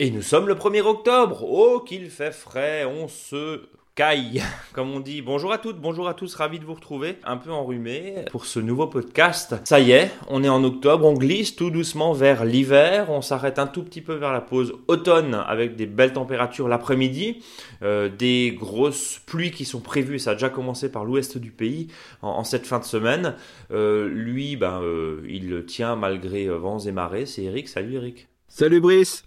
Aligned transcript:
Et 0.00 0.10
nous 0.10 0.22
sommes 0.22 0.48
le 0.48 0.54
1er 0.54 0.82
octobre. 0.82 1.44
Oh, 1.48 1.80
qu'il 1.80 2.08
fait 2.10 2.32
frais, 2.32 2.84
on 2.84 3.08
se 3.08 3.62
caille, 3.98 4.44
comme 4.74 4.92
on 4.92 5.00
dit. 5.00 5.22
Bonjour 5.22 5.52
à 5.52 5.58
toutes, 5.58 5.80
bonjour 5.80 6.06
à 6.06 6.14
tous, 6.14 6.32
ravi 6.36 6.60
de 6.60 6.64
vous 6.64 6.74
retrouver, 6.74 7.16
un 7.24 7.36
peu 7.36 7.50
enrhumé 7.50 8.26
pour 8.30 8.46
ce 8.46 8.60
nouveau 8.60 8.86
podcast. 8.86 9.56
Ça 9.64 9.80
y 9.80 9.90
est, 9.90 10.12
on 10.28 10.44
est 10.44 10.48
en 10.48 10.62
octobre, 10.62 11.04
on 11.04 11.14
glisse 11.14 11.56
tout 11.56 11.70
doucement 11.70 12.12
vers 12.12 12.44
l'hiver, 12.44 13.10
on 13.10 13.22
s'arrête 13.22 13.58
un 13.58 13.66
tout 13.66 13.82
petit 13.82 14.00
peu 14.00 14.14
vers 14.14 14.32
la 14.32 14.40
pause 14.40 14.72
automne 14.86 15.34
avec 15.34 15.74
des 15.74 15.86
belles 15.86 16.12
températures 16.12 16.68
l'après-midi, 16.68 17.42
euh, 17.82 18.08
des 18.08 18.56
grosses 18.56 19.20
pluies 19.26 19.50
qui 19.50 19.64
sont 19.64 19.80
prévues, 19.80 20.20
ça 20.20 20.30
a 20.30 20.34
déjà 20.34 20.48
commencé 20.48 20.92
par 20.92 21.04
l'ouest 21.04 21.36
du 21.36 21.50
pays 21.50 21.88
en, 22.22 22.44
cette 22.44 22.68
fin 22.68 22.78
de 22.78 22.84
semaine. 22.84 23.34
Euh, 23.72 24.08
lui, 24.08 24.54
ben, 24.54 24.80
euh, 24.80 25.26
il 25.28 25.64
tient 25.66 25.96
malgré 25.96 26.46
vents 26.46 26.78
et 26.78 26.92
marées, 26.92 27.26
c'est 27.26 27.42
Eric. 27.42 27.66
Salut 27.66 27.94
Eric. 27.94 28.28
Salut 28.46 28.80
Brice. 28.80 29.24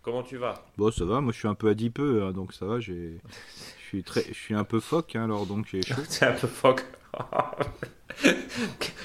Comment 0.00 0.22
tu 0.22 0.36
vas? 0.36 0.54
Bon, 0.76 0.92
ça 0.92 1.04
va, 1.04 1.20
moi 1.20 1.32
je 1.32 1.40
suis 1.40 1.48
un 1.48 1.56
peu 1.56 1.68
adipeux, 1.68 2.22
hein, 2.22 2.30
donc 2.30 2.52
ça 2.52 2.66
va, 2.66 2.78
j'ai... 2.78 3.18
je 3.86 3.90
suis, 3.90 4.02
très... 4.02 4.24
je 4.24 4.34
suis 4.34 4.54
un 4.54 4.64
peu 4.64 4.80
phoque, 4.80 5.14
hein, 5.14 5.24
alors 5.24 5.46
donc 5.46 5.66
j'ai 5.70 5.80
chaud. 5.80 5.94
C'est 6.08 6.26
un 6.26 6.32
peu 6.32 6.48
phoque. 6.48 6.84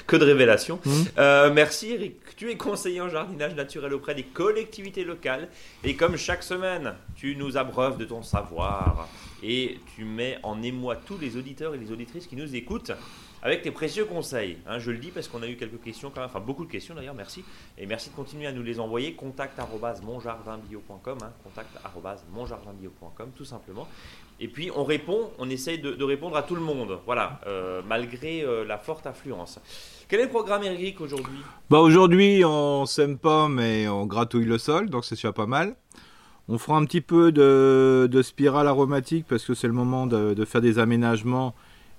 que 0.08 0.16
de 0.16 0.24
révélations. 0.24 0.80
Mmh. 0.84 0.90
Euh, 1.18 1.52
merci 1.52 1.92
Eric. 1.92 2.34
Tu 2.36 2.50
es 2.50 2.56
conseiller 2.56 3.00
en 3.00 3.08
jardinage 3.08 3.54
naturel 3.54 3.94
auprès 3.94 4.16
des 4.16 4.24
collectivités 4.24 5.04
locales 5.04 5.48
et 5.84 5.94
comme 5.94 6.16
chaque 6.16 6.42
semaine, 6.42 6.94
tu 7.14 7.36
nous 7.36 7.56
abreuves 7.56 7.96
de 7.96 8.04
ton 8.04 8.22
savoir 8.22 9.08
et 9.42 9.78
tu 9.94 10.04
mets 10.04 10.38
en 10.42 10.60
émoi 10.62 10.96
tous 10.96 11.18
les 11.18 11.36
auditeurs 11.36 11.76
et 11.76 11.78
les 11.78 11.92
auditrices 11.92 12.26
qui 12.26 12.34
nous 12.34 12.56
écoutent 12.56 12.92
avec 13.42 13.62
tes 13.62 13.72
précieux 13.72 14.04
conseils. 14.04 14.58
Hein, 14.66 14.78
je 14.78 14.90
le 14.90 14.98
dis 14.98 15.10
parce 15.10 15.28
qu'on 15.28 15.42
a 15.42 15.48
eu 15.48 15.56
quelques 15.56 15.82
questions, 15.82 16.10
quand 16.10 16.20
même, 16.20 16.30
enfin 16.30 16.40
beaucoup 16.40 16.64
de 16.64 16.70
questions 16.70 16.94
d'ailleurs, 16.94 17.14
merci. 17.14 17.44
Et 17.76 17.86
merci 17.86 18.10
de 18.10 18.14
continuer 18.14 18.46
à 18.46 18.52
nous 18.52 18.62
les 18.62 18.78
envoyer. 18.78 19.14
Contact 19.14 19.58
monjardinbio.com, 20.02 21.18
hein, 21.22 21.32
contact 21.42 21.70
monjardinbio.com, 22.32 23.30
tout 23.36 23.44
simplement. 23.44 23.88
Et 24.40 24.48
puis 24.48 24.70
on 24.74 24.84
répond, 24.84 25.30
on 25.38 25.48
essaye 25.48 25.78
de, 25.78 26.04
répondre 26.04 26.36
à 26.36 26.42
tout 26.42 26.54
le 26.54 26.60
monde, 26.60 26.98
voilà, 27.06 27.40
euh, 27.46 27.80
malgré 27.86 28.42
euh, 28.42 28.64
la 28.64 28.78
forte 28.78 29.06
affluence. 29.06 29.60
Quel 30.08 30.20
est 30.20 30.24
le 30.24 30.30
programme 30.30 30.64
Eric 30.64 31.00
aujourd'hui? 31.00 31.38
Bah 31.70 31.78
aujourd'hui 31.78 32.42
on 32.44 32.84
sème 32.86 33.18
pas 33.18 33.48
mais 33.48 33.88
on 33.88 34.06
gratouille 34.06 34.44
le 34.44 34.58
sol, 34.58 34.90
donc 34.90 35.04
c'est 35.04 35.14
déjà 35.14 35.32
pas 35.32 35.46
mal. 35.46 35.76
On 36.48 36.58
fera 36.58 36.76
un 36.76 36.84
petit 36.84 37.00
peu 37.00 37.30
de, 37.30 38.22
spirale 38.22 38.66
aromatique 38.66 39.26
parce 39.28 39.44
que 39.44 39.54
c'est 39.54 39.68
le 39.68 39.72
moment 39.72 40.06
de, 40.06 40.34
de, 40.34 40.44
faire 40.44 40.60
des 40.60 40.78
aménagements 40.80 41.54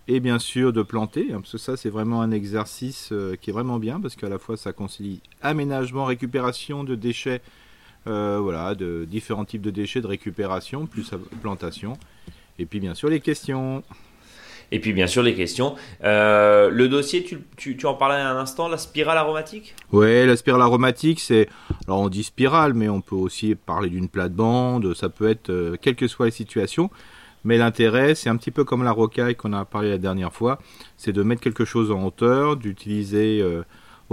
et 0.07 0.19
bien 0.19 0.39
sûr 0.39 0.73
de 0.73 0.81
planter, 0.81 1.29
hein, 1.31 1.39
parce 1.39 1.53
que 1.53 1.57
ça 1.57 1.77
c'est 1.77 1.89
vraiment 1.89 2.21
un 2.21 2.31
exercice 2.31 3.09
euh, 3.11 3.35
qui 3.35 3.49
est 3.49 3.53
vraiment 3.53 3.79
bien, 3.79 3.99
parce 3.99 4.15
qu'à 4.15 4.29
la 4.29 4.37
fois 4.37 4.57
ça 4.57 4.73
concilie 4.73 5.21
aménagement, 5.41 6.05
récupération 6.05 6.83
de 6.83 6.95
déchets, 6.95 7.41
euh, 8.07 8.39
voilà, 8.41 8.75
de 8.75 9.05
différents 9.05 9.45
types 9.45 9.61
de 9.61 9.71
déchets 9.71 10.01
de 10.01 10.07
récupération, 10.07 10.85
plus 10.85 11.11
plantation, 11.41 11.93
et 12.59 12.65
puis 12.65 12.79
bien 12.79 12.93
sûr 12.93 13.09
les 13.09 13.19
questions. 13.19 13.83
Et 14.71 14.79
puis 14.79 14.91
bien 14.93 15.05
sûr 15.05 15.21
les 15.21 15.35
questions. 15.35 15.75
Euh, 16.03 16.71
le 16.71 16.89
dossier, 16.89 17.23
tu, 17.23 17.37
tu, 17.57 17.77
tu, 17.77 17.85
en 17.85 17.93
parlais 17.93 18.19
un 18.19 18.37
instant, 18.37 18.67
la 18.67 18.77
spirale 18.77 19.19
aromatique? 19.19 19.75
Oui, 19.91 20.25
la 20.25 20.35
spirale 20.35 20.63
aromatique, 20.63 21.19
c'est... 21.19 21.47
Alors 21.85 21.99
on 21.99 22.09
dit 22.09 22.23
spirale, 22.23 22.73
mais 22.73 22.89
on 22.89 23.01
peut 23.01 23.15
aussi 23.15 23.53
parler 23.53 23.89
d'une 23.89 24.09
plate-bande, 24.09 24.95
ça 24.95 25.09
peut 25.09 25.29
être, 25.29 25.75
quelles 25.81 25.95
que 25.95 26.07
soient 26.07 26.25
les 26.25 26.31
situations. 26.31 26.89
Mais 27.43 27.57
l'intérêt, 27.57 28.15
c'est 28.15 28.29
un 28.29 28.37
petit 28.37 28.51
peu 28.51 28.63
comme 28.63 28.83
la 28.83 28.91
rocaille 28.91 29.35
qu'on 29.35 29.53
a 29.53 29.65
parlé 29.65 29.89
la 29.89 29.97
dernière 29.97 30.33
fois, 30.33 30.59
c'est 30.97 31.11
de 31.11 31.23
mettre 31.23 31.41
quelque 31.41 31.65
chose 31.65 31.91
en 31.91 32.03
hauteur, 32.05 32.55
d'utiliser 32.55 33.41
euh, 33.41 33.63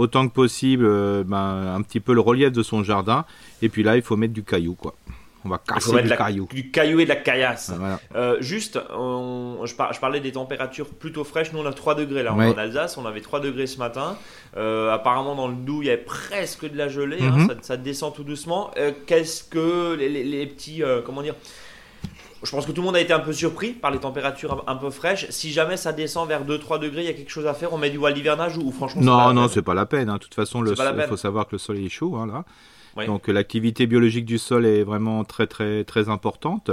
autant 0.01 0.27
que 0.27 0.33
possible 0.33 0.85
euh, 0.85 1.23
ben, 1.25 1.73
un 1.75 1.81
petit 1.81 1.99
peu 1.99 2.13
le 2.13 2.21
relief 2.21 2.51
de 2.51 2.63
son 2.63 2.83
jardin. 2.83 3.25
Et 3.61 3.69
puis 3.69 3.83
là, 3.83 3.95
il 3.95 4.01
faut 4.01 4.17
mettre 4.17 4.33
du 4.33 4.43
caillou, 4.43 4.75
quoi. 4.75 4.95
On 5.43 5.49
va 5.49 5.57
casser 5.57 6.03
du 6.03 6.09
caillou. 6.09 6.47
Du 6.51 6.69
caillou 6.69 6.99
et 6.99 7.05
de 7.05 7.09
la 7.09 7.15
caillasse. 7.15 7.71
Euh, 8.13 8.37
juste, 8.41 8.79
je, 8.79 9.99
parlais 9.99 10.19
des 10.19 10.33
températures 10.33 10.89
plutôt 10.89 11.23
fraîches. 11.23 11.51
Nous, 11.51 11.57
on 11.57 11.65
a 11.65 11.73
3 11.73 11.95
degrés 11.95 12.21
là 12.21 12.35
en 12.35 12.39
Alsace. 12.39 12.95
On 12.97 13.07
avait 13.07 13.21
3 13.21 13.39
degrés 13.39 13.65
ce 13.65 13.79
matin. 13.79 14.17
apparemment, 14.55 15.33
dans 15.33 15.47
le 15.47 15.55
Doubs, 15.55 15.81
il 15.81 15.87
y 15.87 15.89
avait 15.89 15.97
presque 15.97 16.69
de 16.71 16.77
la 16.77 16.89
gelée. 16.89 17.23
Hein. 17.23 17.47
Mhm. 17.49 17.57
ça, 17.61 17.75
descend 17.75 18.13
tout 18.13 18.23
doucement. 18.23 18.69
Qu'est-ce 19.07 19.43
que 19.43 19.95
les, 19.95 20.09
les 20.23 20.45
petits. 20.45 20.83
comment 21.05 21.23
dire 21.23 21.33
je 22.43 22.51
pense 22.51 22.65
que 22.65 22.71
tout 22.71 22.81
le 22.81 22.85
monde 22.85 22.95
a 22.95 23.01
été 23.01 23.13
un 23.13 23.19
peu 23.19 23.33
surpris 23.33 23.71
par 23.71 23.91
les 23.91 23.99
températures 23.99 24.63
un, 24.67 24.75
peu 24.75 24.89
fraîches. 24.89 25.27
Si 25.29 25.51
jamais 25.51 25.77
ça 25.77 25.93
descend 25.93 26.27
vers 26.27 26.43
2-3 26.45 26.79
degrés, 26.79 27.01
il 27.01 27.05
y 27.05 27.09
a 27.09 27.13
quelque 27.13 27.31
chose 27.31 27.45
à 27.45 27.53
faire. 27.53 27.73
On 27.73 27.77
met 27.77 27.89
du 27.89 27.97
voile 27.97 28.13
d'hivernage 28.13 28.57
ou, 28.57 28.71
franchement 28.71 29.01
Non, 29.01 29.33
non, 29.33 29.47
c'est 29.47 29.61
pas 29.61 29.73
la 29.73 29.85
peine. 29.85 30.09
Hein. 30.09 30.15
De 30.15 30.19
toute 30.19 30.33
façon, 30.33 30.65
il 30.65 30.75
faut 31.07 31.17
savoir 31.17 31.47
que 31.47 31.53
le 31.53 31.59
sol 31.59 31.77
est 31.77 31.89
chaud 31.89 32.15
hein, 32.15 32.27
là. 32.27 32.45
Donc 33.05 33.27
l'activité 33.27 33.87
biologique 33.87 34.25
du 34.25 34.37
sol 34.37 34.65
est 34.65 34.83
vraiment 34.83 35.23
très 35.23 35.47
très 35.47 35.85
très 35.85 36.09
importante. 36.09 36.71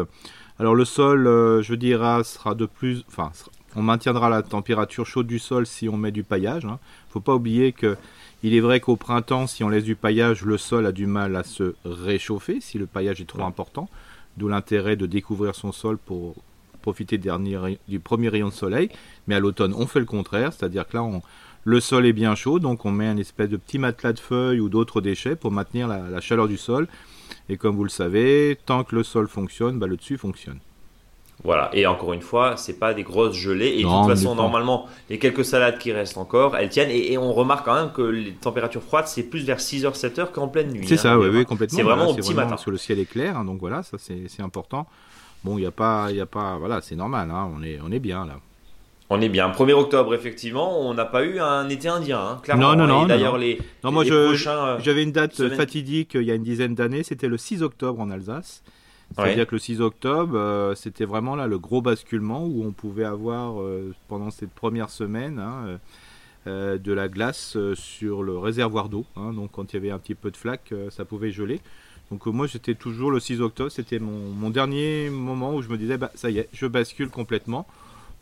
Alors 0.59 0.75
le 0.75 0.85
sol, 0.85 1.29
euh, 1.29 1.63
je 1.63 1.75
dirais, 1.75 2.25
sera 2.25 2.57
de 2.57 2.67
plus, 2.67 3.05
enfin, 3.07 3.31
on 3.77 3.83
maintiendra 3.83 4.29
la 4.29 4.43
température 4.43 5.07
chaude 5.07 5.29
du 5.29 5.39
sol 5.39 5.67
si 5.67 5.89
on 5.89 5.97
met 5.97 6.11
du 6.11 6.25
paillage. 6.25 6.65
Hein. 6.65 6.81
Faut 7.11 7.21
pas 7.21 7.35
oublier 7.35 7.73
que 7.73 7.97
il 8.43 8.55
est 8.55 8.61
vrai 8.61 8.81
qu'au 8.81 8.97
printemps, 8.97 9.47
si 9.47 9.63
on 9.65 9.69
laisse 9.69 9.85
du 9.85 9.97
paillage, 9.97 10.43
le 10.43 10.59
sol 10.59 10.87
a 10.87 10.93
du 10.93 11.07
mal 11.07 11.37
à 11.37 11.45
se 11.45 11.75
réchauffer 11.85 12.61
si 12.61 12.79
le 12.79 12.87
paillage 12.87 13.21
est 13.21 13.29
trop 13.29 13.45
important. 13.45 13.89
D'où 14.39 14.49
l'intérêt 14.49 14.97
de 14.97 15.07
découvrir 15.07 15.55
son 15.55 15.73
sol 15.73 15.99
pour 15.99 16.37
profiter 16.81 17.19
du 17.19 18.01
premier 18.01 18.29
rayon 18.29 18.49
de 18.49 18.53
soleil. 18.53 18.89
Mais 19.27 19.35
à 19.35 19.41
l'automne, 19.41 19.75
on 19.77 19.87
fait 19.87 19.99
le 20.01 20.07
contraire, 20.07 20.53
c'est-à-dire 20.53 20.87
que 20.87 20.97
là, 20.97 21.05
le 21.65 21.81
sol 21.81 22.07
est 22.07 22.13
bien 22.13 22.35
chaud, 22.35 22.61
donc 22.61 22.85
on 22.85 22.93
met 22.93 23.09
un 23.09 23.17
espèce 23.17 23.51
de 23.51 23.57
petit 23.57 23.79
matelas 23.79 24.13
de 24.13 24.21
feuilles 24.21 24.61
ou 24.61 24.69
d'autres 24.69 25.01
déchets 25.01 25.37
pour 25.37 25.51
maintenir 25.51 25.89
la, 25.89 26.21
chaleur 26.21 26.49
du 26.49 26.57
sol. 26.57 26.87
Et 27.49 27.57
comme 27.57 27.77
vous 27.77 27.85
le 27.85 27.91
savez, 27.91 28.59
tant 28.65 28.85
que 28.85 28.95
le 28.95 29.03
sol 29.03 29.29
fonctionne, 29.29 29.79
bah, 29.79 29.87
le 29.87 29.97
dessus 29.97 30.17
fonctionne. 30.17 30.61
Voilà, 31.45 31.71
et 31.73 31.87
encore 31.87 32.13
une 32.15 32.21
fois, 32.21 32.57
c'est 32.57 32.81
pas 32.81 32.95
des 32.95 33.05
grosses 33.05 33.37
gelées. 33.37 33.75
Et 33.79 33.85
de 33.85 33.89
toute 33.89 34.09
façon, 34.09 34.35
normalement, 34.35 34.87
les 35.09 35.19
quelques 35.19 35.45
salades 35.45 35.79
qui 35.79 35.93
restent 35.93 36.19
encore, 36.19 36.57
elles 36.57 36.69
tiennent. 36.69 36.91
Et, 36.91 37.17
on 37.17 37.33
remarque 37.33 37.65
quand 37.65 37.75
même 37.75 37.93
que 37.93 38.03
les 38.03 38.33
températures 38.33 38.83
froides, 38.83 39.07
c'est 39.07 39.23
plus 39.23 39.45
vers 39.45 39.59
6h, 39.59 39.99
7h 39.99 40.33
qu'en 40.33 40.49
pleine 40.49 40.73
nuit. 40.73 40.87
C'est 40.89 40.97
ça, 40.97 41.13
hein, 41.13 41.19
oui, 41.19 41.45
complètement. 41.45 41.77
C'est 41.77 41.85
vraiment 41.85 42.09
au 42.09 42.15
petit 42.15 42.35
matin. 42.35 42.51
Parce 42.51 42.65
que 42.65 42.71
le 42.71 42.77
ciel 42.77 42.99
est 42.99 43.09
clair, 43.09 43.37
hein, 43.37 43.45
donc 43.45 43.61
voilà, 43.61 43.83
ça 43.83 43.99
c'est 43.99 44.43
important. 44.43 44.87
Bon, 45.45 45.57
il 45.57 45.61
n'y 45.61 45.67
a 45.67 45.71
pas, 45.71 46.09
il 46.11 46.21
a 46.21 46.27
pas, 46.27 46.57
voilà, 46.59 46.81
c'est 46.81 46.97
normal, 46.97 47.31
hein, 47.31 47.49
on, 47.57 47.63
est, 47.63 47.79
on 47.85 47.93
est 47.93 48.01
bien 48.01 48.27
là. 48.27 48.35
On 49.11 49.21
est 49.21 49.29
bien. 49.29 49.49
1er 49.49 49.73
octobre, 49.73 50.15
effectivement, 50.15 50.81
on 50.81 50.93
n'a 50.93 51.07
pas 51.07 51.25
eu 51.25 51.39
un 51.39 51.69
été 51.69 51.89
indien, 51.89 52.41
clairement. 52.43 52.75
Non, 52.75 52.87
non, 52.87 52.87
non. 52.87 53.07
D'ailleurs, 53.07 53.39
les. 53.39 53.59
Non, 53.85 53.93
moi, 53.93 54.05
j'avais 54.05 55.03
une 55.03 55.13
date 55.13 55.49
fatidique 55.55 56.13
il 56.15 56.25
y 56.25 56.33
a 56.33 56.35
une 56.35 56.43
dizaine 56.43 56.75
d'années, 56.75 57.05
c'était 57.05 57.29
le 57.29 57.39
6 57.39 57.63
octobre 57.63 58.01
en 58.01 58.11
Alsace. 58.11 58.63
C'est-à-dire 59.17 59.47
que 59.47 59.55
le 59.55 59.59
6 59.59 59.81
octobre, 59.81 60.37
euh, 60.37 60.75
c'était 60.75 61.05
vraiment 61.05 61.35
là 61.35 61.47
le 61.47 61.59
gros 61.59 61.81
basculement 61.81 62.45
où 62.45 62.65
on 62.65 62.73
pouvait 62.73 63.05
avoir 63.05 63.61
euh, 63.61 63.95
pendant 64.07 64.31
cette 64.31 64.51
première 64.51 64.91
semaine 64.91 65.39
hein, 65.39 65.79
euh, 66.47 66.79
de 66.79 66.93
la 66.93 67.09
glace 67.09 67.57
sur 67.75 68.23
le 68.23 68.39
réservoir 68.39 68.89
d'eau. 68.89 69.07
Hein. 69.17 69.33
donc 69.33 69.53
quand 69.53 69.73
il 69.73 69.77
y 69.77 69.79
avait 69.79 69.91
un 69.91 69.99
petit 69.99 70.15
peu 70.15 70.31
de 70.31 70.37
flaque, 70.37 70.73
ça 70.91 71.05
pouvait 71.05 71.31
geler. 71.31 71.61
Donc 72.11 72.27
moi 72.27 72.47
j'étais 72.47 72.75
toujours 72.75 73.11
le 73.11 73.21
6 73.21 73.41
octobre, 73.41 73.71
c'était 73.71 73.99
mon, 73.99 74.51
dernier 74.51 75.11
moment 75.11 75.55
où 75.55 75.63
je 75.63 75.69
me 75.69 75.77
disais 75.77 75.99
bah, 75.99 76.11
ça 76.15 76.31
y 76.31 76.39
est, 76.39 76.49
je 76.53 76.67
bascule 76.67 77.11
complètement. 77.11 77.67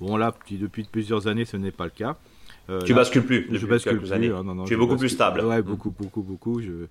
Bon 0.01 0.17
là 0.17 0.35
depuis 0.51 0.85
plusieurs 0.85 1.27
années 1.27 1.45
ce 1.45 1.57
n'est 1.57 1.71
pas 1.71 1.85
le 1.85 1.91
cas. 1.91 2.17
tu 2.85 2.95
bascules 2.95 3.25
plus. 3.25 3.49
Je 3.51 3.67
bascule 3.67 3.99
plus. 3.99 4.13
Années. 4.13 4.29
Hein, 4.29 4.45
tu 4.67 4.75
es 4.75 4.77
beaucoup 4.77 4.97
plus 4.97 5.11
stable. 5.11 5.43
Ouais, 5.43 5.63
beaucoup, 5.63 5.91
beaucoup, 5.91 6.23
beaucoup. 6.23 6.61
Je, 6.61 6.87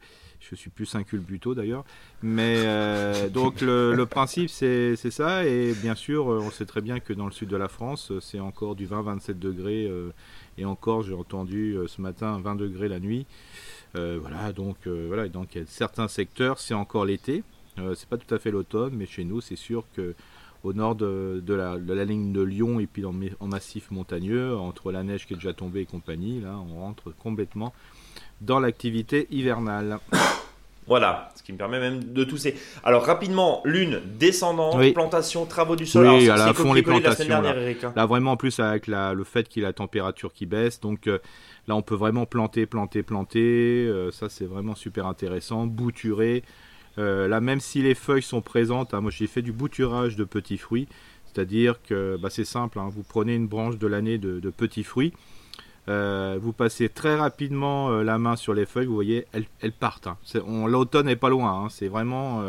je 0.49 0.55
suis 0.55 0.69
plus 0.69 0.93
un 0.95 1.03
culbuto 1.03 1.55
d'ailleurs. 1.55 1.83
Mais 2.21 2.63
euh, 2.65 3.29
donc 3.29 3.61
le, 3.61 4.03
principe 4.05 4.49
c'est 4.49 4.95
ça. 4.95 5.45
Et 5.45 5.73
bien 5.73 5.95
sûr, 5.95 6.27
on 6.27 6.51
sait 6.51 6.65
très 6.65 6.81
bien 6.81 6.99
que 6.99 7.13
dans 7.13 7.25
le 7.25 7.31
sud 7.31 7.49
de 7.49 7.57
la 7.57 7.67
France, 7.67 8.11
c'est 8.21 8.39
encore 8.39 8.75
du 8.75 8.87
20-27 8.87 9.37
degrés. 9.39 9.85
Euh, 9.87 10.11
et 10.57 10.65
encore, 10.65 11.03
j'ai 11.03 11.13
entendu 11.13 11.73
euh, 11.73 11.87
ce 11.87 12.01
matin 12.01 12.39
20 12.39 12.55
degrés 12.55 12.87
la 12.87 12.99
nuit. 12.99 13.25
voilà, 13.93 14.51
donc 14.51 14.87
voilà, 14.87 15.29
donc 15.29 15.57
certains 15.67 16.07
secteurs, 16.07 16.59
c'est 16.59 16.73
encore 16.73 17.05
l'été. 17.05 17.43
c'est 17.95 18.09
pas 18.09 18.17
tout 18.17 18.33
à 18.33 18.39
fait 18.39 18.51
l'automne, 18.51 18.93
mais 18.93 19.05
chez 19.05 19.23
nous, 19.23 19.41
c'est 19.41 19.55
sûr 19.55 19.85
que 19.95 20.15
au 20.65 20.73
nord 20.73 20.95
de, 20.95 21.43
la, 21.47 22.05
ligne 22.05 22.33
de 22.33 22.41
Lyon 22.41 22.79
et 22.79 22.87
puis 22.87 23.05
en 23.05 23.47
massif 23.47 23.91
montagneux, 23.91 24.57
entre 24.57 24.91
la 24.91 25.03
neige 25.03 25.27
qui 25.27 25.33
est 25.33 25.37
déjà 25.37 25.53
tombée 25.53 25.81
et 25.81 25.85
compagnie, 25.85 26.41
là, 26.41 26.57
on 26.57 26.79
rentre 26.81 27.13
complètement 27.19 27.71
dans 28.41 28.59
l'activité 28.59 29.27
hivernale. 29.31 29.99
Voilà, 30.87 31.31
ce 31.35 31.41
qui 31.41 31.51
me 31.51 31.57
permet 31.57 31.79
même 31.79 32.03
de 32.13 32.23
tousser. 32.23 32.55
Alors 32.83 33.05
rapidement, 33.05 33.61
lune, 33.65 34.01
descendant, 34.19 34.77
plantation, 34.93 35.47
travaux 35.47 35.75
du 35.75 35.87
sol. 35.87 36.07
Oui, 36.07 36.29
à 36.29 36.37
la 36.37 36.53
fond 36.53 36.73
les 36.73 36.83
plantations. 36.83 37.27
là. 37.27 37.55
Hein. 37.57 37.91
là. 37.95 38.05
vraiment 38.05 38.33
en 38.33 38.37
plus 38.37 38.59
avec 38.59 38.85
la, 38.85 39.13
le 39.13 39.23
fait 39.23 39.49
qu'il 39.49 39.63
y 39.63 39.65
a 39.65 39.69
la 39.69 39.73
température 39.73 40.31
qui 40.31 40.45
baisse, 40.45 40.79
donc 40.79 41.07
euh, 41.07 41.17
là 41.67 41.75
on 41.75 41.81
peut 41.81 41.95
vraiment 41.95 42.27
planter, 42.27 42.67
planter, 42.67 43.01
planter. 43.01 43.87
Euh, 43.87 44.11
ça 44.11 44.29
c'est 44.29 44.45
vraiment 44.45 44.75
super 44.75 45.07
intéressant. 45.07 45.65
Bouturer. 45.65 46.43
Euh, 46.99 47.27
là 47.27 47.41
même 47.41 47.61
si 47.61 47.81
les 47.81 47.95
feuilles 47.95 48.21
sont 48.21 48.41
présentes, 48.41 48.93
hein, 48.93 49.01
moi 49.01 49.09
j'ai 49.09 49.25
fait 49.25 49.41
du 49.41 49.51
bouturage 49.51 50.15
de 50.15 50.23
petits 50.23 50.59
fruits. 50.59 50.87
C'est-à-dire 51.25 51.81
que 51.81 52.17
bah, 52.21 52.29
c'est 52.29 52.45
simple, 52.45 52.79
hein. 52.79 52.89
vous 52.89 53.03
prenez 53.03 53.35
une 53.35 53.47
branche 53.47 53.77
de 53.77 53.87
l'année 53.87 54.17
de, 54.17 54.39
petits 54.51 54.83
fruits, 54.83 55.11
euh, 55.87 56.37
vous 56.41 56.53
passez 56.53 56.89
très 56.89 57.15
rapidement 57.15 57.89
euh, 57.89 58.03
la 58.03 58.17
main 58.17 58.35
sur 58.35 58.53
les 58.53 58.65
feuilles, 58.65 58.87
vous 58.87 58.95
voyez, 58.95 59.25
elles, 59.33 59.71
partent. 59.71 60.07
Hein. 60.07 60.17
L'automne 60.67 61.05
n'est 61.07 61.15
pas 61.15 61.29
loin, 61.29 61.65
hein. 61.65 61.67
c'est 61.69 61.87
vraiment, 61.87 62.43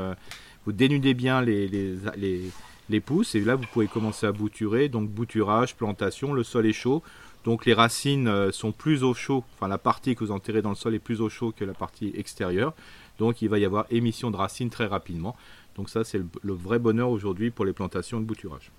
vous 0.64 0.72
dénudez 0.72 1.14
bien 1.14 1.42
les, 1.42 3.00
pousses 3.04 3.34
et 3.34 3.40
là 3.40 3.56
vous 3.56 3.66
pouvez 3.72 3.88
commencer 3.88 4.26
à 4.26 4.32
bouturer, 4.32 4.88
donc 4.88 5.08
bouturage, 5.08 5.74
plantation, 5.74 6.32
le 6.32 6.42
sol 6.42 6.66
est 6.66 6.72
chaud, 6.72 7.02
donc 7.44 7.66
les 7.66 7.74
racines 7.74 8.50
sont 8.52 8.72
plus 8.72 9.04
au 9.04 9.14
chaud, 9.14 9.44
enfin 9.54 9.68
la 9.68 9.78
partie 9.78 10.14
que 10.14 10.24
vous 10.24 10.30
enterrez 10.32 10.62
dans 10.62 10.70
le 10.70 10.76
sol 10.76 10.94
est 10.94 10.98
plus 10.98 11.20
au 11.20 11.28
chaud 11.28 11.52
que 11.56 11.64
la 11.64 11.74
partie 11.74 12.12
extérieure, 12.16 12.72
donc 13.18 13.42
il 13.42 13.48
va 13.48 13.58
y 13.58 13.64
avoir 13.64 13.86
émission 13.90 14.30
de 14.30 14.36
racines 14.36 14.70
très 14.70 14.86
rapidement. 14.86 15.36
Donc 15.76 15.90
ça, 15.90 16.04
c'est 16.04 16.18
le, 16.18 16.52
vrai 16.54 16.78
bonheur 16.78 17.10
aujourd'hui 17.10 17.50
pour 17.50 17.64
les 17.64 17.72
plantations 17.72 18.20
de 18.20 18.24
bouturage. 18.24 18.70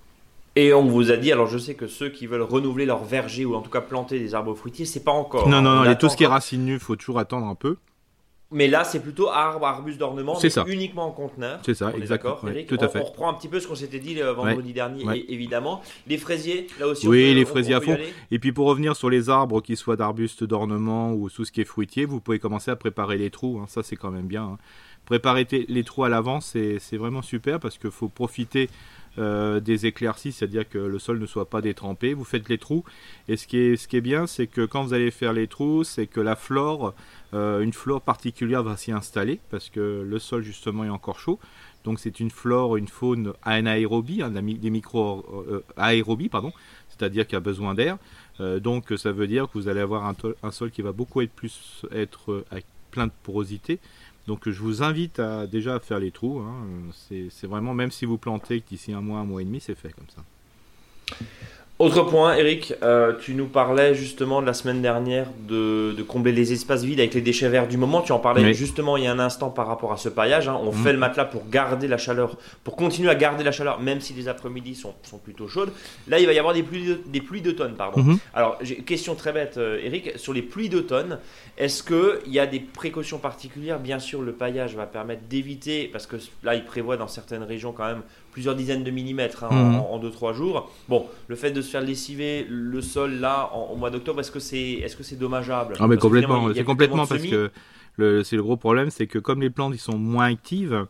Et 0.58 0.74
on 0.74 0.86
vous 0.86 1.12
a 1.12 1.18
dit, 1.18 1.32
alors 1.32 1.46
je 1.46 1.60
sais 1.60 1.76
que 1.76 1.86
ceux 1.86 2.10
qui 2.10 2.26
veulent 2.26 2.42
renouveler 2.42 2.88
leur 2.88 3.04
verger 3.04 3.46
ou 3.46 3.54
en 3.54 3.62
tout 3.62 3.70
cas 3.70 3.80
planter 3.80 4.18
des 4.18 4.34
arbres 4.34 4.56
fruitiers, 4.56 4.86
c'est 4.86 5.04
pas 5.04 5.12
encore. 5.12 5.48
Non, 5.48 5.62
non, 5.62 5.84
non, 5.84 5.96
tout 5.96 6.10
ce 6.10 6.18
qui 6.18 6.24
est 6.24 6.28
racines 6.28 6.66
nues, 6.66 6.74
il 6.74 6.80
faut 6.80 6.96
toujours 6.96 7.20
attendre 7.20 7.46
un 7.46 7.54
peu. 7.54 7.78
Mais 8.50 8.68
là, 8.68 8.84
c'est 8.84 9.02
plutôt 9.02 9.30
arbre, 9.30 9.68
arbuste 9.68 10.00
d'ornement, 10.00 10.34
c'est 10.36 10.50
ça. 10.50 10.64
uniquement 10.68 11.06
en 11.06 11.12
conteneur. 11.12 11.60
C'est 11.64 11.76
ça, 11.76 11.92
exactement. 11.96 12.38
tout 12.68 12.78
à 12.80 12.88
fait. 12.88 13.02
On 13.02 13.04
reprend 13.04 13.30
un 13.30 13.36
petit 13.36 13.50
peu 13.50 13.60
ce 13.60 13.68
qu'on 13.68 13.76
s'était 13.76 14.00
dit 14.00 14.16
le 14.16 14.30
vendredi 14.30 14.74
dernier, 14.74 15.04
évidemment. 15.30 15.82
Les 16.08 16.18
fraisiers, 16.18 16.66
là 16.80 16.88
aussi. 16.88 17.08
Oui, 17.08 17.36
les 17.36 17.46
fraisiers 17.46 17.76
à 17.76 17.82
fond. 17.82 17.96
Et 18.32 18.40
puis 18.40 18.52
pour 18.52 18.66
revenir 18.66 18.96
sur 18.96 19.12
les 19.12 19.30
arbres, 19.30 19.62
qui 19.62 19.76
soient 19.76 19.96
d'arbustes 19.96 20.44
d'ornement 20.44 21.14
ou 21.14 21.30
sous 21.30 21.46
ce 21.46 21.52
qui 21.52 21.62
est 21.62 21.66
fruitier, 21.66 22.06
vous 22.06 22.20
pouvez 22.20 22.40
commencer 22.40 22.72
à 22.72 22.76
préparer 22.76 23.20
les 23.20 23.30
trous. 23.30 23.60
Hein. 23.62 23.66
Ça, 23.68 23.84
c'est 23.84 23.96
quand 23.96 24.10
même 24.10 24.28
bien. 24.28 24.44
Hein 24.44 24.58
préparer 25.08 25.48
les 25.70 25.84
trous 25.84 26.04
à 26.04 26.10
l'avance, 26.10 26.56
c'est 26.80 26.98
vraiment 26.98 27.22
super 27.22 27.60
parce 27.60 27.78
qu'il 27.78 27.92
faut 27.92 28.10
profiter 28.10 28.70
euh, 29.20 29.60
des 29.60 29.86
éclaircies, 29.86 30.32
c'est-à-dire 30.32 30.68
que 30.68 30.78
le 30.78 31.00
sol 31.00 31.20
ne 31.20 31.26
soit 31.26 31.50
pas 31.50 31.62
détrempé. 31.62 32.14
Vous 32.14 32.24
faites 32.24 32.50
les 32.50 32.58
trous. 32.58 32.84
Et 33.28 33.38
ce 33.38 33.48
qui 33.48 33.58
est, 33.58 34.02
bien, 34.02 34.28
c'est 34.28 34.48
que 34.48 34.66
quand 34.66 34.84
vous 34.84 34.94
allez 34.94 35.12
faire 35.12 35.34
les 35.34 35.48
trous, 35.48 35.84
c'est 35.84 36.08
que 36.08 36.20
la 36.20 36.36
flore, 36.36 36.94
euh, 37.34 37.62
une 37.62 37.74
flore 37.74 38.02
particulière 38.02 38.64
va 38.64 38.78
s'y 38.78 38.92
installer 38.92 39.40
parce 39.50 39.70
que 39.70 40.04
le 40.08 40.20
sol 40.20 40.44
justement 40.44 40.84
est 40.84 40.90
encore 40.90 41.20
chaud. 41.20 41.40
Donc 41.84 42.00
c'est 42.00 42.20
une 42.20 42.32
flore, 42.32 42.78
une 42.78 42.88
faune 42.88 43.34
anaérobie, 43.44 44.22
hein, 44.22 44.30
des 44.30 44.70
micro 44.70 45.26
euh, 45.50 46.28
pardon, 46.30 46.52
c'est-à-dire 46.90 47.26
qu'il 47.26 47.38
a 47.38 47.42
besoin 47.42 47.74
d'air. 47.74 47.98
donc 48.40 48.94
ça 48.98 49.12
veut 49.12 49.28
dire 49.28 49.48
que 49.48 49.54
vous 49.54 49.68
allez 49.70 49.80
avoir 49.80 50.06
un, 50.06 50.16
un, 50.44 50.52
sol 50.52 50.70
qui 50.70 50.82
va 50.82 50.92
beaucoup 50.92 51.22
être 51.22 51.32
plus 51.32 51.86
être 51.92 52.44
avec 52.52 52.66
plein 52.92 53.08
de 53.08 53.12
porosité 53.24 53.80
donc 54.28 54.50
je 54.50 54.60
vous 54.60 54.84
invite 54.84 55.20
à 55.20 55.48
déjà 55.48 55.80
faire 55.80 56.00
les 56.00 56.12
trous. 56.12 56.40
Hein. 56.40 56.68
C'est 57.00 57.48
vraiment, 57.48 57.74
même 57.74 57.92
si 57.92 58.06
vous 58.06 58.18
plantez 58.18 58.62
d'ici 58.70 58.92
un 58.92 59.02
mois, 59.02 59.20
un 59.20 59.26
mois 59.26 59.42
et 59.42 59.46
demi, 59.46 59.62
c'est 59.62 59.76
fait 59.76 59.94
comme 59.94 60.10
ça. 60.14 60.24
Autre 61.80 62.02
point, 62.02 62.36
Eric, 62.36 62.74
euh, 62.82 63.14
tu 63.22 63.36
nous 63.36 63.46
parlais 63.46 63.94
justement 63.94 64.42
de 64.42 64.48
la 64.48 64.54
semaine 64.54 64.82
dernière 64.82 65.28
de, 65.48 65.96
combler 66.08 66.32
les 66.32 66.52
espaces 66.52 66.84
vides 66.84 67.00
avec 67.00 67.14
les 67.14 67.22
déchets 67.22 67.50
verts 67.50 67.68
du 67.68 67.78
moment. 67.78 68.02
Tu 68.02 68.12
en 68.14 68.18
parlais 68.18 68.52
justement 68.56 68.98
il 68.98 69.04
y 69.04 69.08
a 69.08 69.12
un 69.12 69.20
instant 69.20 69.52
par 69.52 69.68
rapport 69.68 69.94
à 69.94 69.98
ce 69.98 70.10
paillage. 70.10 70.50
Hein. 70.50 70.60
On 70.60 70.72
mm. 70.72 70.84
fait 70.84 70.92
le 70.92 70.98
matelas 70.98 71.26
pour 71.26 71.48
garder 71.48 71.88
la 71.88 72.00
chaleur, 72.00 72.36
pour 72.64 72.76
continuer 72.76 73.12
à 73.12 73.16
garder 73.16 73.44
la 73.44 73.52
chaleur, 73.52 73.80
même 73.80 74.02
si 74.02 74.14
les 74.14 74.28
après-midi 74.28 74.74
sont, 74.74 74.96
plutôt 75.24 75.48
chaudes. 75.48 75.72
Là, 76.08 76.20
il 76.20 76.26
va 76.26 76.34
y 76.34 76.40
avoir 76.40 76.56
des 76.56 76.64
pluies, 76.64 76.98
des 77.06 77.22
pluies 77.22 77.42
d'automne, 77.42 77.76
pardon. 77.76 78.02
Mm-hmm. 78.02 78.18
Alors, 78.34 78.58
question 78.88 79.14
très 79.14 79.32
bête, 79.32 79.58
euh, 79.58 79.80
Eric, 79.84 80.14
sur 80.16 80.34
les 80.34 80.42
pluies 80.42 80.70
d'automne, 80.70 81.20
est-ce 81.60 81.84
qu'il 81.84 82.34
y 82.34 82.40
a 82.40 82.48
des 82.48 82.60
précautions 82.60 83.20
particulières? 83.20 83.80
Bien 83.80 84.00
sûr, 84.00 84.24
le 84.24 84.32
paillage 84.32 84.76
va 84.76 84.88
permettre 84.88 85.24
d'éviter, 85.30 85.90
parce 85.94 86.08
que 86.08 86.16
là, 86.42 86.56
il 86.56 86.66
prévoit 86.66 86.98
dans 86.98 87.08
certaines 87.08 87.44
régions 87.44 87.72
quand 87.72 87.86
même 87.86 88.02
plusieurs 88.38 88.56
dizaines 88.56 88.84
de 88.84 88.92
millimètres 88.92 89.46
hein, 89.46 89.84
en 89.90 90.00
2-3 90.00 90.30
mhm. 90.30 90.34
jours. 90.36 90.72
Bon, 90.90 91.08
le 91.28 91.36
fait 91.36 91.50
de 91.50 91.60
se 91.60 91.72
faire 91.72 91.82
lessiver 91.82 92.46
le 92.48 92.82
sol 92.82 93.16
là 93.16 93.50
en, 93.52 93.72
au 93.74 93.76
mois 93.76 93.90
d'octobre, 93.90 94.20
est-ce 94.20 94.30
que 94.30 94.40
c'est 94.40 94.74
est 94.74 94.96
-ce 94.96 95.02
c'est 95.02 95.18
dommageable? 95.18 95.74
Ah 95.80 95.88
mais 95.88 95.98
complètement, 95.98 96.54
c'est 96.54 96.64
complètement 96.64 97.08
parce 97.08 97.24
que 97.24 97.50
c'est 97.98 98.36
le 98.36 98.44
gros 98.44 98.58
problème, 98.58 98.92
c'est 98.92 99.08
que 99.08 99.18
comme 99.18 99.42
les 99.42 99.50
plantes 99.50 99.74
ils 99.74 99.86
sont 99.90 99.98
moins 99.98 100.28
actives, 100.36 100.86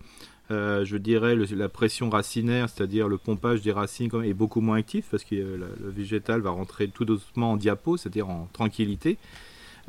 euh, 0.51 0.83
je 0.83 0.97
dirais 0.97 1.35
la 1.35 1.69
pression 1.69 2.09
racinaire, 2.09 2.67
c'est-à-dire 2.69 3.07
le 3.07 3.17
pompage 3.17 3.61
des 3.61 3.71
racines 3.71 4.09
est 4.23 4.33
beaucoup 4.33 4.61
moins 4.67 4.77
actif 4.77 5.05
parce 5.11 5.23
que 5.23 5.35
euh, 5.35 5.57
le, 5.57 5.89
végétal 5.89 6.41
va 6.41 6.49
rentrer 6.51 6.89
tout 6.89 7.05
doucement 7.05 7.51
en 7.53 7.57
diapo, 7.57 7.95
c'est-à-dire 7.95 8.27
en 8.29 8.49
tranquillité. 8.51 9.17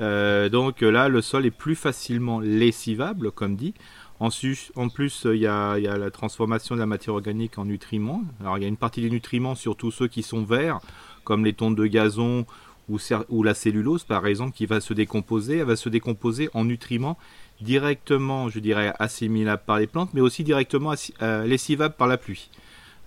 Euh, 0.01 0.49
donc 0.49 0.81
là, 0.81 1.09
le 1.09 1.21
sol 1.23 1.45
est 1.45 1.57
plus 1.65 1.75
facilement 1.75 2.39
lessivable, 2.39 3.33
comme 3.33 3.57
dit. 3.57 3.75
En, 4.21 4.31
plus, 4.89 5.27
il 5.27 5.37
y, 5.37 5.47
a, 5.47 5.79
la 5.79 6.11
transformation 6.11 6.75
de 6.75 6.81
la 6.81 6.87
matière 6.87 7.15
organique 7.15 7.57
en 7.57 7.65
nutriments. 7.65 8.23
Alors, 8.41 8.59
il 8.59 8.63
y 8.63 8.65
a 8.65 8.69
une 8.69 8.77
partie 8.77 9.01
des 9.01 9.11
nutriments, 9.11 9.55
surtout 9.55 9.93
ceux 9.93 10.09
qui 10.09 10.25
sont 10.25 10.43
verts, 10.43 10.81
comme 11.23 11.45
les 11.45 11.53
tontes 11.53 11.77
de 11.77 11.87
gazon 11.87 12.45
ou, 12.89 13.43
la 13.43 13.55
cellulose, 13.55 14.05
par 14.05 14.27
exemple, 14.27 14.57
qui 14.57 14.67
va 14.67 14.81
se 14.81 14.93
décomposer. 14.93 15.59
Elle 15.59 15.67
va 15.67 15.77
se 15.77 15.89
décomposer 15.89 16.49
en 16.55 16.65
nutriments 16.65 17.17
directement, 17.61 18.49
je 18.49 18.59
dirais, 18.59 18.93
assimilables 18.99 19.63
par 19.65 19.79
les 19.79 19.87
plantes, 19.87 20.11
mais 20.15 20.21
aussi 20.21 20.43
directement 20.43 20.95
euh, 21.23 21.45
lessivables 21.45 21.95
par 21.95 22.09
la 22.09 22.17
pluie. 22.17 22.51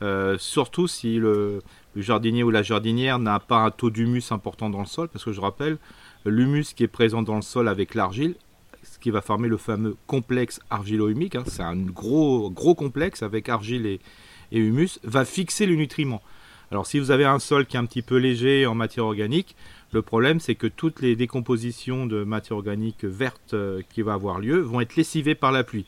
Euh, 0.02 0.38
surtout 0.40 0.88
si 0.88 1.18
le, 1.18 1.62
jardinier 1.96 2.44
ou 2.44 2.52
la 2.52 2.64
jardinière 2.64 3.20
n'a 3.20 3.40
pas 3.40 3.58
un 3.58 3.72
taux 3.72 3.90
d'humus 3.90 4.32
important 4.32 4.70
dans 4.70 4.80
le 4.80 4.86
sol, 4.86 5.10
parce 5.10 5.26
que 5.26 5.32
je 5.32 5.42
rappelle, 5.42 5.78
l'humus 6.26 6.74
qui 6.74 6.84
est 6.84 6.88
présent 6.88 7.22
dans 7.22 7.36
le 7.36 7.42
sol 7.42 7.68
avec 7.68 7.96
l'argile 7.96 8.36
qui 9.02 9.12
va 9.12 9.22
former 9.22 9.50
le 9.50 9.58
fameux 9.58 9.96
complexe 10.08 10.60
argilo-humique, 10.70 11.36
hein. 11.36 11.44
c'est 11.46 11.64
un 11.64 11.76
gros, 11.76 12.50
gros 12.50 12.76
complexe 12.76 13.24
avec 13.24 13.50
argile 13.50 13.86
et, 13.86 14.00
humus, 14.52 15.00
va 15.04 15.26
fixer 15.26 15.66
le 15.66 15.76
nutriment. 15.76 16.22
Alors 16.72 16.86
si 16.88 17.00
vous 17.00 17.12
avez 17.12 17.26
un 17.26 17.40
sol 17.40 17.66
qui 17.66 17.76
est 17.76 17.80
un 17.80 17.86
petit 17.86 18.02
peu 18.02 18.16
léger 18.16 18.66
en 18.66 18.76
matière 18.76 19.06
organique, 19.06 19.56
le 19.92 20.02
problème 20.02 20.40
c'est 20.40 20.56
que 20.56 20.68
toutes 20.68 21.02
les 21.02 21.18
décompositions 21.18 22.06
de 22.06 22.24
matière 22.24 22.58
organique 22.58 23.04
verte 23.04 23.54
euh, 23.54 23.82
qui 23.94 24.02
va 24.02 24.14
avoir 24.14 24.40
lieu 24.40 24.60
vont 24.60 24.80
être 24.80 24.96
lessivées 24.96 25.36
par 25.36 25.52
la 25.52 25.66
pluie. 25.66 25.86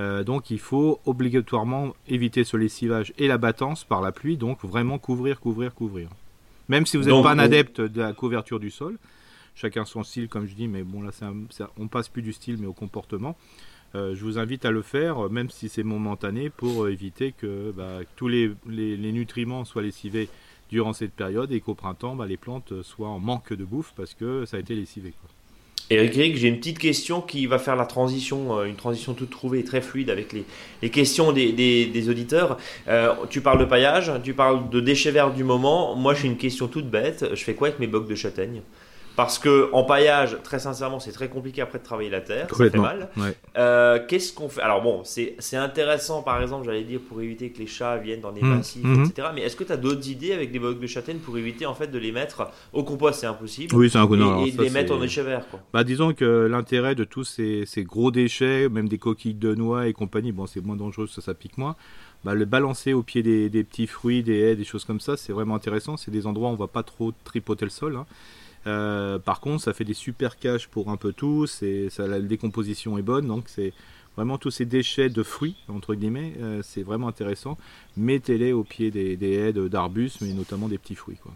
Euh, 0.00 0.24
donc 0.24 0.50
il 0.50 0.58
faut 0.58 1.00
obligatoirement 1.06 1.94
éviter 2.08 2.44
ce 2.44 2.56
lessivage 2.56 3.12
et 3.18 3.26
la 3.26 3.38
battance 3.38 3.84
par 3.84 4.00
la 4.00 4.12
pluie, 4.12 4.36
donc 4.36 4.64
vraiment 4.64 4.98
couvrir, 4.98 5.40
couvrir, 5.40 5.74
couvrir. 5.74 6.08
Même 6.68 6.84
si 6.84 6.96
vous 6.96 7.04
n'êtes 7.04 7.22
pas 7.22 7.32
un 7.32 7.38
adepte 7.38 7.80
de 7.80 8.00
la 8.00 8.12
couverture 8.12 8.60
du 8.60 8.70
sol, 8.70 8.98
chacun 9.58 9.84
son 9.84 10.04
style, 10.04 10.28
comme 10.28 10.46
je 10.46 10.54
dis, 10.54 10.68
mais 10.68 10.82
bon, 10.82 11.02
là, 11.02 11.10
on 11.78 11.88
passe 11.88 12.08
plus 12.08 12.22
du 12.22 12.32
style, 12.32 12.56
mais 12.58 12.66
au 12.66 12.72
comportement. 12.72 13.36
Euh, 13.94 14.14
je 14.14 14.22
vous 14.22 14.38
invite 14.38 14.64
à 14.64 14.70
le 14.70 14.82
faire, 14.82 15.30
même 15.30 15.50
si 15.50 15.68
c'est 15.68 15.82
momentané, 15.82 16.50
pour 16.50 16.84
euh, 16.84 16.92
éviter 16.92 17.32
que 17.32 17.72
bah, 17.74 18.00
tous 18.16 18.28
les, 18.28 18.50
nutriments 18.66 19.64
soient 19.64 19.82
lessivés 19.82 20.28
durant 20.70 20.92
cette 20.92 21.12
période 21.12 21.50
et 21.52 21.60
qu'au 21.60 21.74
printemps, 21.74 22.14
bah, 22.14 22.26
les 22.26 22.36
plantes 22.36 22.82
soient 22.82 23.08
en 23.08 23.18
manque 23.18 23.52
de 23.52 23.64
bouffe 23.64 23.92
parce 23.96 24.14
que 24.14 24.44
ça 24.44 24.58
a 24.58 24.60
été 24.60 24.74
lessivé. 24.74 25.14
Eric, 25.90 26.36
j'ai 26.36 26.48
une 26.48 26.58
petite 26.58 26.78
question 26.78 27.22
qui 27.22 27.46
va 27.46 27.58
faire 27.58 27.74
la 27.74 27.86
transition, 27.86 28.58
euh, 28.58 28.64
une 28.66 28.76
transition 28.76 29.14
toute 29.14 29.30
trouvée, 29.30 29.64
très 29.64 29.80
fluide 29.80 30.10
avec 30.10 30.34
les, 30.34 30.90
questions 30.90 31.32
des, 31.32 32.08
auditeurs. 32.10 32.58
tu 33.30 33.40
parles 33.40 33.58
de 33.58 33.64
paillage, 33.64 34.12
tu 34.22 34.34
parles 34.34 34.68
de 34.68 34.80
déchets 34.80 35.12
verts 35.12 35.32
du 35.32 35.44
moment. 35.44 35.96
Moi, 35.96 36.12
j'ai 36.12 36.28
une 36.28 36.36
question 36.36 36.68
toute 36.68 36.90
bête. 36.90 37.24
Je 37.32 37.42
fais 37.42 37.54
quoi 37.54 37.68
avec 37.68 37.80
mes 37.80 37.86
bocs 37.86 38.06
de 38.06 38.14
châtaigne? 38.14 38.60
Parce 39.18 39.40
que 39.40 39.68
en 39.72 39.82
paillage, 39.82 40.36
très 40.44 40.60
sincèrement, 40.60 41.00
c'est 41.00 41.10
très 41.10 41.28
compliqué 41.28 41.60
après 41.60 41.80
de 41.80 41.82
travailler 41.82 42.08
la 42.08 42.20
terre, 42.20 42.46
ça 42.48 42.70
fait 42.70 42.78
mal. 42.78 43.08
Euh, 43.56 43.98
qu'est-ce 44.06 44.32
qu'on 44.32 44.48
fait? 44.48 44.60
Alors 44.60 44.80
bon, 44.80 45.02
c'est 45.02 45.56
intéressant 45.56 46.22
par 46.22 46.40
exemple, 46.40 46.64
j'allais 46.66 46.84
dire, 46.84 47.00
pour 47.00 47.20
éviter 47.20 47.50
que 47.50 47.58
les 47.58 47.66
chats 47.66 47.96
viennent 47.96 48.20
dans 48.20 48.30
des 48.30 48.42
mmh. 48.42 48.54
massifs, 48.54 48.84
mmh. 48.84 49.06
etc. 49.06 49.28
Mais 49.34 49.40
est-ce 49.40 49.56
que 49.56 49.64
tu 49.64 49.72
as 49.72 49.76
d'autres 49.76 50.08
idées 50.08 50.32
avec 50.32 50.52
des 50.52 50.60
bocs 50.60 50.78
de 50.78 50.86
châtaigne 50.86 51.18
pour 51.18 51.36
éviter 51.36 51.66
en 51.66 51.74
fait 51.74 51.88
de 51.88 51.98
les 51.98 52.12
mettre 52.12 52.48
au 52.72 52.84
compost? 52.84 53.18
C'est 53.18 53.26
impossible. 53.26 53.74
Oui, 53.74 53.90
c'est 53.90 53.98
un 53.98 54.06
coup 54.06 54.14
Et, 54.14 54.52
de 54.52 54.62
les 54.62 54.70
mettre 54.70 54.94
en 54.94 55.00
déchets 55.00 55.24
verts. 55.24 55.44
Bah, 55.72 55.82
disons 55.82 56.12
que 56.12 56.46
l'intérêt 56.48 56.94
de 56.94 57.02
tous 57.02 57.24
ces, 57.24 57.66
gros 57.78 58.12
déchets, 58.12 58.68
même 58.68 58.88
des 58.88 58.98
coquilles 58.98 59.34
de 59.34 59.52
noix 59.52 59.88
et 59.88 59.94
compagnie, 59.94 60.30
bon, 60.30 60.46
c'est 60.46 60.64
moins 60.64 60.76
dangereux, 60.76 61.08
ça, 61.08 61.22
ça 61.22 61.34
pique 61.34 61.58
moins. 61.58 61.74
Bah, 62.24 62.34
le 62.34 62.44
balancer 62.44 62.92
au 62.92 63.02
pied 63.02 63.24
des, 63.24 63.64
petits 63.64 63.88
fruits, 63.88 64.22
des 64.22 64.38
haies, 64.38 64.54
des 64.54 64.62
choses 64.62 64.84
comme 64.84 65.00
ça, 65.00 65.16
c'est 65.16 65.32
vraiment 65.32 65.56
intéressant. 65.56 65.96
C'est 65.96 66.12
des 66.12 66.28
endroits 66.28 66.50
où 66.50 66.52
on 66.52 66.56
va 66.56 66.68
pas 66.68 66.84
trop 66.84 67.12
tripoter 67.24 67.64
le 67.64 67.72
sol. 67.72 67.96
Hein. 67.96 68.06
Euh, 68.68 69.18
par 69.18 69.40
contre, 69.40 69.62
ça 69.62 69.72
fait 69.72 69.84
des 69.84 69.94
super 69.94 70.36
caches 70.36 70.68
pour 70.68 70.90
un 70.90 70.96
peu 70.96 71.12
tout. 71.12 71.46
C'est, 71.46 71.88
ça, 71.90 72.06
la 72.06 72.20
décomposition 72.20 72.98
est 72.98 73.02
bonne, 73.02 73.26
donc 73.26 73.44
c'est 73.46 73.72
vraiment 74.16 74.36
tous 74.36 74.50
ces 74.50 74.64
déchets 74.64 75.08
de 75.08 75.22
fruits 75.22 75.56
entre 75.68 75.94
guillemets. 75.94 76.34
Euh, 76.40 76.60
c'est 76.62 76.82
vraiment 76.82 77.08
intéressant. 77.08 77.56
Mettez-les 77.96 78.52
au 78.52 78.64
pied 78.64 78.90
des, 78.90 79.16
haies 79.22 79.52
d'arbustes, 79.52 80.20
mais 80.20 80.32
notamment 80.32 80.68
des 80.68 80.78
petits 80.78 80.94
fruits, 80.94 81.18
quoi. 81.22 81.32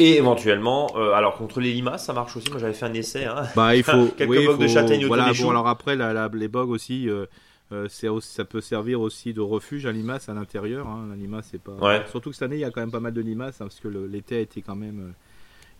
Et 0.00 0.16
éventuellement, 0.16 0.92
euh, 0.96 1.10
alors 1.10 1.36
contre 1.36 1.58
les 1.58 1.72
limaces, 1.72 2.06
ça 2.06 2.12
marche 2.12 2.36
aussi. 2.36 2.48
Moi, 2.50 2.60
j'avais 2.60 2.72
fait 2.72 2.86
un 2.86 2.94
essai. 2.94 3.24
Hein. 3.24 3.42
Bah, 3.56 3.74
il 3.74 3.82
faut 3.82 4.06
quelques 4.16 4.46
bogues 4.46 4.60
de 4.60 4.68
châtaigne 4.68 5.04
voilà, 5.06 5.32
bon, 5.32 5.50
alors 5.50 5.66
après, 5.66 5.96
les 6.34 6.48
bogues 6.48 6.70
aussi. 6.70 7.08
ça 7.88 8.44
peut 8.44 8.60
servir 8.60 9.00
aussi 9.00 9.34
de 9.34 9.40
refuge 9.40 9.86
à 9.86 9.92
limaces 9.92 10.28
à 10.28 10.34
l'intérieur. 10.34 10.86
Hein. 10.86 11.08
La 11.10 11.16
limace, 11.16 11.48
c'est 11.50 11.60
pas. 11.60 12.06
Surtout 12.10 12.30
que 12.30 12.36
cette 12.36 12.44
année, 12.44 12.56
il 12.56 12.60
y 12.60 12.64
a 12.64 12.70
quand 12.70 12.80
même 12.80 12.92
pas 12.92 13.00
mal 13.00 13.12
de 13.12 13.20
limaces 13.20 13.60
hein, 13.60 13.64
parce 13.64 13.80
que 13.80 13.88
l'été 13.88 14.36
a 14.36 14.40
été 14.40 14.62
quand 14.62 14.76
même 14.76 15.14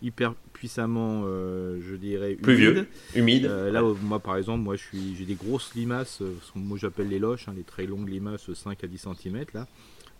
hyper 0.02 0.34
puissamment, 0.52 1.22
euh, 1.24 1.80
je 1.80 1.94
dirais, 1.94 2.36
humide. 2.46 2.86
humide. 3.14 3.46
Euh, 3.46 3.70
là, 3.70 3.82
moi, 4.02 4.18
par 4.18 4.36
exemple, 4.36 4.62
moi, 4.62 4.76
j'ai 4.76 5.24
des 5.24 5.34
grosses 5.34 5.74
limaces, 5.74 6.22
euh, 6.22 6.34
moi, 6.54 6.78
j'appelle 6.78 7.08
les 7.08 7.18
loches, 7.18 7.48
hein, 7.48 7.54
les 7.56 7.62
très 7.62 7.86
longues 7.86 8.08
limaces, 8.08 8.52
5 8.52 8.82
à 8.82 8.86
10 8.86 9.08
cm, 9.22 9.44
là. 9.54 9.66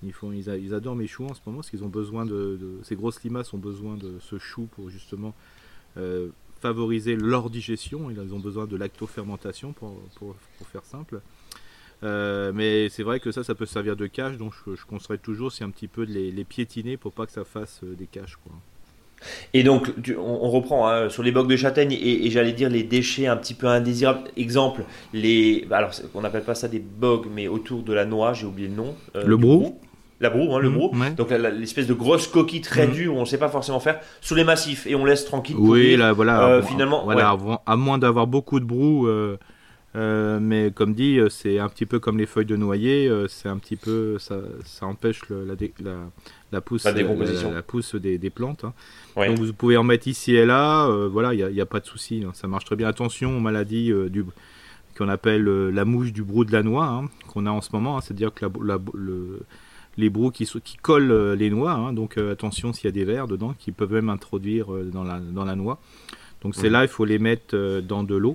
Ils, 0.05 0.13
font, 0.13 0.33
ils, 0.33 0.75
adorent 0.75 0.95
mes 0.95 1.09
choux 1.09 1.25
en 1.25 1.35
ce 1.35 1.41
moment 1.45 1.59
parce 1.59 1.71
qu'ils 1.71 1.83
ont 1.83 1.89
besoin 1.89 2.25
de, 2.25 2.79
Ces 2.85 2.95
grosses 2.95 3.23
limaces 3.25 3.53
ont 3.53 3.59
besoin 3.59 3.97
de 3.97 4.19
ce 4.21 4.39
chou 4.39 4.69
pour 4.71 4.91
justement 4.91 5.35
euh, 5.97 6.29
favoriser 6.61 7.17
leur 7.17 7.51
digestion. 7.51 8.11
Ils 8.11 8.21
ont 8.33 8.39
besoin 8.39 8.67
de 8.67 8.77
lactofermentation 8.77 9.73
pour, 9.73 10.01
pour, 10.17 10.37
faire 10.71 10.85
simple. 10.85 11.21
Euh, 12.05 12.53
mais 12.55 12.89
c'est 12.91 13.03
vrai 13.03 13.19
que 13.19 13.33
ça, 13.33 13.43
ça 13.43 13.57
peut 13.57 13.67
servir 13.67 13.97
de 13.97 14.07
cache, 14.07 14.37
donc 14.37 14.53
je, 14.65 14.77
je 14.77 14.87
conseillerais 14.87 15.19
toujours, 15.19 15.51
c'est 15.51 15.65
un 15.65 15.71
petit 15.71 15.89
peu 15.89 16.07
de 16.07 16.13
les, 16.13 16.31
les, 16.31 16.45
piétiner 16.45 16.97
pour 16.97 17.13
pas 17.13 17.27
que 17.27 17.33
ça 17.33 17.45
fasse 17.45 17.83
des 17.83 18.07
caches. 18.07 18.37
Quoi. 18.37 18.53
Et 19.55 19.63
donc, 19.63 19.93
on, 20.19 20.51
reprend 20.51 20.89
hein, 20.89 21.09
sur 21.09 21.23
les 21.23 21.33
bocs 21.33 21.49
de 21.49 21.57
châtaigne 21.57 21.93
et, 21.93 22.31
j'allais 22.31 22.53
dire 22.53 22.71
les 22.71 22.83
déchets 22.83 23.27
un 23.27 23.37
petit 23.37 23.55
peu 23.55 23.67
indésirables. 23.67 24.21
Exemple, 24.37 24.83
les, 25.13 25.67
bah, 25.69 25.79
alors 25.79 25.91
on 26.15 26.21
n'appelle 26.21 26.45
pas 26.45 26.55
ça 26.55 26.69
des 26.69 26.79
bogs, 26.79 27.27
mais 27.33 27.49
autour 27.49 27.83
de 27.83 27.93
la 27.93 28.05
noix, 28.05 28.33
j'ai 28.33 28.47
oublié 28.47 28.69
le 28.69 28.75
nom. 28.75 28.95
Euh, 29.17 29.25
le 29.25 29.37
brou. 29.37 29.79
La 30.21 30.31
broue, 30.31 30.53
hein, 30.53 30.59
le 30.59 30.69
mmh, 30.69 30.75
brou. 30.75 30.91
Donc 31.17 31.31
l'espèce 31.31 31.87
de 31.87 31.95
grosse 31.95 32.27
coquille 32.27 32.61
très 32.61 32.89
mmh. 32.89 32.93
dure 32.93 33.15
où 33.15 33.19
on 33.19 33.21
ne 33.21 33.27
sait 33.27 33.39
pas 33.39 33.49
forcément 33.49 33.79
faire 33.79 34.01
sous 34.21 34.35
les 34.35 34.43
massifs 34.43 34.85
et 34.89 34.97
on 34.97 35.05
laisse 35.05 35.25
tranquille. 35.25 35.55
Oui, 35.57 35.97
là 35.97 36.13
voilà. 36.13 36.45
Euh, 36.45 36.63
finalement, 36.63 37.05
voilà, 37.05 37.37
à 37.67 37.77
moins 37.77 37.99
d'avoir 37.99 38.27
beaucoup 38.27 38.59
de 38.59 38.65
brou. 38.65 39.07
Euh, 39.07 39.39
mais 40.41 40.71
comme 40.75 40.95
dit, 40.95 41.19
c'est 41.31 41.59
un 41.59 41.69
petit 41.69 41.87
peu 41.87 41.99
comme 41.99 42.19
les 42.19 42.27
feuilles 42.27 42.47
de 42.47 42.57
noyer, 42.57 43.11
c'est 43.29 43.49
un 43.49 43.59
petit 43.59 43.77
peu 43.77 44.19
ça, 44.19 44.39
ça 44.65 44.87
empêche 44.87 45.29
le, 45.29 45.45
la, 45.45 45.55
la, 45.81 45.97
la 46.53 46.61
pousse, 46.61 46.85
la, 46.85 46.93
la, 46.93 47.63
pousse 47.63 47.95
des, 47.95 48.19
des 48.19 48.31
plantes. 48.31 48.65
Hein. 48.65 48.73
Donc 49.17 49.39
vous 49.39 49.53
pouvez 49.53 49.77
en 49.77 49.85
mettre 49.85 50.09
ici 50.09 50.35
et 50.35 50.47
là, 50.47 50.87
euh, 50.87 51.09
voilà, 51.09 51.35
il 51.35 51.53
n'y 51.53 51.61
a, 51.61 51.67
pas 51.67 51.81
de 51.81 51.87
souci, 51.87 52.23
hein. 52.27 52.31
ça 52.35 52.49
marche 52.49 52.65
très 52.65 52.77
bien. 52.77 52.89
Attention 52.89 53.37
aux 53.37 53.41
maladies 53.41 53.93
euh, 53.93 54.09
du, 54.09 54.25
qu'on 54.97 55.09
appelle 55.09 55.47
euh, 55.49 55.71
la 55.71 55.85
mouche 55.85 56.13
du 56.13 56.23
brou 56.23 56.45
de 56.45 56.53
la 56.53 56.63
noix, 56.63 56.87
hein, 56.87 57.09
qu'on 57.29 57.47
a 57.47 57.51
en 57.51 57.61
ce 57.61 57.71
moment, 57.73 58.01
c'est-à-dire 58.01 58.33
que 58.33 58.47
le, 58.61 59.41
les 59.97 60.11
brous 60.11 60.31
qui, 60.31 60.47
qui 60.65 60.77
collent 60.77 61.33
les 61.33 61.51
noix, 61.51 61.91
donc 61.93 62.17
attention 62.19 62.73
s'il 62.73 62.85
y 62.85 62.89
a 62.89 62.93
des 62.93 63.05
vers 63.05 63.27
dedans 63.27 63.55
qui 63.59 63.73
peuvent 63.73 63.93
même 63.93 64.11
introduire 64.11 64.69
dans, 64.85 65.05
la, 65.05 65.19
dans 65.19 65.45
la 65.45 65.57
noix. 65.57 65.81
Donc 66.43 66.55
c'est 66.55 66.71
là, 66.71 66.85
il 66.85 66.89
faut 66.89 67.05
les 67.05 67.19
mettre 67.19 67.81
dans 67.81 68.05
de 68.05 68.15
l'eau 68.15 68.33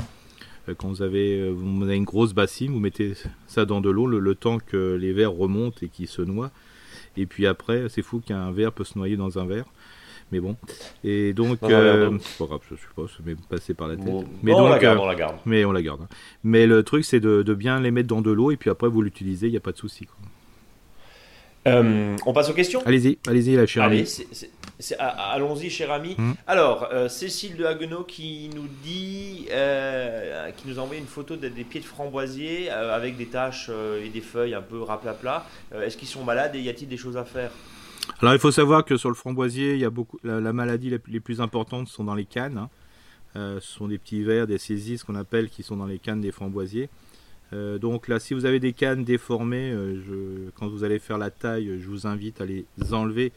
quand 0.77 0.87
vous 0.89 1.01
avez, 1.01 1.49
vous 1.49 1.83
avez 1.83 1.95
une 1.95 2.03
grosse 2.03 2.33
bassine, 2.33 2.71
vous 2.71 2.79
mettez 2.79 3.13
ça 3.47 3.65
dans 3.65 3.81
de 3.81 3.89
l'eau 3.89 4.07
le, 4.07 4.19
le, 4.19 4.35
temps 4.35 4.57
que 4.59 4.95
les 4.95 5.13
vers 5.13 5.31
remontent 5.31 5.77
et 5.81 5.89
qu'ils 5.89 6.07
se 6.07 6.21
noient. 6.21 6.51
Et 7.17 7.25
puis 7.25 7.47
après, 7.47 7.89
c'est 7.89 8.01
fou 8.01 8.19
qu'un 8.19 8.51
verre 8.51 8.71
peut 8.71 8.83
se 8.83 8.97
noyer 8.97 9.17
dans 9.17 9.39
un 9.39 9.45
verre. 9.45 9.65
Mais 10.31 10.39
bon. 10.39 10.55
Et 11.03 11.33
donc, 11.33 11.59
euh, 11.61 12.17
pas 12.39 12.45
grave, 12.45 12.61
je 12.69 12.75
sais 12.75 12.81
pas, 12.95 13.03
ça 13.03 13.17
m'est 13.23 13.35
passé 13.47 13.75
par 13.75 13.87
la 13.87 13.95
tête. 13.95 14.05
mais 14.41 14.51
donc, 14.51 14.61
on 14.61 14.69
la 14.69 14.79
garde, 14.79 14.97
euh, 14.97 15.01
on 15.01 15.05
la 15.05 15.15
garde. 15.15 15.35
Mais 15.45 15.63
on 15.63 15.71
la 15.71 15.81
garde. 15.81 16.01
Hein. 16.01 16.07
Mais 16.43 16.65
le 16.65 16.81
truc, 16.81 17.05
c'est 17.05 17.19
de, 17.19 17.43
de, 17.43 17.53
bien 17.53 17.79
les 17.79 17.91
mettre 17.91 18.07
dans 18.07 18.21
de 18.21 18.31
l'eau 18.31 18.49
et 18.49 18.57
puis 18.57 18.71
après 18.71 18.87
vous 18.87 19.03
l'utilisez, 19.03 19.47
il 19.47 19.51
n'y 19.51 19.57
a 19.57 19.61
pas 19.61 19.73
de 19.73 19.77
souci. 19.77 20.07
Euh, 21.67 22.15
on 22.25 22.33
passe 22.33 22.49
aux 22.49 22.53
questions? 22.53 22.81
Allez-y, 22.85 23.19
allez-y, 23.27 23.55
la 23.55 23.65
chère 23.65 23.83
Allez, 23.83 24.05
allons-y, 24.99 25.69
cher 25.69 25.91
ami. 25.91 26.15
Hmm. 26.17 26.33
Alors, 26.47 26.89
euh, 26.91 27.09
Cécile 27.09 27.55
de 27.57 27.65
Haguenau 27.65 28.03
qui 28.03 28.49
nous 28.55 28.67
dit, 28.83 29.47
euh, 29.51 30.51
qui 30.51 30.67
nous 30.67 30.79
envoie 30.79 30.97
une 30.97 31.05
photo 31.05 31.35
des, 31.35 31.49
pieds 31.49 31.81
de 31.81 31.85
framboisier 31.85 32.69
avec 32.69 33.17
des 33.17 33.27
taches 33.27 33.69
et 34.03 34.09
des 34.09 34.21
feuilles 34.21 34.53
un 34.53 34.61
peu 34.61 34.81
raplapla. 34.81 35.45
Est-ce 35.73 35.97
qu'ils 35.97 36.07
sont 36.07 36.23
malades 36.23 36.55
et 36.55 36.61
y 36.61 36.69
a-t-il 36.69 36.87
des 36.87 36.97
choses 36.97 37.17
à 37.17 37.25
faire? 37.25 37.51
Alors, 38.21 38.33
il 38.33 38.39
faut 38.39 38.51
savoir 38.51 38.83
que 38.83 38.97
sur 38.97 39.09
le 39.09 39.15
framboisier, 39.15 39.73
il 39.73 39.79
y 39.79 39.85
a 39.85 39.89
beaucoup, 39.89 40.19
la, 40.23 40.53
maladie 40.53 40.97
les 41.07 41.19
plus 41.19 41.41
importantes 41.41 41.87
sont 41.87 42.03
dans 42.03 42.15
les 42.15 42.25
cannes. 42.25 42.57
Hein. 42.57 43.59
ce 43.59 43.67
sont 43.67 43.87
des 43.87 43.97
petits 43.97 44.23
vers, 44.23 44.47
des 44.47 44.57
saisies, 44.57 44.97
ce 44.97 45.05
qu'on 45.05 45.15
appelle, 45.15 45.49
qui 45.49 45.63
sont 45.63 45.77
dans 45.77 45.85
les 45.85 45.99
cannes 45.99 46.21
des 46.21 46.31
framboisiers. 46.31 46.89
Euh, 47.53 47.77
donc 47.77 48.07
là, 48.07 48.19
si 48.19 48.33
vous 48.33 48.45
avez 48.45 48.59
des 48.59 48.73
cannes 48.73 49.03
déformées, 49.03 49.71
euh, 49.71 50.49
quand 50.55 50.67
vous 50.67 50.83
allez 50.83 50.99
faire 50.99 51.17
la 51.17 51.29
taille, 51.29 51.79
je 51.79 51.87
vous 51.87 52.07
invite 52.07 52.41
à 52.41 52.45
les 52.45 52.65
enlever, 52.91 53.31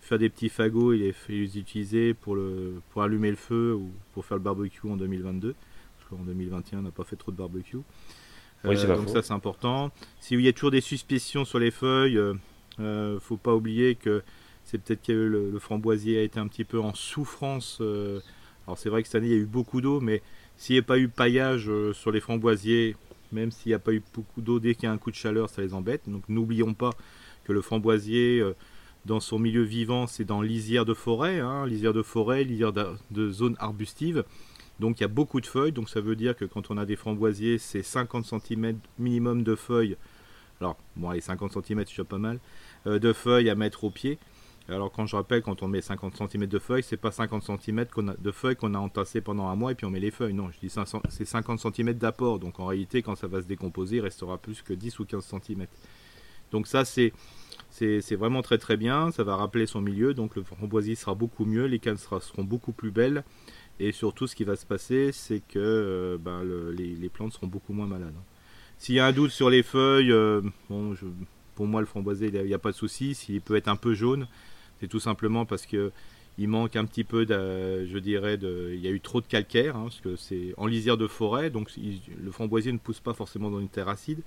faire 0.00 0.18
des 0.18 0.28
petits 0.28 0.48
fagots 0.48 0.92
et 0.92 1.14
les, 1.28 1.58
utiliser 1.58 2.14
pour, 2.14 2.36
pour 2.90 3.02
allumer 3.02 3.30
le 3.30 3.36
feu 3.36 3.74
ou 3.74 3.90
pour 4.12 4.24
faire 4.24 4.36
le 4.36 4.42
barbecue 4.42 4.88
en 4.88 4.96
2022. 4.96 5.54
Parce 5.98 6.10
qu'en 6.10 6.24
2021, 6.24 6.78
on 6.78 6.82
n'a 6.82 6.90
pas 6.90 7.04
fait 7.04 7.16
trop 7.16 7.32
de 7.32 7.36
barbecue. 7.36 7.78
Euh, 8.64 8.96
donc 8.96 9.08
ça, 9.08 9.22
c'est 9.22 9.32
important. 9.32 9.90
S'il 10.20 10.40
y 10.40 10.48
a 10.48 10.52
toujours 10.52 10.70
des 10.70 10.80
suspicions 10.80 11.44
sur 11.44 11.58
les 11.58 11.70
feuilles, 11.70 12.20
ne 12.78 13.18
faut 13.20 13.36
pas 13.36 13.54
oublier 13.54 13.94
que 13.94 14.22
c'est 14.64 14.78
peut-être 14.78 15.02
que 15.06 15.12
le, 15.12 15.58
framboisier 15.58 16.18
a 16.18 16.22
été 16.22 16.38
un 16.38 16.46
petit 16.46 16.64
peu 16.64 16.80
en 16.80 16.94
souffrance. 16.94 17.80
alors 18.66 18.78
c'est 18.78 18.88
vrai 18.88 19.02
que 19.02 19.08
cette 19.08 19.16
année, 19.16 19.28
il 19.28 19.32
y 19.32 19.36
a 19.36 19.42
eu 19.42 19.46
beaucoup 19.46 19.80
d'eau, 19.80 20.00
mais 20.00 20.22
s'il 20.56 20.74
n'y 20.74 20.80
a 20.80 20.82
pas 20.82 20.98
eu 20.98 21.08
paillage 21.08 21.70
sur 21.92 22.12
les 22.12 22.20
framboisiers, 22.20 22.96
même 23.32 23.50
s'il 23.50 23.70
n'y 23.70 23.74
a 23.74 23.78
pas 23.78 23.92
eu 23.92 24.02
beaucoup 24.14 24.40
d'eau, 24.40 24.60
dès 24.60 24.74
qu'il 24.74 24.84
y 24.84 24.86
a 24.86 24.92
un 24.92 24.98
coup 24.98 25.10
de 25.10 25.16
chaleur, 25.16 25.48
ça 25.48 25.62
les 25.62 25.74
embête. 25.74 26.02
Donc 26.08 26.28
n'oublions 26.28 26.74
pas 26.74 26.90
que 27.44 27.52
le 27.52 27.60
framboisier, 27.60 28.40
euh, 28.40 28.54
dans 29.06 29.20
son 29.20 29.38
milieu 29.38 29.62
vivant, 29.62 30.06
c'est 30.06 30.24
dans 30.24 30.42
lisière 30.42 30.84
de 30.84 30.94
forêt, 30.94 31.40
hein, 31.40 31.66
lisière 31.66 31.92
de 31.92 32.02
forêt, 32.02 32.44
lisière 32.44 32.72
de, 32.72 33.30
zone 33.30 33.56
arbustive. 33.58 34.24
Donc 34.78 34.98
il 34.98 35.02
y 35.02 35.04
a 35.04 35.08
beaucoup 35.08 35.40
de 35.40 35.46
feuilles, 35.46 35.72
donc 35.72 35.88
ça 35.88 36.00
veut 36.00 36.16
dire 36.16 36.36
que 36.36 36.44
quand 36.44 36.70
on 36.70 36.78
a 36.78 36.86
des 36.86 36.96
framboisiers, 36.96 37.58
c'est 37.58 37.82
50 37.82 38.24
cm 38.24 38.78
minimum 38.98 39.42
de 39.42 39.54
feuilles. 39.54 39.96
Alors, 40.60 40.76
bon, 40.96 41.10
les 41.10 41.20
50 41.20 41.52
cm, 41.64 41.84
c'est 41.86 42.04
pas 42.04 42.18
mal, 42.18 42.38
euh, 42.86 42.98
de 42.98 43.12
feuilles 43.12 43.50
à 43.50 43.54
mettre 43.54 43.84
au 43.84 43.90
pied. 43.90 44.18
Alors 44.68 44.92
quand 44.92 45.06
je 45.06 45.16
rappelle, 45.16 45.42
quand 45.42 45.62
on 45.62 45.68
met 45.68 45.80
50 45.80 46.16
cm 46.16 46.46
de 46.46 46.58
feuilles, 46.58 46.82
c'est 46.82 46.96
pas 46.96 47.10
50 47.10 47.42
cm 47.42 47.86
de 48.18 48.30
feuilles 48.30 48.56
qu'on 48.56 48.74
a 48.74 48.78
entassées 48.78 49.20
pendant 49.20 49.48
un 49.48 49.56
mois 49.56 49.72
et 49.72 49.74
puis 49.74 49.84
on 49.84 49.90
met 49.90 50.00
les 50.00 50.12
feuilles. 50.12 50.34
Non, 50.34 50.50
je 50.52 50.60
dis 50.60 50.72
c'est 51.08 51.24
50 51.24 51.58
cm 51.58 51.94
d'apport. 51.94 52.38
Donc 52.38 52.60
en 52.60 52.66
réalité, 52.66 53.02
quand 53.02 53.16
ça 53.16 53.26
va 53.26 53.42
se 53.42 53.46
décomposer, 53.46 53.96
il 53.96 54.00
restera 54.00 54.38
plus 54.38 54.62
que 54.62 54.72
10 54.72 54.98
ou 55.00 55.04
15 55.06 55.24
cm. 55.24 55.66
Donc 56.52 56.66
ça, 56.66 56.84
c'est 56.84 57.12
c'est 57.70 58.14
vraiment 58.16 58.42
très 58.42 58.58
très 58.58 58.76
bien. 58.76 59.10
Ça 59.10 59.24
va 59.24 59.36
rappeler 59.36 59.66
son 59.66 59.80
milieu. 59.80 60.14
Donc 60.14 60.36
le 60.36 60.42
framboisier 60.42 60.94
sera 60.94 61.14
beaucoup 61.14 61.44
mieux, 61.44 61.66
les 61.66 61.78
cannes 61.78 61.96
seront 61.96 62.44
beaucoup 62.44 62.72
plus 62.72 62.90
belles. 62.90 63.24
Et 63.78 63.92
surtout, 63.92 64.26
ce 64.26 64.36
qui 64.36 64.44
va 64.44 64.56
se 64.56 64.66
passer, 64.66 65.10
c'est 65.10 65.40
que 65.40 65.58
euh, 65.58 66.18
ben, 66.18 66.42
les, 66.76 67.08
plantes 67.08 67.32
seront 67.32 67.46
beaucoup 67.46 67.72
moins 67.72 67.86
malades. 67.86 68.14
S'il 68.76 68.94
y 68.94 69.00
a 69.00 69.06
un 69.06 69.12
doute 69.12 69.30
sur 69.30 69.48
les 69.48 69.62
feuilles, 69.62 70.12
euh, 70.12 70.42
pour 71.54 71.66
moi, 71.66 71.80
le 71.80 71.86
framboisier, 71.86 72.28
il 72.28 72.44
n'y 72.44 72.54
a, 72.54 72.58
pas 72.58 72.72
de 72.72 72.76
souci. 72.76 73.14
S'il 73.14 73.40
peut 73.40 73.56
être 73.56 73.68
un 73.68 73.76
peu 73.76 73.94
jaune, 73.94 74.26
c'est 74.80 74.88
tout 74.88 75.00
simplement 75.00 75.46
parce 75.46 75.64
que 75.64 75.92
il 76.38 76.48
manque 76.48 76.76
un 76.76 76.84
petit 76.84 77.04
peu, 77.04 77.26
de, 77.26 77.86
je 77.86 77.98
dirais, 77.98 78.38
il 78.42 78.80
y 78.80 78.86
a 78.86 78.90
eu 78.90 79.00
trop 79.00 79.20
de 79.20 79.26
calcaire, 79.26 79.76
hein, 79.76 79.84
parce 79.84 80.00
que 80.00 80.16
c'est 80.16 80.54
en 80.56 80.66
lisière 80.66 80.96
de 80.96 81.06
forêt, 81.06 81.50
donc 81.50 81.70
le 81.76 82.30
framboisier 82.30 82.72
ne 82.72 82.78
pousse 82.78 83.00
pas 83.00 83.12
forcément 83.12 83.50
dans 83.50 83.60
une 83.60 83.68
terre 83.68 83.88
acide, 83.88 84.22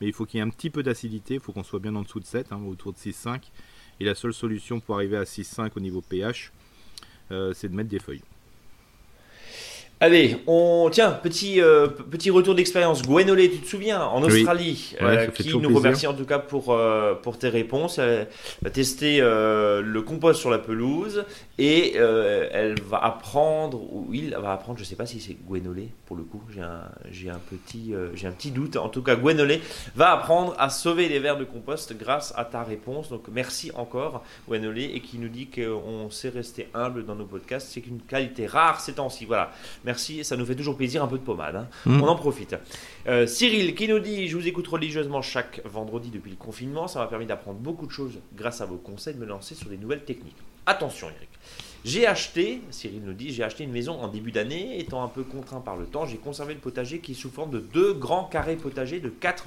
mais 0.00 0.06
il 0.06 0.12
faut 0.12 0.26
qu'il 0.26 0.38
y 0.38 0.40
ait 0.40 0.46
un 0.46 0.50
petit 0.50 0.70
peu 0.70 0.82
d'acidité, 0.82 1.34
il 1.34 1.40
faut 1.40 1.52
qu'on 1.52 1.62
soit 1.62 1.80
bien 1.80 1.94
en 1.94 2.02
dessous 2.02 2.20
de 2.20 2.24
7, 2.24 2.52
hein, 2.52 2.60
autour 2.66 2.92
de 2.92 2.98
6,5. 2.98 3.40
Et 3.98 4.04
la 4.04 4.14
seule 4.14 4.34
solution 4.34 4.80
pour 4.80 4.96
arriver 4.96 5.16
à 5.16 5.24
6,5 5.24 5.70
au 5.76 5.80
niveau 5.80 6.02
pH, 6.02 6.52
euh, 7.30 7.52
c'est 7.54 7.68
de 7.68 7.74
mettre 7.74 7.88
des 7.88 7.98
feuilles. 7.98 8.22
Allez, 9.98 10.36
on 10.46 10.90
tiens 10.92 11.10
petit 11.10 11.58
euh, 11.58 11.86
petit 11.86 12.28
retour 12.28 12.54
d'expérience. 12.54 13.02
Gwenolé, 13.02 13.50
tu 13.50 13.60
te 13.60 13.66
souviens 13.66 14.02
en 14.04 14.22
Australie, 14.22 14.94
euh, 15.00 15.28
qui 15.28 15.56
nous 15.56 15.74
remercie 15.74 16.06
en 16.06 16.12
tout 16.12 16.26
cas 16.26 16.38
pour 16.38 16.74
euh, 16.74 17.14
pour 17.14 17.38
tes 17.38 17.48
réponses. 17.48 17.96
Elle 17.96 18.28
va 18.60 18.68
tester 18.68 19.20
le 19.20 20.00
compost 20.02 20.38
sur 20.38 20.50
la 20.50 20.58
pelouse 20.58 21.24
et 21.56 21.94
elle 21.94 22.78
va 22.82 22.98
apprendre 22.98 23.80
ou 23.90 24.10
il 24.12 24.36
va 24.36 24.52
apprendre. 24.52 24.78
Je 24.78 24.84
sais 24.84 24.96
pas 24.96 25.06
si 25.06 25.18
c'est 25.18 25.34
Gwenolé 25.48 25.88
pour 26.04 26.16
le 26.16 26.24
coup. 26.24 26.42
J'ai 26.54 26.60
un 26.60 26.82
j'ai 27.10 27.30
un 27.30 27.40
petit 27.50 27.94
j'ai 28.12 28.26
un 28.26 28.32
petit 28.32 28.50
doute. 28.50 28.76
En 28.76 28.90
tout 28.90 29.02
cas, 29.02 29.16
Gwenolé 29.16 29.62
va 29.94 30.12
apprendre 30.12 30.54
à 30.58 30.68
sauver 30.68 31.08
les 31.08 31.20
vers 31.20 31.38
de 31.38 31.44
compost 31.44 31.96
grâce 31.96 32.34
à 32.36 32.44
ta 32.44 32.62
réponse. 32.62 33.08
Donc 33.08 33.28
merci 33.32 33.72
encore 33.74 34.22
Gwenolé 34.46 34.90
et 34.92 35.00
qui 35.00 35.18
nous 35.18 35.30
dit 35.30 35.48
qu'on 35.48 36.10
sait 36.10 36.28
rester 36.28 36.68
humble 36.74 37.06
dans 37.06 37.14
nos 37.14 37.24
podcasts. 37.24 37.68
C'est 37.70 37.86
une 37.86 38.02
qualité 38.02 38.46
rare 38.46 38.78
ces 38.82 38.92
temps-ci. 38.92 39.24
Voilà. 39.24 39.52
Merci, 39.86 40.24
ça 40.24 40.36
nous 40.36 40.44
fait 40.44 40.56
toujours 40.56 40.76
plaisir, 40.76 41.04
un 41.04 41.06
peu 41.06 41.16
de 41.16 41.22
pommade. 41.22 41.54
Hein. 41.54 41.68
Mm. 41.86 42.02
On 42.02 42.08
en 42.08 42.16
profite. 42.16 42.56
Euh, 43.06 43.26
Cyril 43.26 43.74
qui 43.76 43.86
nous 43.86 44.00
dit 44.00 44.26
Je 44.26 44.36
vous 44.36 44.48
écoute 44.48 44.66
religieusement 44.66 45.22
chaque 45.22 45.62
vendredi 45.64 46.10
depuis 46.10 46.30
le 46.30 46.36
confinement. 46.36 46.88
Ça 46.88 46.98
m'a 46.98 47.06
permis 47.06 47.26
d'apprendre 47.26 47.60
beaucoup 47.60 47.86
de 47.86 47.92
choses 47.92 48.18
grâce 48.36 48.60
à 48.60 48.66
vos 48.66 48.76
conseils, 48.76 49.14
de 49.14 49.20
me 49.20 49.26
lancer 49.26 49.54
sur 49.54 49.68
des 49.68 49.78
nouvelles 49.78 50.04
techniques. 50.04 50.36
Attention, 50.66 51.06
Eric. 51.06 51.28
J'ai 51.84 52.04
acheté, 52.04 52.62
Cyril 52.70 53.02
nous 53.04 53.12
dit, 53.12 53.32
j'ai 53.32 53.44
acheté 53.44 53.62
une 53.62 53.70
maison 53.70 54.00
en 54.00 54.08
début 54.08 54.32
d'année, 54.32 54.80
étant 54.80 55.04
un 55.04 55.08
peu 55.08 55.22
contraint 55.22 55.60
par 55.60 55.76
le 55.76 55.86
temps, 55.86 56.04
j'ai 56.04 56.16
conservé 56.16 56.54
le 56.54 56.58
potager 56.58 56.98
qui 56.98 57.12
est 57.12 57.14
sous 57.14 57.30
forme 57.30 57.52
de 57.52 57.60
deux 57.60 57.94
grands 57.94 58.24
carrés 58.24 58.56
potagers 58.56 58.98
de 58.98 59.08
4, 59.08 59.46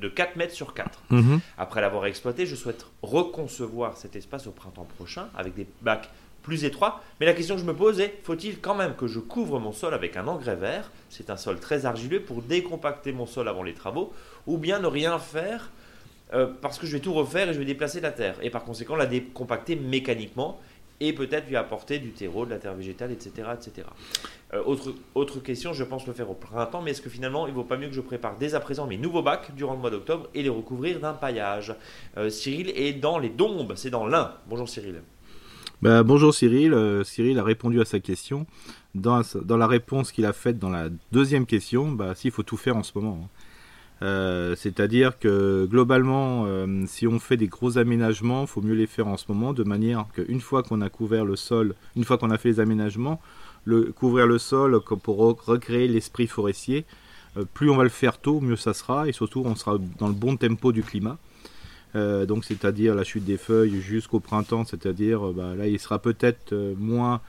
de 0.00 0.08
4 0.08 0.34
mètres 0.34 0.54
sur 0.54 0.74
4. 0.74 1.02
Mm-hmm. 1.12 1.38
Après 1.56 1.80
l'avoir 1.80 2.06
exploité, 2.06 2.46
je 2.46 2.56
souhaite 2.56 2.84
reconcevoir 3.02 3.96
cet 3.96 4.16
espace 4.16 4.48
au 4.48 4.50
printemps 4.50 4.88
prochain 4.96 5.28
avec 5.36 5.54
des 5.54 5.68
bacs 5.82 6.10
plus 6.48 6.64
étroit. 6.64 7.02
Mais 7.20 7.26
la 7.26 7.34
question 7.34 7.56
que 7.56 7.60
je 7.60 7.66
me 7.66 7.74
pose 7.74 8.00
est, 8.00 8.18
faut-il 8.22 8.58
quand 8.58 8.74
même 8.74 8.94
que 8.96 9.06
je 9.06 9.20
couvre 9.20 9.60
mon 9.60 9.72
sol 9.72 9.92
avec 9.92 10.16
un 10.16 10.26
engrais 10.26 10.56
vert 10.56 10.90
C'est 11.10 11.28
un 11.28 11.36
sol 11.36 11.60
très 11.60 11.84
argileux 11.84 12.22
pour 12.22 12.40
décompacter 12.40 13.12
mon 13.12 13.26
sol 13.26 13.48
avant 13.48 13.62
les 13.62 13.74
travaux, 13.74 14.14
ou 14.46 14.56
bien 14.56 14.78
ne 14.78 14.86
rien 14.86 15.18
faire 15.18 15.70
euh, 16.32 16.46
parce 16.60 16.78
que 16.78 16.86
je 16.86 16.92
vais 16.92 17.00
tout 17.00 17.12
refaire 17.12 17.50
et 17.50 17.52
je 17.54 17.58
vais 17.58 17.66
déplacer 17.66 18.00
la 18.00 18.12
terre. 18.12 18.36
Et 18.42 18.48
par 18.48 18.64
conséquent, 18.64 18.96
la 18.96 19.06
décompacter 19.06 19.76
mécaniquement. 19.76 20.58
et 21.00 21.12
peut-être 21.12 21.46
lui 21.46 21.54
apporter 21.54 22.00
du 22.00 22.10
terreau, 22.10 22.44
de 22.44 22.50
la 22.50 22.58
terre 22.58 22.74
végétale, 22.74 23.12
etc. 23.12 23.30
etc. 23.54 23.86
Euh, 24.52 24.64
autre, 24.64 24.92
autre 25.14 25.38
question, 25.38 25.72
je 25.72 25.84
pense 25.84 26.08
le 26.08 26.12
faire 26.12 26.28
au 26.28 26.34
printemps, 26.34 26.82
mais 26.82 26.90
est-ce 26.90 27.02
que 27.02 27.08
finalement 27.08 27.46
il 27.46 27.54
vaut 27.54 27.62
pas 27.62 27.76
mieux 27.76 27.86
que 27.86 27.94
je 27.94 28.00
prépare 28.00 28.36
dès 28.36 28.56
à 28.56 28.60
présent 28.60 28.84
mes 28.88 28.96
nouveaux 28.96 29.22
bacs 29.22 29.54
durant 29.54 29.74
le 29.74 29.78
mois 29.78 29.90
d'octobre 29.90 30.28
et 30.34 30.42
les 30.42 30.48
recouvrir 30.48 30.98
d'un 30.98 31.12
paillage? 31.12 31.72
Euh, 32.16 32.30
Cyril 32.30 32.72
est 32.74 32.94
dans 32.94 33.20
les 33.20 33.28
Dombes, 33.28 33.74
c'est 33.76 33.90
dans 33.90 34.06
l'Ain. 34.06 34.34
Bonjour 34.48 34.68
Cyril. 34.68 35.02
Bah, 35.80 36.02
bonjour 36.02 36.34
Cyril, 36.34 36.74
euh, 36.74 37.04
Cyril 37.04 37.38
a 37.38 37.44
répondu 37.44 37.80
à 37.80 37.84
sa 37.84 38.00
question. 38.00 38.46
Dans, 38.96 39.22
la 39.48 39.66
réponse 39.68 40.10
qu'il 40.10 40.26
a 40.26 40.32
faite 40.32 40.58
dans 40.58 40.70
la 40.70 40.88
deuxième 41.12 41.46
question, 41.46 41.92
bah, 41.92 42.16
s'il 42.16 42.32
faut 42.32 42.42
tout 42.42 42.56
faire 42.56 42.76
en 42.76 42.82
ce 42.82 42.90
moment. 42.96 43.20
Hein. 43.22 43.28
Euh, 44.02 44.56
c'est-à-dire 44.56 45.20
que 45.20 45.68
globalement, 45.70 46.46
euh, 46.46 46.82
si 46.88 47.06
on 47.06 47.20
fait 47.20 47.36
des 47.36 47.46
gros 47.46 47.78
aménagements, 47.78 48.42
il 48.42 48.46
faut 48.48 48.60
mieux 48.60 48.74
les 48.74 48.88
faire 48.88 49.06
en 49.06 49.16
ce 49.16 49.26
moment, 49.28 49.52
de 49.52 49.62
manière 49.62 50.06
qu'une 50.14 50.40
fois 50.40 50.64
qu'on 50.64 50.80
a 50.80 50.88
couvert 50.88 51.24
le 51.24 51.36
sol, 51.36 51.76
une 51.94 52.02
fois 52.02 52.18
qu'on 52.18 52.30
a 52.30 52.38
fait 52.38 52.48
les 52.48 52.60
aménagements, 52.60 53.20
couvrir 53.94 54.26
le 54.26 54.38
sol 54.38 54.80
pour 54.80 55.18
recréer 55.18 55.86
l'esprit 55.86 56.26
forestier, 56.26 56.86
plus 57.54 57.70
on 57.70 57.76
va 57.76 57.84
le 57.84 57.88
faire 57.88 58.18
tôt, 58.18 58.40
mieux 58.40 58.56
ça 58.56 58.74
sera, 58.74 59.06
et 59.06 59.12
surtout 59.12 59.42
on 59.44 59.54
sera 59.54 59.78
dans 59.98 60.08
le 60.08 60.14
bon 60.14 60.36
tempo 60.36 60.72
du 60.72 60.82
climat. 60.82 61.18
Donc 62.26 62.44
c'est-à-dire 62.44 62.94
la 62.94 63.04
chute 63.04 63.24
des 63.24 63.36
feuilles 63.36 63.80
jusqu'au 63.80 64.20
printemps, 64.20 64.64
c'est-à-dire 64.64 65.32
bah, 65.32 65.54
là 65.56 65.66
il 65.66 65.78
sera 65.78 65.98
peut-être 65.98 66.54
moins 66.78 67.20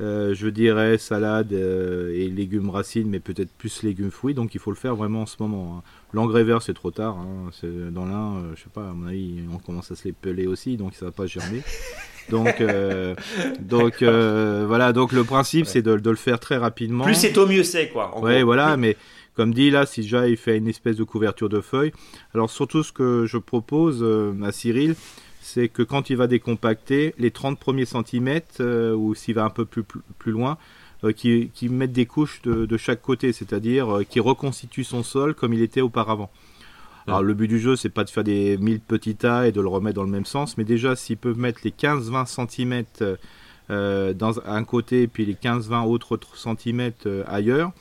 euh, 0.00 0.32
je 0.32 0.46
dirais 0.46 0.96
salade 0.96 1.52
euh, 1.52 2.14
et 2.14 2.28
légumes 2.28 2.70
racines, 2.70 3.08
mais 3.08 3.18
peut-être 3.18 3.50
plus 3.50 3.82
légumes 3.82 4.12
fruits. 4.12 4.34
Donc 4.34 4.54
il 4.54 4.60
faut 4.60 4.70
le 4.70 4.76
faire 4.76 4.94
vraiment 4.94 5.22
en 5.22 5.26
ce 5.26 5.36
moment. 5.40 5.78
Hein. 5.78 5.82
L'engrais 6.12 6.44
vert, 6.44 6.62
c'est 6.62 6.74
trop 6.74 6.92
tard. 6.92 7.16
Hein. 7.18 7.50
Dans 7.90 8.04
l'un, 8.04 8.36
euh, 8.36 8.52
je 8.54 8.62
sais 8.62 8.70
pas, 8.72 8.88
à 8.88 8.92
mon 8.92 9.08
avis, 9.08 9.40
on 9.52 9.58
commence 9.58 9.90
à 9.90 9.96
se 9.96 10.04
les 10.04 10.12
peler 10.12 10.46
aussi, 10.46 10.76
donc 10.76 10.94
ça 10.94 11.06
va 11.06 11.10
pas 11.10 11.26
germer. 11.26 11.62
Donc, 12.30 12.62
donc 13.60 14.02
voilà. 14.02 14.92
Donc 14.92 15.12
le 15.12 15.24
principe, 15.24 15.66
c'est 15.66 15.82
de, 15.82 15.92
le 15.92 16.16
faire 16.16 16.38
très 16.38 16.58
rapidement. 16.58 17.04
Plus 17.04 17.14
c'est 17.14 17.36
au 17.36 17.46
mieux 17.46 17.64
c'est 17.64 17.88
quoi. 17.88 18.14
Oui, 18.22 18.42
voilà. 18.42 18.76
Mais 18.76 18.96
comme 19.38 19.54
dit 19.54 19.70
là, 19.70 19.86
si 19.86 20.02
déjà 20.02 20.28
il 20.28 20.36
fait 20.36 20.58
une 20.58 20.68
espèce 20.68 20.96
de 20.96 21.04
couverture 21.04 21.48
de 21.48 21.62
feuilles. 21.62 21.92
Alors 22.34 22.50
surtout, 22.50 22.82
ce 22.82 22.92
que 22.92 23.24
je 23.24 23.38
propose 23.38 24.04
à 24.42 24.52
Cyril 24.52 24.94
c'est 25.48 25.68
que 25.68 25.82
quand 25.82 26.10
il 26.10 26.16
va 26.16 26.26
décompacter, 26.26 27.14
les 27.18 27.30
30 27.30 27.58
premiers 27.58 27.86
centimètres, 27.86 28.56
euh, 28.60 28.94
ou 28.94 29.14
s'il 29.14 29.34
va 29.34 29.44
un 29.44 29.50
peu 29.50 29.64
plus, 29.64 29.82
plus, 30.18 30.32
loin, 30.32 30.58
euh, 31.04 31.12
qui, 31.12 31.50
qui 31.54 31.70
mettent 31.70 31.92
des 31.92 32.04
couches 32.04 32.42
de, 32.42 32.76
chaque 32.76 33.00
côté, 33.00 33.32
c'est-à-dire 33.32 33.98
euh, 33.98 34.04
qui 34.04 34.20
reconstitue 34.20 34.84
son 34.84 35.02
sol 35.02 35.34
comme 35.34 35.54
il 35.54 35.62
était 35.62 35.80
auparavant. 35.80 36.30
Alors 37.06 37.22
le 37.22 37.32
but 37.32 37.48
du 37.48 37.58
jeu, 37.58 37.76
c'est 37.76 37.88
pas 37.88 38.04
de 38.04 38.10
faire 38.10 38.24
des 38.24 38.58
1000 38.58 38.80
petits 38.80 39.14
tas 39.14 39.48
et 39.48 39.52
de 39.52 39.62
le 39.62 39.68
remettre 39.68 39.96
dans 39.96 40.02
le 40.02 40.10
même 40.10 40.26
sens, 40.26 40.58
mais 40.58 40.64
déjà 40.64 40.94
s'ils 40.94 41.16
peuvent 41.16 41.38
mettre 41.38 41.60
les 41.64 41.70
15-20 41.70 42.26
cm 42.26 42.84
dans 44.14 44.40
un 44.44 44.64
côté 44.64 45.04
et 45.04 45.08
puis 45.08 45.24
les 45.24 45.32
15-20 45.32 45.86
autres 45.86 46.18
centimètres 46.34 47.08
ailleurs, 47.26 47.72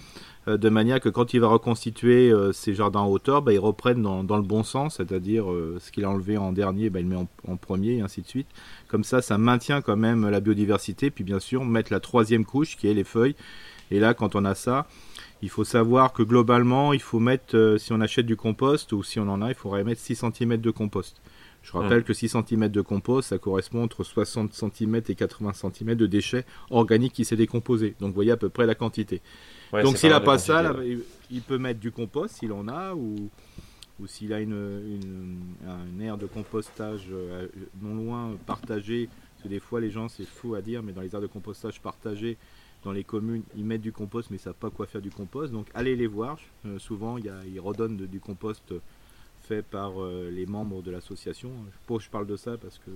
euh, 0.48 0.58
de 0.58 0.70
manière 0.70 1.00
que 1.00 1.10
quand 1.10 1.34
il 1.34 1.42
va 1.42 1.48
reconstituer 1.48 2.32
euh, 2.32 2.54
ses 2.54 2.74
jardins 2.74 3.02
en 3.02 3.10
hauteur, 3.10 3.42
bah, 3.42 3.54
ils 3.54 3.60
reprennent 3.60 4.02
dans, 4.02 4.38
le 4.38 4.44
bon 4.44 4.64
sens, 4.64 4.98
c'est-à-dire 4.98 5.52
euh, 5.52 5.78
ce 5.80 5.92
qu'il 5.92 6.06
a 6.06 6.10
enlevé 6.10 6.38
en 6.38 6.52
dernier, 6.52 6.90
bah, 6.90 7.00
il 7.00 7.10
le 7.10 7.16
met 7.16 7.28
en, 7.48 7.58
premier, 7.58 7.98
et 7.98 8.02
ainsi 8.02 8.22
de 8.22 8.28
suite. 8.28 8.48
Comme 8.88 9.04
ça, 9.04 9.22
ça 9.22 9.38
maintient 9.38 9.82
quand 9.82 9.98
même 9.98 10.28
la 10.30 10.40
biodiversité, 10.40 11.12
puis 11.12 11.24
bien 11.24 11.40
sûr, 11.40 11.66
mettre 11.66 11.92
la 11.92 12.00
troisième 12.00 12.46
couche, 12.46 12.78
qui 12.78 12.88
est 12.88 12.94
les 12.94 13.04
feuilles. 13.04 13.36
Et 13.92 14.00
là, 14.00 14.14
quand 14.14 14.36
on 14.36 14.46
a 14.46 14.56
ça, 14.56 14.88
il 15.42 15.50
faut 15.50 15.64
savoir 15.64 16.14
que 16.14 16.24
globalement, 16.24 16.94
il 16.94 17.02
faut 17.02 17.20
mettre, 17.20 17.76
si 17.78 17.94
on 17.94 18.02
achète 18.02 18.26
du 18.26 18.36
compost, 18.36 18.92
ou 18.94 19.04
si 19.04 19.20
on 19.20 19.30
en 19.30 19.42
a, 19.42 19.50
il 19.50 19.56
faudrait 19.56 19.84
mettre 19.84 20.02
6 20.02 20.24
cm 20.34 20.58
de 20.58 20.72
compost. 20.72 21.22
Je 21.68 21.74
rappelle 21.74 22.06
que 22.06 22.14
6 22.14 22.30
cm 22.30 22.70
de 22.70 22.80
compost, 22.80 23.28
ça 23.28 23.40
correspond 23.40 23.84
entre 23.84 24.06
60 24.06 24.54
cm 24.54 25.02
et 25.10 25.16
80 25.16 25.52
cm 25.52 25.96
de 25.96 26.06
déchets 26.06 26.46
organiques 26.70 27.12
qui 27.12 27.26
s'est 27.26 27.36
décomposé. 27.36 27.94
Donc 28.00 28.10
vous 28.10 28.16
voyez 28.16 28.32
à 28.32 28.38
peu 28.38 28.48
près 28.48 28.66
la 28.66 28.74
quantité. 28.74 29.22
Donc 29.74 29.98
s'il 29.98 30.12
n'a 30.12 30.22
pas 30.22 30.38
ça, 30.38 30.74
il 31.30 31.42
peut 31.42 31.58
mettre 31.58 31.82
du 31.82 31.92
compost 31.92 32.36
s'il 32.36 32.54
en 32.54 32.70
a, 32.70 32.94
ou, 32.96 33.30
ou 34.00 34.08
s'il 34.08 34.32
a 34.32 34.40
une, 34.40 35.02
une, 35.94 36.02
aire 36.02 36.18
de 36.18 36.26
compostage 36.26 37.08
euh, 37.12 37.48
non 37.82 37.96
loin 37.96 38.38
partagée. 38.46 39.10
Parce 39.34 39.44
que 39.44 39.50
des 39.50 39.60
fois 39.60 39.82
les 39.82 39.92
gens, 39.92 40.08
c'est 40.08 40.26
fou 40.26 40.56
à 40.56 40.62
dire, 40.62 40.82
mais 40.82 40.94
dans 40.94 41.02
les 41.02 41.14
aires 41.14 41.22
de 41.22 41.28
compostage 41.28 41.82
partagées, 41.82 42.38
dans 42.86 42.94
les 42.94 43.04
communes, 43.04 43.44
ils 43.58 43.66
mettent 43.66 43.82
du 43.82 43.92
compost 43.92 44.30
mais 44.30 44.38
ils 44.38 44.40
ne 44.40 44.44
savent 44.44 44.54
pas 44.54 44.70
quoi 44.70 44.86
faire 44.86 45.02
du 45.02 45.10
compost. 45.10 45.52
Donc 45.52 45.68
allez 45.74 45.98
les 45.98 46.08
voir. 46.08 46.38
Euh, 46.66 46.80
souvent, 46.80 47.18
ils 47.18 47.60
redonnent 47.60 47.98
du 47.98 48.22
compost 48.22 48.74
par 49.56 50.02
euh, 50.02 50.30
les 50.32 50.46
membres 50.46 50.82
de 50.82 50.92
l'association. 50.92 51.52
Je, 51.90 52.00
je 52.00 52.10
parle 52.10 52.28
de 52.28 52.36
ça 52.36 52.58
parce 52.58 52.78
que 52.80 52.92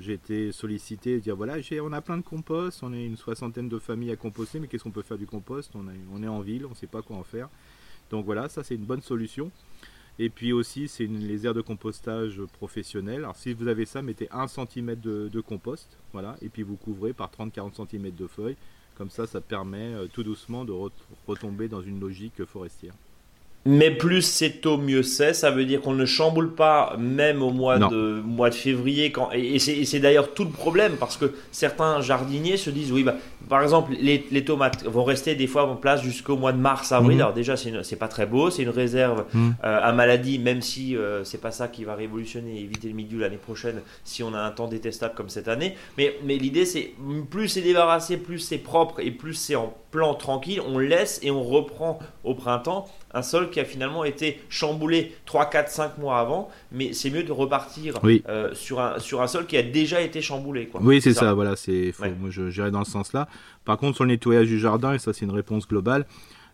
j'ai 0.00 0.12
été 0.12 0.52
sollicité, 0.52 1.18
dire 1.20 1.34
voilà, 1.36 1.56
on 1.82 1.92
a 1.92 2.00
plein 2.00 2.16
de 2.16 2.22
compost, 2.22 2.82
on 2.82 2.92
est 2.92 3.04
une 3.04 3.16
soixantaine 3.16 3.68
de 3.68 3.78
familles 3.78 4.12
à 4.12 4.16
composter, 4.16 4.60
mais 4.60 4.68
qu'est-ce 4.68 4.84
qu'on 4.84 4.90
peut 4.90 5.02
faire 5.02 5.18
du 5.18 5.26
compost? 5.26 5.72
On, 5.74 5.84
on, 6.14 6.22
est 6.22 6.28
en 6.28 6.40
ville, 6.40 6.66
on 6.66 6.70
ne 6.70 6.74
sait 6.74 6.86
pas 6.86 7.02
quoi 7.02 7.16
en 7.16 7.24
faire. 7.24 7.48
Donc 8.10 8.24
voilà, 8.24 8.48
ça 8.48 8.62
c'est 8.62 8.74
une 8.74 8.84
bonne 8.84 9.02
solution. 9.02 9.50
Et 10.18 10.28
puis 10.28 10.52
aussi, 10.52 10.88
c'est 10.88 11.06
les 11.06 11.46
aires 11.46 11.54
de 11.54 11.62
compostage 11.62 12.40
professionnelles. 12.58 13.24
Alors 13.24 13.36
si 13.36 13.54
vous 13.54 13.66
avez 13.66 13.86
ça, 13.86 14.02
mettez 14.02 14.28
1 14.30 14.46
cm 14.46 14.94
de, 14.96 15.40
compost, 15.40 15.98
voilà, 16.12 16.36
et 16.42 16.48
puis 16.48 16.62
vous 16.62 16.76
couvrez 16.76 17.12
par 17.12 17.30
30-40 17.30 17.88
cm 17.88 18.10
de 18.14 18.26
feuilles. 18.26 18.56
Comme 18.96 19.10
ça, 19.10 19.26
ça 19.26 19.40
permet 19.40 19.94
euh, 19.94 20.06
tout 20.06 20.22
doucement 20.22 20.66
de 20.66 20.72
retomber 21.26 21.66
dans 21.66 21.80
une 21.80 21.98
logique 21.98 22.44
forestière. 22.44 22.94
Mais 23.64 23.92
plus 23.92 24.22
c'est 24.22 24.60
tôt, 24.60 24.76
mieux 24.76 25.04
c'est. 25.04 25.34
Ça 25.34 25.52
veut 25.52 25.64
dire 25.64 25.80
qu'on 25.80 25.94
ne 25.94 26.04
chamboule 26.04 26.54
pas, 26.54 26.96
même 26.98 27.42
au 27.42 27.50
mois 27.50 27.78
de 27.78 28.20
mois 28.24 28.50
de 28.50 28.54
février. 28.54 29.12
Quand, 29.12 29.30
et 29.32 29.58
c'est 29.58 30.00
d'ailleurs 30.00 30.34
tout 30.34 30.44
le 30.44 30.50
problème 30.50 30.94
parce 30.98 31.16
que 31.16 31.32
certains 31.52 32.00
jardiniers 32.00 32.56
se 32.56 32.70
disent 32.70 32.90
oui, 32.90 33.04
bah, 33.04 33.14
par 33.48 33.62
exemple, 33.62 33.92
les, 34.00 34.26
les, 34.32 34.44
tomates 34.44 34.84
vont 34.84 35.04
rester 35.04 35.36
des 35.36 35.46
fois 35.46 35.68
en 35.68 35.76
place 35.76 36.02
jusqu'au 36.02 36.36
mois 36.36 36.52
de 36.52 36.58
mars, 36.58 36.90
avril. 36.90 37.16
Mhm. 37.16 37.20
Alors 37.20 37.34
déjà, 37.34 37.54
c'est 37.56 37.96
pas 37.96 38.08
très 38.08 38.26
beau, 38.26 38.50
c'est 38.50 38.62
une 38.62 38.68
réserve 38.68 39.26
mhm. 39.32 39.54
euh, 39.62 39.80
à 39.80 39.92
maladie, 39.92 40.40
même 40.40 40.60
si 40.60 40.96
euh, 40.96 41.22
c'est 41.22 41.40
pas 41.40 41.52
ça 41.52 41.68
qui 41.68 41.84
va 41.84 41.94
révolutionner 41.94 42.58
et 42.58 42.62
éviter 42.62 42.88
le 42.88 42.94
milieu 42.94 43.20
l'année 43.20 43.36
prochaine 43.36 43.80
si 44.04 44.24
on 44.24 44.34
a 44.34 44.40
un 44.40 44.50
temps 44.50 44.66
détestable 44.66 45.14
comme 45.14 45.28
cette 45.28 45.46
année. 45.46 45.76
Mais, 45.98 46.16
mais 46.24 46.36
l'idée, 46.36 46.64
c'est 46.64 46.94
plus 47.30 47.48
c'est 47.48 47.60
débarrassé, 47.60 48.16
plus 48.16 48.40
c'est 48.40 48.58
propre 48.58 48.98
et 48.98 49.12
plus 49.12 49.34
c'est 49.34 49.54
en 49.54 49.72
plan 49.92 50.14
tranquille, 50.14 50.60
on 50.66 50.78
laisse 50.78 51.20
et 51.22 51.30
on 51.30 51.42
reprend 51.44 51.98
au 52.24 52.34
printemps 52.34 52.88
un 53.14 53.22
sol 53.22 53.50
qui 53.50 53.60
a 53.60 53.64
finalement 53.64 54.04
été 54.04 54.40
chamboulé 54.48 55.12
3, 55.26 55.50
4, 55.50 55.70
5 55.70 55.98
mois 55.98 56.18
avant, 56.18 56.50
mais 56.70 56.92
c'est 56.92 57.10
mieux 57.10 57.22
de 57.22 57.32
repartir 57.32 58.00
euh, 58.04 58.54
sur, 58.54 58.80
un, 58.80 58.98
sur 58.98 59.22
un 59.22 59.26
sol 59.26 59.46
qui 59.46 59.56
a 59.56 59.62
déjà 59.62 60.00
été 60.00 60.22
chamboulé. 60.22 60.66
Quoi. 60.66 60.80
Oui, 60.82 61.00
c'est 61.00 61.14
ça. 61.14 61.34
voilà, 61.34 61.56
c'est 61.56 61.92
moi 62.20 62.30
je 62.30 62.50
j'irai 62.50 62.70
dans 62.70 62.84
ce 62.84 62.92
sens-là. 62.92 63.28
Par 63.64 63.78
contre, 63.78 63.96
sur 63.96 64.04
le 64.04 64.10
nettoyage 64.10 64.46
du 64.46 64.58
jardin, 64.58 64.94
et 64.94 64.98
ça 64.98 65.12
c'est 65.12 65.24
une 65.24 65.32
réponse 65.32 65.68
globale, 65.68 66.06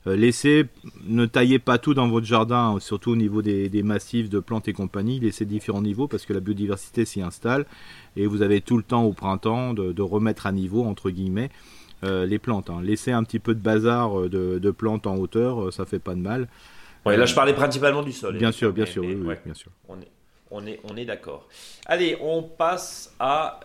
euh, 0.07 0.17
laissez, 0.17 0.67
ne 1.07 1.27
taillez 1.27 1.59
pas 1.59 1.79
tout 1.79 1.95
dans 1.95 2.09
votre 2.09 2.27
jardin, 2.27 2.77
surtout 2.81 3.11
au 3.11 3.17
niveau 3.17 3.43
des, 3.43 3.83
massifs 3.83 4.29
de 4.29 4.39
plantes 4.39 4.69
et 4.69 4.73
compagnie, 4.73 5.19
laissez 5.19 5.45
différents 5.45 5.83
niveaux 5.83 6.07
parce 6.07 6.25
que 6.25 6.33
la 6.33 6.41
biodiversité 6.41 7.05
s'y 7.05 7.21
installe 7.21 7.67
et 8.17 8.27
vous 8.27 8.43
avez 8.43 8.61
tout 8.61 8.77
le 8.77 8.83
temps 8.83 9.05
au 9.05 9.13
printemps 9.13 9.75
de 9.75 10.03
remettre 10.03 10.47
à 10.47 10.53
niveau, 10.53 10.85
entre 10.85 11.11
guillemets. 11.11 11.51
Euh, 12.05 12.27
les 12.27 12.39
plantes. 12.39 12.71
Hein. 12.71 12.81
Laisser 12.81 13.11
un 13.11 13.25
petit 13.25 13.41
peu 13.41 13.55
de 13.55 13.61
bazar 13.61 14.21
euh, 14.21 14.29
de, 14.29 14.71
plantes 14.71 15.09
en 15.09 15.17
hauteur, 15.17 15.65
euh, 15.65 15.71
ça 15.73 15.85
fait 15.85 15.99
pas 15.99 16.15
de 16.15 16.21
mal. 16.21 16.47
Ouais, 17.05 17.17
là, 17.17 17.27
je 17.27 17.35
parlais 17.35 17.55
principalement 17.55 18.03
du 18.03 18.13
sol. 18.13 18.37
Bien 18.37 18.53
sûr, 18.53 18.73
bien 18.73 18.87
sûr, 18.87 19.03
oui, 19.03 19.17
bien 19.45 19.55
sûr. 19.55 19.73
On 19.89 20.01
est, 20.01 20.09
on 20.53 20.65
est, 20.67 20.79
on 20.85 20.97
est 20.97 21.05
d'accord. 21.05 21.49
Allez, 21.87 22.17
on 22.21 22.43
passe 22.43 23.15
à 23.19 23.59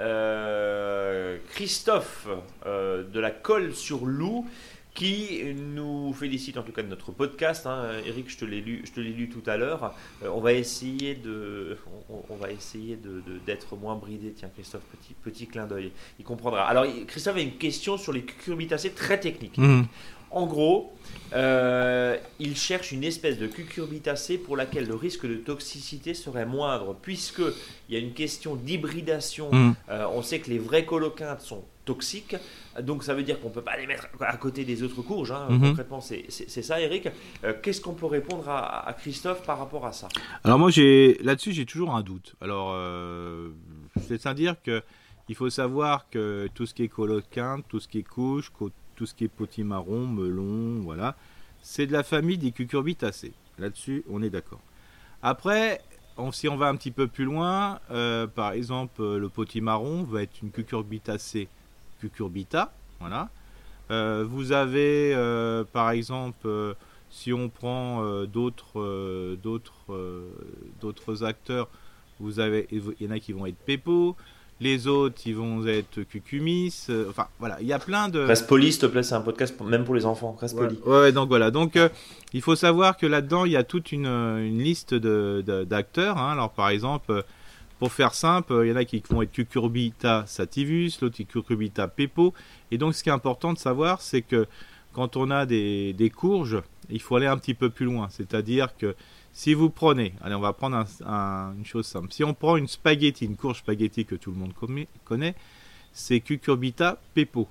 Christophe 1.49 2.27
de 2.65 3.19
la 3.19 3.31
Colle 3.31 3.73
sur 3.73 4.05
Loup 4.05 4.47
qui 4.93 5.41
nous 5.55 6.13
félicite 6.13 6.57
en 6.57 6.63
tout 6.63 6.71
cas 6.71 6.83
de 6.83 6.87
notre 6.87 7.11
podcast. 7.11 7.65
Hein. 7.65 7.89
Eric, 8.05 8.29
je 8.29 8.37
te 8.37 8.45
l'ai 8.45 8.61
lu, 8.61 8.81
je 8.85 8.91
te 8.91 8.99
l'ai 8.99 9.09
lu 9.09 9.27
tout 9.27 9.47
à 9.49 9.57
l'heure. 9.57 9.95
Euh, 10.23 10.29
on 10.33 10.39
va 10.39 10.53
essayer 10.53 11.15
de, 11.15 11.77
on, 12.09 12.35
va 12.35 12.51
essayer 12.51 12.95
de, 12.95 13.23
d'être 13.45 13.75
moins 13.75 13.95
bridé. 13.95 14.33
Tiens, 14.35 14.49
Christophe, 14.53 14.83
petit, 14.83 15.15
petit 15.23 15.47
clin 15.47 15.65
d'œil, 15.65 15.91
il 16.19 16.25
comprendra. 16.25 16.67
Alors, 16.67 16.85
Christophe 17.07 17.37
a 17.37 17.41
une 17.41 17.57
question 17.57 17.97
sur 17.97 18.13
les 18.13 18.23
cucurbitacées 18.23 18.91
très 18.91 19.19
technique. 19.19 19.57
Mhm. 19.57 19.87
En 20.29 20.47
gros, 20.47 20.91
euh, 21.33 22.17
il 22.39 22.57
cherche 22.57 22.91
une 22.91 23.03
espèce 23.03 23.37
de 23.37 23.45
cucurbitacée 23.45 24.39
pour 24.39 24.57
laquelle 24.57 24.87
le 24.87 24.95
risque 24.95 25.27
de 25.27 25.35
toxicité 25.35 26.15
serait 26.15 26.47
moindre, 26.47 26.95
puisque 26.99 27.43
il 27.87 27.93
y 27.93 27.95
a 27.95 27.99
une 27.99 28.13
question 28.13 28.55
d'hybridation. 28.55 29.51
Mhm. 29.51 29.75
Euh, 29.89 30.07
on 30.11 30.23
sait 30.23 30.39
que 30.39 30.49
les 30.49 30.57
vrais 30.57 30.85
coloquintes 30.85 31.41
sont 31.41 31.63
toxiques. 31.85 32.35
Donc 32.81 33.03
ça 33.03 33.13
veut 33.13 33.23
dire 33.23 33.39
qu'on 33.39 33.49
ne 33.49 33.53
peut 33.53 33.61
pas 33.61 33.77
les 33.77 33.85
mettre 33.85 34.07
à 34.19 34.35
côté 34.37 34.65
des 34.65 34.83
autres 34.83 35.01
courges. 35.01 35.31
Hein. 35.31 35.47
Mhm. 35.49 35.61
Concrètement, 35.61 36.01
c'est 36.01 36.29
ça, 36.29 36.81
Eric. 36.81 37.09
Euh, 37.43 37.53
qu'est-ce 37.61 37.81
qu'on 37.81 37.93
peut 37.93 38.05
répondre 38.05 38.49
à, 38.49 38.93
Christophe 38.97 39.45
par 39.45 39.59
rapport 39.59 39.85
à 39.85 39.91
ça? 39.91 40.07
Alors 40.43 40.59
moi, 40.59 40.69
là-dessus, 40.69 41.51
j'ai 41.51 41.65
toujours 41.65 41.95
un 41.95 42.01
doute. 42.01 42.35
Alors, 42.41 42.71
euh, 42.73 43.49
c'est-à-dire 44.07 44.55
que 44.61 44.81
il 45.29 45.35
faut 45.35 45.49
savoir 45.49 46.09
que 46.09 46.49
tout 46.53 46.65
ce 46.65 46.73
qui 46.73 46.83
est 46.83 46.89
coloquin, 46.89 47.61
tout 47.69 47.79
ce 47.79 47.87
qui 47.87 47.99
est 47.99 48.03
couche, 48.03 48.51
tout 48.95 49.05
ce 49.05 49.13
qui 49.13 49.23
est 49.23 49.29
potimarron, 49.29 50.05
melon, 50.05 50.81
voilà, 50.81 51.15
c'est 51.61 51.87
de 51.87 51.93
la 51.93 52.03
famille 52.03 52.37
des 52.37 52.51
cucurbitacées. 52.51 53.33
Là-dessus, 53.57 54.03
on 54.09 54.21
est 54.21 54.29
d'accord. 54.29 54.59
Après, 55.21 55.79
si 56.31 56.49
on 56.49 56.57
va 56.57 56.67
un 56.67 56.75
petit 56.75 56.91
peu 56.91 57.07
plus 57.07 57.23
loin, 57.23 57.79
par 58.35 58.51
exemple, 58.51 59.01
le 59.01 59.29
potimarron 59.29 60.03
va 60.03 60.23
être 60.23 60.41
une 60.41 60.51
cucurbitacée 60.51 61.47
cucurbita. 62.09 62.73
Voilà. 62.99 63.29
vous 64.23 64.51
avez, 64.51 65.15
par 65.71 65.91
exemple, 65.91 66.47
si 67.09 67.33
on 67.33 67.49
prend 67.49 68.23
d'autres, 68.25 69.35
d'autres, 69.41 70.25
d'autres 70.81 71.23
acteurs, 71.23 71.67
vous 72.19 72.39
avez, 72.39 72.67
il 72.71 72.81
y 72.99 73.07
en 73.07 73.11
a 73.11 73.19
qui 73.19 73.33
vont 73.33 73.45
être 73.45 73.57
Pepo, 73.65 74.15
les 74.63 74.87
autres, 74.87 75.21
ils 75.25 75.35
vont 75.35 75.65
être 75.67 76.03
Cucumis. 76.03 76.73
Euh, 76.89 77.09
enfin, 77.09 77.27
voilà, 77.39 77.57
il 77.59 77.67
y 77.67 77.73
a 77.73 77.79
plein 77.79 78.07
de. 78.07 78.19
Reste 78.19 78.47
poli, 78.47 78.71
s'il 78.71 78.81
te 78.81 78.85
plaît, 78.85 79.03
c'est 79.03 79.15
un 79.15 79.21
podcast 79.21 79.59
même 79.61 79.83
pour 79.83 79.95
les 79.95 80.05
enfants. 80.05 80.37
Reste 80.39 80.55
poli. 80.57 80.77
Ouais, 80.85 81.11
donc 81.11 81.27
voilà. 81.27 81.51
Donc, 81.51 81.75
euh, 81.75 81.89
il 82.33 82.41
faut 82.41 82.55
savoir 82.55 82.97
que 82.97 83.05
là-dedans, 83.05 83.45
il 83.45 83.51
y 83.51 83.57
a 83.57 83.63
toute 83.63 83.91
une, 83.91 84.07
une 84.07 84.59
liste 84.59 84.95
d'acteurs. 84.95 86.15
De, 86.15 86.19
hein. 86.19 86.31
Alors, 86.31 86.51
par 86.51 86.69
exemple, 86.69 87.23
pour 87.83 87.91
faire 87.91 88.13
simple, 88.13 88.61
il 88.63 88.69
y 88.69 88.71
en 88.71 88.77
a 88.77 88.85
qui 88.85 89.03
vont 89.09 89.23
être 89.23 89.33
Cucurbita 89.33 90.23
sativus, 90.25 90.91
l'autre 91.01 91.21
Cucurbita 91.21 91.89
pepo. 91.89 92.33
Et 92.71 92.77
donc, 92.77 92.95
ce 92.95 93.03
qui 93.03 93.09
est 93.09 93.11
important 93.11 93.51
de 93.51 93.57
savoir, 93.57 93.99
c'est 93.99 94.21
que 94.21 94.47
quand 94.93 95.17
on 95.17 95.29
a 95.29 95.45
des, 95.45 96.11
courges, 96.15 96.61
il 96.89 97.01
faut 97.01 97.17
aller 97.17 97.25
un 97.25 97.37
petit 97.37 97.53
peu 97.53 97.69
plus 97.69 97.85
loin. 97.85 98.07
C'est-à-dire 98.09 98.77
que 98.77 98.95
si 99.33 99.53
vous 99.53 99.69
prenez, 99.69 100.13
allez, 100.21 100.33
on 100.33 100.39
va 100.39 100.53
prendre 100.53 100.77
une 101.57 101.65
chose 101.65 101.85
simple. 101.85 102.07
Si 102.11 102.23
on 102.23 102.33
prend 102.33 102.55
une 102.55 102.69
spaghetti, 102.69 103.25
une 103.25 103.35
courge 103.35 103.57
spaghetti 103.57 104.05
que 104.05 104.15
tout 104.15 104.31
le 104.31 104.37
monde 104.37 104.53
connaît, 105.03 105.35
c'est 105.91 106.21
cucurbita 106.21 107.01
pepo. 107.13 107.49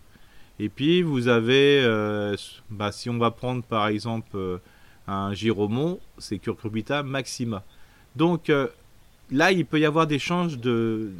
Et 0.58 0.70
puis 0.70 1.02
vous 1.02 1.28
avez, 1.28 1.82
euh, 1.84 2.38
bah, 2.70 2.90
si 2.90 3.10
on 3.10 3.18
va 3.18 3.32
prendre 3.32 3.64
par 3.64 3.88
exemple 3.88 4.30
euh, 4.34 4.56
un 5.06 5.34
giromon, 5.34 6.00
c'est 6.16 6.38
cucurbita 6.38 7.02
maxima. 7.02 7.64
Donc 8.16 8.48
euh, 8.48 8.68
là, 9.32 9.52
il 9.52 9.66
peut 9.66 9.80
y 9.80 9.84
avoir 9.84 10.06
des 10.06 10.18
changes 10.18 10.58
de, 10.58 11.10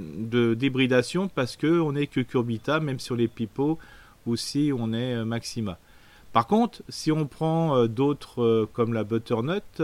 débridation 0.55 1.29
parce 1.29 1.57
que 1.57 1.81
on 1.81 1.95
est 1.97 2.07
cucurbita, 2.07 2.81
même 2.81 3.01
sur 3.01 3.17
les 3.17 3.29
pipeaux, 3.29 3.79
ou 4.27 4.37
si 4.37 4.73
on 4.77 4.93
est 4.93 5.25
maxima. 5.25 5.79
Par 6.33 6.47
contre, 6.47 6.83
si 6.89 7.11
on 7.11 7.27
prend 7.27 7.87
d'autres 7.87 8.69
comme 8.73 8.93
la 8.93 9.05
butternut, 9.05 9.83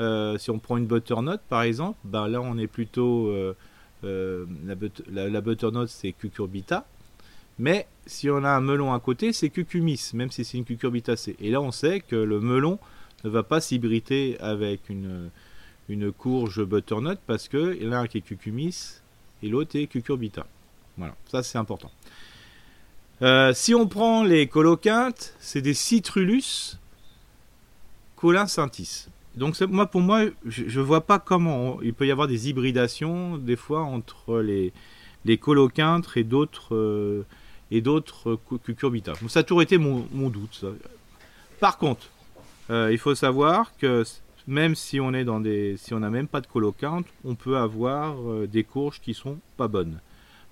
euh, 0.00 0.38
si 0.38 0.50
on 0.50 0.58
prend 0.58 0.76
une 0.76 0.86
butternut 0.86 1.40
par 1.48 1.62
exemple, 1.62 1.98
ben 2.04 2.28
là 2.28 2.40
on 2.40 2.56
est 2.56 2.68
plutôt 2.68 3.28
euh, 3.28 3.56
euh, 4.04 4.46
la, 5.10 5.40
butternut 5.40 5.88
c'est 5.88 6.12
cucurbita, 6.12 6.86
mais 7.58 7.86
si 8.06 8.30
on 8.30 8.44
a 8.44 8.50
un 8.50 8.60
melon 8.60 8.94
à 8.94 9.00
côté 9.00 9.32
c'est 9.32 9.50
cucumis, 9.50 10.10
même 10.14 10.30
si 10.30 10.44
c'est 10.44 10.56
une 10.56 10.64
cucurbitacée. 10.64 11.34
Et 11.40 11.50
là 11.50 11.60
on 11.60 11.72
sait 11.72 12.00
que 12.00 12.14
le 12.14 12.40
melon 12.40 12.78
ne 13.24 13.30
va 13.30 13.42
pas 13.42 13.60
s'hybrider 13.60 14.36
avec 14.38 14.88
une, 14.88 15.30
une 15.88 16.12
courge 16.12 16.64
butternut 16.64 17.18
parce 17.26 17.48
que 17.48 17.78
l'un 17.80 18.06
qui 18.06 18.18
est 18.18 18.22
cucumis 18.22 19.00
et 19.42 19.48
l'autre 19.48 19.76
est 19.76 19.86
cucurbita. 19.86 20.46
Voilà, 20.96 21.14
ça 21.30 21.42
c'est 21.42 21.58
important. 21.58 21.90
si 23.54 23.74
on 23.74 23.86
prend 23.86 24.24
les 24.24 24.46
coloquintes, 24.48 25.34
c'est 25.38 25.62
des 25.62 25.74
citrulus 25.74 26.78
colincentis. 28.16 29.06
Donc 29.36 29.58
moi, 29.60 29.86
pour 29.86 30.00
moi, 30.00 30.24
je, 30.44 30.64
ne 30.64 30.84
vois 30.84 31.02
pas 31.02 31.18
comment 31.20 31.80
il 31.80 31.94
peut 31.94 32.06
y 32.06 32.10
avoir 32.10 32.26
des 32.26 32.48
hybridations 32.48 33.38
des 33.38 33.56
fois 33.56 33.82
entre 33.82 34.40
les 34.40 35.38
coloquintres 35.38 36.16
et 36.16 36.24
d'autres 36.24 36.74
euh, 36.74 37.24
et 37.70 37.80
d'autres 37.80 38.38
cucurbita. 38.64 39.12
ça 39.28 39.40
a 39.40 39.42
toujours 39.42 39.62
été 39.62 39.78
mon, 39.78 40.30
doute. 40.30 40.64
Par 41.60 41.78
contre, 41.78 42.06
euh, 42.70 42.88
il 42.90 42.98
faut 42.98 43.14
savoir 43.14 43.76
que 43.76 44.04
même 44.48 44.74
si 44.74 44.98
on 44.98 45.12
est 45.12 45.24
dans 45.24 45.40
des 45.40 45.76
si 45.76 45.94
on 45.94 46.00
n'a 46.00 46.10
même 46.10 46.26
pas 46.26 46.40
de 46.40 46.46
coloquintre, 46.48 47.08
on 47.24 47.36
peut 47.36 47.58
avoir 47.58 48.16
euh, 48.28 48.48
des 48.48 48.64
courges 48.64 49.00
qui 49.00 49.14
sont 49.14 49.38
pas 49.56 49.68
bonnes, 49.68 50.00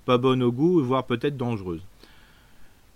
pas 0.04 0.18
bonnes 0.18 0.42
au 0.42 0.52
goût, 0.52 0.80
voire 0.84 1.04
peut-être 1.04 1.36
dangereuses. 1.36 1.82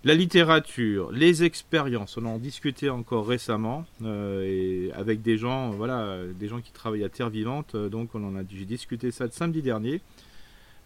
La 0.02 0.14
littérature, 0.14 1.10
les 1.12 1.44
expériences, 1.44 2.16
on 2.16 2.24
en 2.24 2.38
discutait 2.38 2.88
encore 2.88 3.26
récemment 3.26 3.84
euh, 4.02 4.88
avec 4.94 5.20
des 5.20 5.36
gens, 5.36 5.70
voilà, 5.70 6.20
des 6.38 6.48
gens 6.48 6.62
qui 6.62 6.72
travaillent 6.72 7.04
à 7.04 7.10
Terre 7.10 7.28
Vivante. 7.28 7.74
Euh, 7.74 7.88
donc 7.90 8.14
on 8.14 8.24
en 8.24 8.36
a, 8.36 8.40
j'ai 8.48 8.64
discuté 8.64 9.10
ça 9.10 9.24
le 9.24 9.30
samedi 9.30 9.62
dernier. 9.62 10.00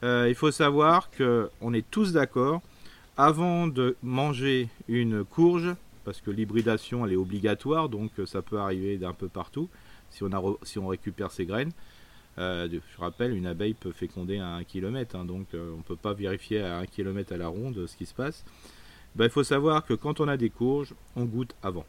Euh, 0.02 0.26
il 0.28 0.34
faut 0.34 0.50
savoir 0.50 1.10
que 1.10 1.48
on 1.60 1.74
est 1.74 1.88
tous 1.90 2.12
d'accord. 2.12 2.62
Avant 3.16 3.68
de 3.68 3.96
manger 4.02 4.68
une 4.88 5.24
courge, 5.24 5.74
parce 6.04 6.20
que 6.20 6.32
l'hybridation 6.32 7.06
elle 7.06 7.12
est 7.12 7.16
obligatoire, 7.16 7.88
donc 7.88 8.10
ça 8.26 8.42
peut 8.42 8.58
arriver 8.58 8.96
d'un 8.96 9.12
peu 9.12 9.28
partout 9.28 9.68
si 10.14 10.22
on, 10.22 10.32
a, 10.32 10.42
si 10.62 10.78
on 10.78 10.86
récupère 10.86 11.30
ses 11.30 11.44
graines. 11.44 11.72
je 12.38 12.78
rappelle, 12.98 13.36
une 13.36 13.46
abeille 13.46 13.74
peut 13.74 13.92
féconder 13.92 14.38
à 14.38 14.54
1 14.54 14.64
km, 14.64 15.16
hein, 15.16 15.24
donc 15.24 15.46
on 15.52 15.76
ne 15.78 15.82
peut 15.82 15.96
pas 15.96 16.14
vérifier 16.14 16.62
à 16.62 16.78
1 16.78 16.86
km 16.86 17.32
à 17.32 17.36
la 17.36 17.48
ronde 17.48 17.86
ce 17.86 17.96
qui 17.96 18.06
se 18.06 18.14
passe. 18.14 18.44
Ben, 19.14 19.26
il 19.26 19.30
faut 19.30 19.44
savoir 19.44 19.84
que 19.84 19.94
quand 19.94 20.20
on 20.20 20.28
a 20.28 20.36
des 20.36 20.50
courges, 20.50 20.94
on 21.14 21.24
goûte 21.24 21.54
avant. 21.62 21.84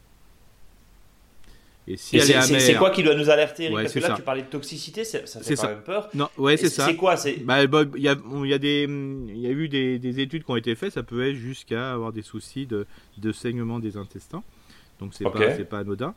Et 1.87 1.97
si 1.97 2.19
c'est 2.19 2.75
quoi 2.75 2.89
qui 2.89 3.03
doit 3.03 3.15
nous 3.15 3.29
alerter 3.29 3.69
Parce 3.69 3.93
que 3.93 3.99
là, 3.99 4.13
tu 4.15 4.21
parlais 4.21 4.41
de 4.41 4.47
toxicité, 4.47 5.03
ça, 5.03 5.19
fait 5.19 5.55
quand 5.55 5.67
même 5.67 5.81
peur. 5.81 6.09
Non, 6.13 6.29
ouais, 6.37 6.57
c'est 6.57 6.69
ça. 6.69 6.85
C'est 6.85 6.95
quoi 6.95 7.15
bah, 7.43 7.63
Il 7.63 8.01
y, 8.01 8.07
a, 8.07 8.15
y, 8.15 8.53
a 8.53 8.57
des, 8.57 8.87
y 9.35 9.47
a 9.47 9.51
eu 9.51 9.69
des, 9.69 10.19
études 10.19 10.43
qui 10.43 10.51
ont 10.51 10.55
été 10.55 10.73
faites, 10.75 10.93
ça 10.93 11.03
peut 11.03 11.29
être 11.29 11.35
jusqu'à 11.35 11.93
avoir 11.93 12.11
des 12.11 12.23
soucis 12.23 12.65
de, 12.65 12.87
de, 13.17 13.31
saignement 13.31 13.79
des 13.79 13.97
intestins. 13.97 14.43
Donc 14.99 15.13
c'est 15.13 15.25
n'est 15.25 15.31
pas, 15.31 15.63
pas 15.65 15.79
anodin. 15.79 16.15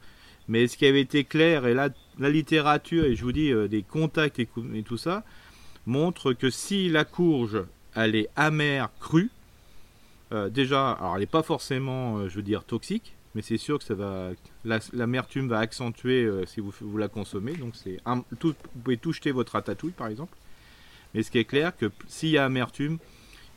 Mais 0.49 0.67
ce 0.67 0.77
qui 0.77 0.87
avait 0.87 1.01
été 1.01 1.25
clair, 1.25 1.67
et 1.67 1.75
la 1.75 1.91
littérature, 2.31 3.05
et 3.05 3.15
je 3.15 3.23
vous 3.23 3.33
dis, 3.33 3.53
euh, 3.53 3.69
des 3.69 3.83
contacts 3.83 4.39
et, 4.39 4.49
tout 4.85 4.97
ça, 4.97 5.23
montre 5.87 6.33
que 6.33 6.51
si 6.51 6.89
la 6.89 7.05
courge, 7.05 7.63
elle 7.95 8.17
est 8.17 8.29
amère, 8.35 8.91
crue, 8.99 9.31
euh, 10.33 10.49
déjà, 10.49 10.93
alors 10.93 11.15
elle 11.15 11.21
n'est 11.21 11.27
pas 11.27 11.43
forcément, 11.43 12.19
euh, 12.19 12.29
je 12.29 12.37
veux 12.37 12.43
dire, 12.43 12.65
toxique, 12.65 13.15
mais 13.35 13.43
c'est 13.43 13.59
sûr 13.59 13.79
que 13.79 13.85
ça 13.85 13.95
va, 13.95 14.31
l'amertume 14.93 15.49
va 15.49 15.59
accentuer 15.59 16.29
si 16.47 16.61
vous, 16.61 16.73
vous, 16.81 16.97
la 16.97 17.09
consommez. 17.09 17.53
Donc 17.53 17.77
c'est, 17.77 18.01
vous 18.41 18.55
pouvez 18.83 18.97
tout 18.97 19.13
jeter 19.13 19.31
votre 19.33 19.53
ratatouille 19.53 19.93
par 19.93 20.09
exemple. 20.09 20.37
Mais 21.15 21.23
ce 21.23 21.31
qui 21.31 21.39
est 21.39 21.45
clair, 21.45 21.77
que 21.77 21.93
s'il 22.09 22.31
y 22.31 22.39
a 22.39 22.45
amertume, 22.45 22.99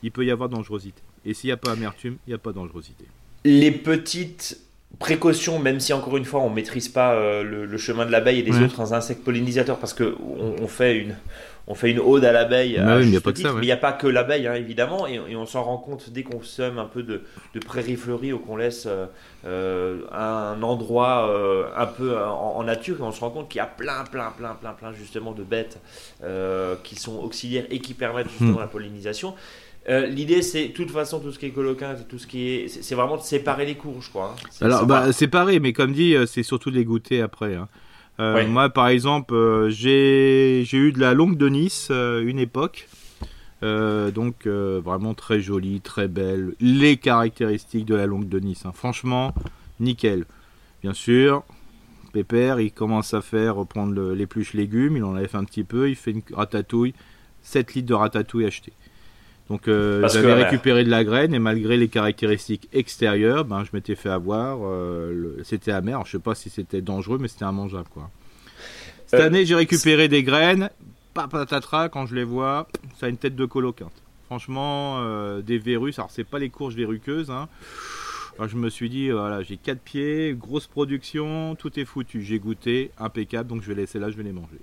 il 0.02 0.12
peut 0.12 0.24
y 0.24 0.30
avoir 0.30 0.50
dangerosité. 0.50 1.02
Et 1.24 1.34
s'il 1.34 1.48
n'y 1.48 1.52
a 1.52 1.56
pas 1.56 1.72
amertume, 1.72 2.18
il 2.26 2.30
n'y 2.30 2.34
a 2.34 2.38
pas 2.38 2.52
dangerosité. 2.52 3.06
Les 3.44 3.72
petites 3.72 4.60
précautions, 4.98 5.58
même 5.58 5.80
si 5.80 5.92
encore 5.92 6.16
une 6.16 6.24
fois 6.24 6.40
on 6.40 6.50
maîtrise 6.50 6.88
pas 6.88 7.42
le, 7.42 7.76
chemin 7.78 8.06
de 8.06 8.10
l'abeille 8.10 8.40
et 8.40 8.42
des 8.42 8.60
autres 8.62 8.92
insectes 8.92 9.24
pollinisateurs, 9.24 9.78
parce 9.78 9.94
que 9.94 10.14
on 10.20 10.66
fait 10.66 10.96
une, 10.98 11.16
on 11.66 11.74
fait 11.74 11.90
une 11.90 12.00
ode 12.00 12.24
à 12.24 12.32
l'abeille. 12.32 12.80
Mais 12.84 13.04
il 13.04 13.10
n'y 13.66 13.72
a 13.72 13.76
pas 13.76 13.92
que 13.92 14.06
l'abeille, 14.06 14.46
hein, 14.46 14.54
évidemment, 14.54 15.06
et, 15.06 15.18
on 15.36 15.46
s'en 15.46 15.62
rend 15.62 15.78
compte 15.78 16.10
dès 16.10 16.22
qu'on 16.22 16.42
sème 16.42 16.78
un 16.78 16.86
peu 16.86 17.02
de, 17.02 17.22
prairie 17.64 17.96
fleurie 17.96 18.32
ou 18.32 18.38
qu'on 18.38 18.56
laisse 18.56 18.86
euh, 18.86 19.06
euh, 19.46 20.00
un 20.12 20.60
endroit 20.62 21.28
euh, 21.28 21.66
un 21.76 21.86
peu 21.86 22.18
en, 22.18 22.62
nature, 22.64 22.98
et 22.98 23.02
on 23.02 23.12
se 23.12 23.20
rend 23.20 23.30
compte 23.30 23.48
qu'il 23.48 23.58
y 23.58 23.62
a 23.62 23.66
plein, 23.66 24.04
plein, 24.04 24.30
plein, 24.36 24.54
plein, 24.54 24.72
plein 24.72 24.92
justement 24.92 25.32
de 25.32 25.42
bêtes 25.42 25.78
qui 26.82 26.96
sont 26.96 27.18
auxiliaires 27.18 27.66
et 27.70 27.78
qui 27.80 27.94
permettent 27.94 28.30
justement 28.30 28.58
hmm. 28.58 28.60
la 28.60 28.66
pollinisation. 28.66 29.34
L'idée, 29.88 30.42
c'est, 30.42 30.68
de 30.68 30.72
toute 30.72 30.90
façon, 30.90 31.20
tout 31.20 31.32
ce 31.32 31.38
qui 31.38 31.46
est 31.46 31.50
coloquin, 31.50 31.94
tout 32.08 32.18
ce 32.18 32.26
qui 32.26 32.48
est, 32.48 32.68
c'est 32.68 32.94
vraiment 32.94 33.16
de 33.16 33.22
séparer 33.22 33.66
les 33.66 33.74
courges, 33.74 34.10
quoi. 34.10 34.36
Hein. 34.36 34.48
Alors, 34.60 34.86
bah, 34.86 35.12
séparer, 35.12 35.58
mais 35.58 35.72
comme 35.72 35.92
dit, 35.92 36.14
c'est 36.26 36.44
surtout 36.44 36.70
de 36.70 36.76
les 36.76 36.84
goûter 36.84 37.20
après. 37.20 37.56
Hein. 37.56 37.68
Euh, 38.20 38.46
moi, 38.46 38.68
par 38.70 38.88
exemple, 38.88 39.34
euh, 39.34 39.70
j'ai 39.70 40.62
eu 40.72 40.92
de 40.92 41.00
la 41.00 41.14
longue 41.14 41.36
de 41.36 41.48
Nice 41.48 41.88
euh, 41.90 42.24
une 42.24 42.38
époque. 42.38 42.88
donc 43.62 44.46
vraiment 44.46 45.14
très 45.14 45.40
jolie, 45.40 45.80
très 45.80 46.08
belle. 46.08 46.54
Les 46.60 46.96
caractéristiques 46.96 47.84
de 47.84 47.94
la 47.94 48.06
longue 48.06 48.28
de 48.28 48.38
Nice. 48.38 48.64
Hein. 48.66 48.72
Franchement, 48.74 49.34
nickel. 49.80 50.24
Bien 50.82 50.94
sûr, 50.94 51.44
Pépère, 52.12 52.60
il 52.60 52.72
commence 52.72 53.14
à 53.14 53.22
faire 53.22 53.56
reprendre 53.56 54.12
l'épluche 54.12 54.52
légumes. 54.52 54.96
Il 54.96 55.04
en 55.04 55.14
avait 55.14 55.28
fait 55.28 55.38
un 55.38 55.44
petit 55.44 55.64
peu. 55.64 55.88
Il 55.88 55.96
fait 55.96 56.10
une 56.10 56.22
ratatouille. 56.32 56.94
7 57.42 57.74
litres 57.74 57.88
de 57.88 57.94
ratatouille 57.94 58.46
acheté. 58.46 58.72
Donc 59.48 59.68
euh, 59.68 60.08
j'avais 60.08 60.34
récupéré 60.34 60.84
de 60.84 60.90
la 60.90 61.04
graine 61.04 61.34
et 61.34 61.38
malgré 61.38 61.76
les 61.76 61.88
caractéristiques 61.88 62.68
extérieures, 62.72 63.44
ben, 63.44 63.64
je 63.64 63.70
m'étais 63.72 63.94
fait 63.94 64.08
avoir. 64.08 64.60
Euh, 64.62 65.36
c'était 65.44 65.72
amer. 65.72 66.00
Je 66.04 66.12
je 66.12 66.16
sais 66.18 66.22
pas 66.22 66.34
si 66.34 66.50
c'était 66.50 66.80
dangereux, 66.80 67.18
mais 67.18 67.28
c'était 67.28 67.44
immangeable. 67.44 67.88
Quoi. 67.90 68.10
Cette 69.06 69.20
euh, 69.20 69.26
année, 69.26 69.44
j'ai 69.44 69.54
récupéré 69.54 70.08
des 70.08 70.22
graines. 70.22 70.70
Patatatra, 71.14 71.88
quand 71.88 72.06
je 72.06 72.14
les 72.14 72.24
vois, 72.24 72.68
ça 72.98 73.06
a 73.06 73.08
une 73.08 73.18
tête 73.18 73.36
de 73.36 73.44
colocante. 73.44 73.92
Franchement, 74.26 75.02
des 75.40 75.58
verrues. 75.58 75.92
Alors, 75.98 76.10
c'est 76.10 76.24
pas 76.24 76.38
les 76.38 76.48
courges 76.48 76.74
verruqueuses. 76.74 77.30
Hein. 77.30 77.48
je 78.46 78.56
me 78.56 78.70
suis 78.70 78.88
dit, 78.88 79.10
voilà, 79.10 79.42
j'ai 79.42 79.58
quatre 79.58 79.80
pieds, 79.80 80.34
grosse 80.34 80.66
production, 80.66 81.54
tout 81.54 81.78
est 81.78 81.84
foutu. 81.84 82.22
J'ai 82.22 82.38
goûté, 82.38 82.90
impeccable, 82.98 83.50
donc 83.50 83.62
je 83.62 83.68
vais 83.68 83.74
laisser 83.74 83.98
là, 83.98 84.10
je 84.10 84.16
vais 84.16 84.22
les 84.22 84.32
manger. 84.32 84.60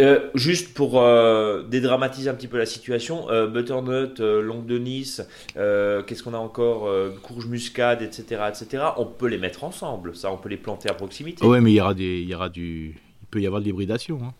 Euh, 0.00 0.30
juste 0.34 0.72
pour 0.74 1.00
euh, 1.00 1.62
dédramatiser 1.62 2.30
un 2.30 2.34
petit 2.34 2.48
peu 2.48 2.58
la 2.58 2.66
situation, 2.66 3.28
euh, 3.30 3.46
butternut, 3.46 4.20
longue 4.20 4.66
de 4.66 4.78
Nice, 4.78 5.22
qu'est-ce 5.54 6.22
qu'on 6.22 6.34
a 6.34 6.38
encore, 6.38 6.90
courge 7.22 7.46
muscade, 7.46 8.02
etc., 8.02 8.42
etc. 8.48 8.84
On 8.96 9.06
peut 9.06 9.26
les 9.26 9.38
mettre 9.38 9.64
ensemble, 9.64 10.16
ça, 10.16 10.32
on 10.32 10.36
peut 10.36 10.48
les 10.48 10.56
planter 10.56 10.88
à 10.88 10.94
proximité. 10.94 11.44
Oui, 11.44 11.60
mais 11.60 11.72
il 11.72 11.76
y 11.76 11.80
aura 11.80 11.94
des, 11.94 12.20
il 12.20 12.28
y 12.28 12.34
aura 12.34 12.48
du, 12.48 12.96
il 13.22 13.26
peut 13.30 13.40
y 13.40 13.46
avoir 13.46 13.60
de 13.60 13.66
l'hybridation. 13.66 14.18
Hein. 14.22 14.32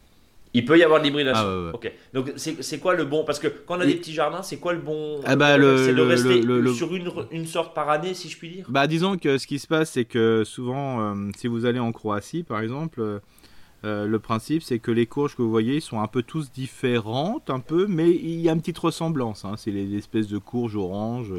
Il 0.53 0.65
peut 0.65 0.77
y 0.77 0.83
avoir 0.83 0.99
de 0.99 1.05
l'hybridation. 1.05 1.45
Ah, 1.47 1.75
ok. 1.75 1.93
Donc 2.13 2.33
c'est 2.37 2.79
quoi 2.79 2.95
le 2.95 3.05
bon 3.05 3.25
Parce 3.25 3.39
que 3.39 3.47
quand 3.47 3.77
on 3.77 3.81
a 3.81 3.87
des 3.87 3.95
petits 3.95 4.13
jardins, 4.13 4.43
c'est 4.43 4.57
quoi 4.57 4.73
le 4.73 4.81
bon 4.81 5.21
ah 5.25 5.37
bah, 5.37 5.57
le, 5.57 5.77
C'est 5.77 5.95
de 5.95 6.03
rester 6.03 6.43
sur 6.75 6.95
une, 6.95 7.09
une, 7.31 7.47
sorte 7.47 7.73
par 7.73 7.89
année, 7.89 8.15
si 8.15 8.29
je 8.29 8.37
puis 8.37 8.51
dire? 8.51 8.67
Bah 8.69 8.89
disons 8.89 9.17
que 9.17 9.39
ce 9.39 9.47
qui 9.47 9.61
se 9.61 9.69
passe, 9.69 9.93
c'est 9.93 10.07
que 10.07 10.43
souvent, 10.45 11.15
si 11.37 11.47
vous 11.47 11.67
allez 11.67 11.79
en 11.79 11.93
Croatie, 11.93 12.43
par 12.43 12.61
exemple, 12.61 13.21
euh, 13.85 14.07
le 14.07 14.19
principe, 14.19 14.63
c'est 14.63 14.79
que 14.79 14.91
les 14.91 15.07
courges 15.07 15.37
que 15.37 15.43
vous 15.43 15.51
voyez 15.51 15.81
sont 15.81 16.01
un 16.01 16.07
peu 16.07 16.23
tous 16.23 16.53
différentes, 16.53 17.51
un 17.51 17.61
peu, 17.61 17.87
mais 17.87 18.11
il 18.11 18.41
y 18.41 18.49
a 18.49 18.53
une 18.53 18.61
petite 18.61 18.79
ressemblance. 18.79 19.45
Hein. 19.45 19.55
C'est 19.57 19.71
les 19.71 19.97
espèces 19.97 20.29
de 20.29 20.39
courges 20.39 20.77
oranges. 20.77 21.33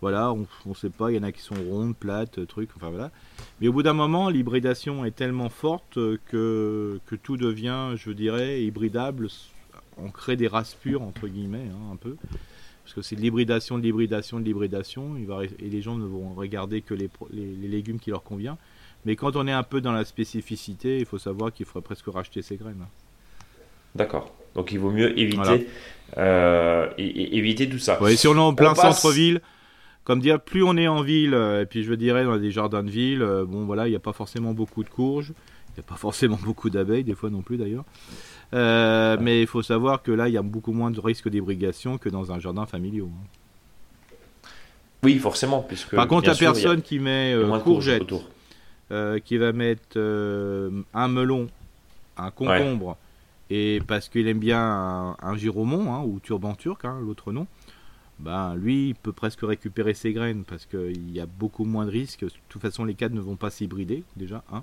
Voilà, 0.00 0.32
on 0.32 0.46
ne 0.66 0.74
sait 0.74 0.90
pas, 0.90 1.12
il 1.12 1.14
y 1.14 1.18
en 1.20 1.22
a 1.22 1.30
qui 1.30 1.42
sont 1.42 1.54
rondes, 1.54 1.96
plates, 1.96 2.44
trucs, 2.48 2.70
enfin 2.74 2.90
voilà. 2.90 3.12
Mais 3.60 3.68
au 3.68 3.72
bout 3.72 3.84
d'un 3.84 3.92
moment, 3.92 4.30
l'hybridation 4.30 5.04
est 5.04 5.12
tellement 5.12 5.48
forte 5.48 5.94
que, 6.26 6.98
que 7.06 7.14
tout 7.14 7.36
devient, 7.36 7.90
je 7.94 8.10
dirais, 8.10 8.64
hybridable. 8.64 9.28
On 9.98 10.10
crée 10.10 10.34
des 10.34 10.48
races 10.48 10.74
pures, 10.74 11.02
entre 11.02 11.28
guillemets, 11.28 11.68
hein, 11.70 11.92
un 11.92 11.96
peu. 11.96 12.16
Parce 12.82 12.94
que 12.94 13.02
c'est 13.02 13.16
de 13.16 13.20
l'hybridation, 13.20 13.78
de 13.78 13.82
l'hybridation, 13.82 14.40
de 14.40 14.44
l'hybridation. 14.44 15.16
Et 15.16 15.68
les 15.68 15.82
gens 15.82 15.96
ne 15.96 16.04
vont 16.04 16.34
regarder 16.34 16.82
que 16.82 16.94
les, 16.94 17.08
légumes 17.32 17.98
qui 17.98 18.10
leur 18.10 18.22
conviennent. 18.22 18.56
Mais 19.04 19.16
quand 19.16 19.36
on 19.36 19.46
est 19.46 19.52
un 19.52 19.62
peu 19.62 19.80
dans 19.80 19.92
la 19.92 20.04
spécificité, 20.04 20.98
il 20.98 21.06
faut 21.06 21.18
savoir 21.18 21.52
qu'il 21.52 21.66
faudrait 21.66 21.82
presque 21.82 22.06
racheter 22.06 22.42
ses 22.42 22.56
graines. 22.56 22.86
D'accord. 23.94 24.32
Donc 24.54 24.72
il 24.72 24.78
vaut 24.78 24.90
mieux 24.90 25.18
éviter, 25.18 25.68
euh, 26.18 26.88
éviter 26.98 27.68
tout 27.68 27.78
ça. 27.78 27.98
si 28.14 28.28
on 28.28 28.34
est 28.34 28.38
en 28.38 28.54
plein 28.54 28.74
centre-ville, 28.74 29.40
comme 30.04 30.20
dire, 30.20 30.40
plus 30.40 30.62
on 30.62 30.76
est 30.76 30.88
en 30.88 31.02
ville, 31.02 31.34
euh, 31.34 31.62
et 31.62 31.66
puis 31.66 31.84
je 31.84 31.94
dire 31.94 32.22
dans 32.24 32.36
des 32.36 32.50
jardins 32.50 32.82
de 32.82 32.90
ville, 32.90 33.22
euh, 33.22 33.44
bon 33.44 33.64
voilà, 33.64 33.86
il 33.86 33.90
n'y 33.90 33.96
a 33.96 34.00
pas 34.00 34.12
forcément 34.12 34.52
beaucoup 34.52 34.82
de 34.82 34.88
courges, 34.88 35.32
il 35.70 35.80
n'y 35.80 35.80
a 35.80 35.88
pas 35.88 35.96
forcément 35.96 36.38
beaucoup 36.44 36.70
d'abeilles, 36.70 37.04
des 37.04 37.14
fois 37.14 37.30
non 37.30 37.42
plus 37.42 37.56
d'ailleurs. 37.56 37.84
Euh, 38.54 39.16
mais 39.20 39.40
il 39.40 39.46
faut 39.46 39.62
savoir 39.62 40.02
que 40.02 40.12
là, 40.12 40.28
il 40.28 40.34
y 40.34 40.36
a 40.36 40.42
beaucoup 40.42 40.72
moins 40.72 40.90
de 40.90 41.00
risques 41.00 41.28
d'hybridation 41.28 41.98
que 41.98 42.08
dans 42.08 42.32
un 42.32 42.38
jardin 42.38 42.66
familial. 42.66 43.06
Hein. 43.06 44.48
Oui, 45.04 45.18
forcément. 45.18 45.62
Puisque, 45.62 45.94
Par 45.94 46.06
contre, 46.06 46.28
la 46.28 46.34
personne 46.34 46.82
qui 46.82 46.98
met 46.98 47.34
courgette, 48.88 49.24
qui 49.24 49.36
va 49.36 49.52
mettre 49.52 49.98
un 50.94 51.08
melon, 51.08 51.48
un 52.16 52.30
concombre, 52.30 52.96
et 53.50 53.80
parce 53.86 54.08
qu'il 54.08 54.28
aime 54.28 54.38
bien 54.38 54.60
un, 54.60 55.16
un 55.20 55.36
giromon, 55.36 55.92
hein, 55.92 56.02
ou 56.04 56.20
turban 56.20 56.54
turc, 56.54 56.84
hein, 56.84 56.98
l'autre 57.02 57.32
nom, 57.32 57.46
ben, 58.18 58.54
lui, 58.54 58.88
il 58.88 58.94
peut 58.94 59.12
presque 59.12 59.40
récupérer 59.42 59.94
ses 59.94 60.12
graines 60.12 60.44
parce 60.44 60.64
qu'il 60.66 61.10
y 61.10 61.20
a 61.20 61.26
beaucoup 61.26 61.64
moins 61.64 61.84
de 61.86 61.90
risques. 61.90 62.24
De 62.24 62.30
toute 62.48 62.62
façon, 62.62 62.84
les 62.84 62.94
cadres 62.94 63.16
ne 63.16 63.20
vont 63.20 63.36
pas 63.36 63.50
s'hybrider, 63.50 64.04
déjà. 64.16 64.44
Hein. 64.52 64.62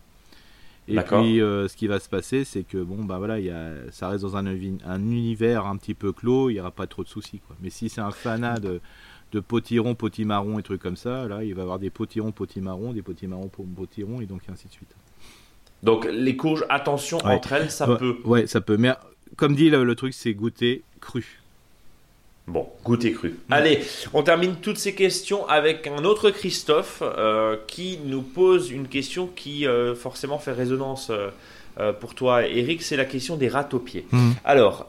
Et 0.88 1.00
puis, 1.02 1.42
euh, 1.42 1.68
ce 1.68 1.76
qui 1.76 1.86
va 1.86 2.00
se 2.00 2.10
passer, 2.10 2.46
c'est 2.46 2.64
que 2.64 2.82
bon, 2.82 3.04
bah 3.04 3.20
voilà, 3.20 3.40
y 3.40 3.52
a, 3.52 3.74
ça 3.92 4.08
reste 4.10 4.24
dans 4.24 4.38
un, 4.38 4.48
un, 4.48 5.02
univers 5.02 5.68
un 5.68 5.78
petit 5.78 5.94
peu 5.94 6.12
clos, 6.12 6.50
il 6.50 6.54
n'y 6.54 6.60
aura 6.60 6.72
pas 6.72 6.88
trop 6.88 7.04
de 7.04 7.10
soucis. 7.10 7.40
Quoi. 7.46 7.56
Mais 7.62 7.70
si 7.70 7.90
c'est 7.90 8.02
un 8.02 8.12
fanat 8.12 8.60
de, 8.60 8.82
de 9.32 9.40
potirons, 9.40 9.96
potimarrons 9.96 10.60
et 10.60 10.64
trucs 10.64 10.82
comme 10.82 10.96
ça, 10.96 11.28
là, 11.28 11.44
il 11.44 11.54
va 11.54 11.64
avoir 11.64 11.80
des 11.80 11.90
potirons, 11.90 12.32
potimarrons, 12.32 12.94
des 12.94 13.02
potimarrons, 13.02 13.50
potirons, 13.50 14.22
et 14.22 14.26
donc 14.26 14.42
ainsi 14.52 14.68
de 14.68 14.74
suite. 14.74 14.96
Donc, 15.84 16.08
les 16.12 16.36
courges, 16.36 16.66
attention 16.70 17.20
entre 17.20 17.54
elles, 17.54 17.72
ça 17.72 17.88
peut. 17.88 18.18
Ouais, 18.26 18.48
ça 18.48 18.60
peut. 18.62 18.78
Mais 18.78 18.92
comme 19.38 19.56
dit, 19.56 19.70
le 19.70 19.96
truc, 19.96 20.14
c'est 20.14 20.34
goûter 20.34 20.84
cru. 21.00 21.40
Bon, 22.50 22.68
goûter 22.84 23.12
cru. 23.12 23.38
Allez, 23.52 23.80
on 24.12 24.24
termine 24.24 24.56
toutes 24.56 24.80
ces 24.80 24.96
questions 24.96 25.48
avec 25.48 25.86
un 25.86 26.04
autre 26.04 26.32
Christophe 26.32 27.04
euh, 27.04 27.58
qui 27.68 28.00
nous 28.04 28.24
pose 28.24 28.72
une 28.72 28.88
question 28.88 29.28
qui 29.28 29.68
euh, 29.68 29.94
forcément 29.94 30.40
fait 30.40 30.52
résonance 30.52 31.12
euh, 31.12 31.30
pour 32.00 32.16
toi, 32.16 32.46
Eric. 32.46 32.82
C'est 32.82 32.98
la 32.98 33.06
question 33.06 33.36
des 33.36 33.48
rats 33.48 33.70
aux 33.74 33.80
pieds. 33.80 34.06
Mhm. 34.12 34.34
Alors, 34.44 34.88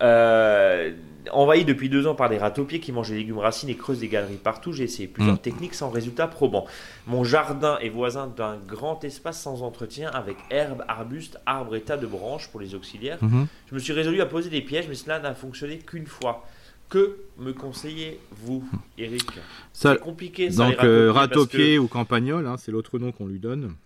envahi 1.32 1.64
depuis 1.64 1.88
deux 1.88 2.06
ans 2.06 2.14
par 2.14 2.28
des 2.28 2.38
rats 2.38 2.52
aux 2.58 2.64
pieds 2.64 2.80
qui 2.80 2.92
mangent 2.92 3.10
des 3.10 3.16
légumes 3.16 3.38
racines 3.38 3.68
et 3.68 3.74
creusent 3.74 4.00
des 4.00 4.08
galeries 4.08 4.36
partout, 4.36 4.72
j'ai 4.72 4.84
essayé 4.84 5.08
plusieurs 5.08 5.36
mhm. 5.36 5.40
techniques 5.40 5.74
sans 5.74 5.90
résultat 5.90 6.26
probant. 6.26 6.66
Mon 7.06 7.24
jardin 7.24 7.78
est 7.78 7.88
voisin 7.88 8.26
d'un 8.26 8.56
grand 8.56 9.02
espace 9.04 9.40
sans 9.40 9.62
entretien 9.62 10.10
avec 10.10 10.36
herbes, 10.50 10.84
arbustes, 10.88 11.38
arbres 11.46 11.76
et 11.76 11.80
tas 11.80 11.96
de 11.96 12.06
branches 12.06 12.48
pour 12.48 12.60
les 12.60 12.74
auxiliaires. 12.74 13.18
Mhm. 13.20 13.46
Je 13.68 13.74
me 13.74 13.80
suis 13.80 13.92
résolu 13.92 14.20
à 14.20 14.26
poser 14.26 14.50
des 14.50 14.62
pièges, 14.62 14.86
mais 14.88 14.94
cela 14.94 15.18
n'a 15.18 15.34
fonctionné 15.34 15.78
qu'une 15.78 16.06
fois. 16.06 16.44
Que 16.88 17.18
me 17.38 17.52
conseillez-vous, 17.52 18.64
Eric? 18.98 19.24
C'est 19.72 20.00
compliqué. 20.00 20.50
Ça, 20.50 20.66
donc, 20.66 20.82
euh, 20.82 21.12
ratopier 21.12 21.78
ou 21.78 21.86
campagnol, 21.86 22.48
hein, 22.48 22.56
c'est 22.58 22.72
l'autre 22.72 22.98
nom 22.98 23.12
qu'on 23.12 23.28
lui 23.28 23.38
donne. 23.38 23.76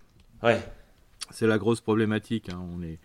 Ouais. 0.41 0.59
C'est 1.31 1.47
la 1.47 1.57
grosse 1.57 1.81
problématique. 1.81 2.49
Hein. 2.49 2.63
On 2.75 2.81
est... 2.83 2.97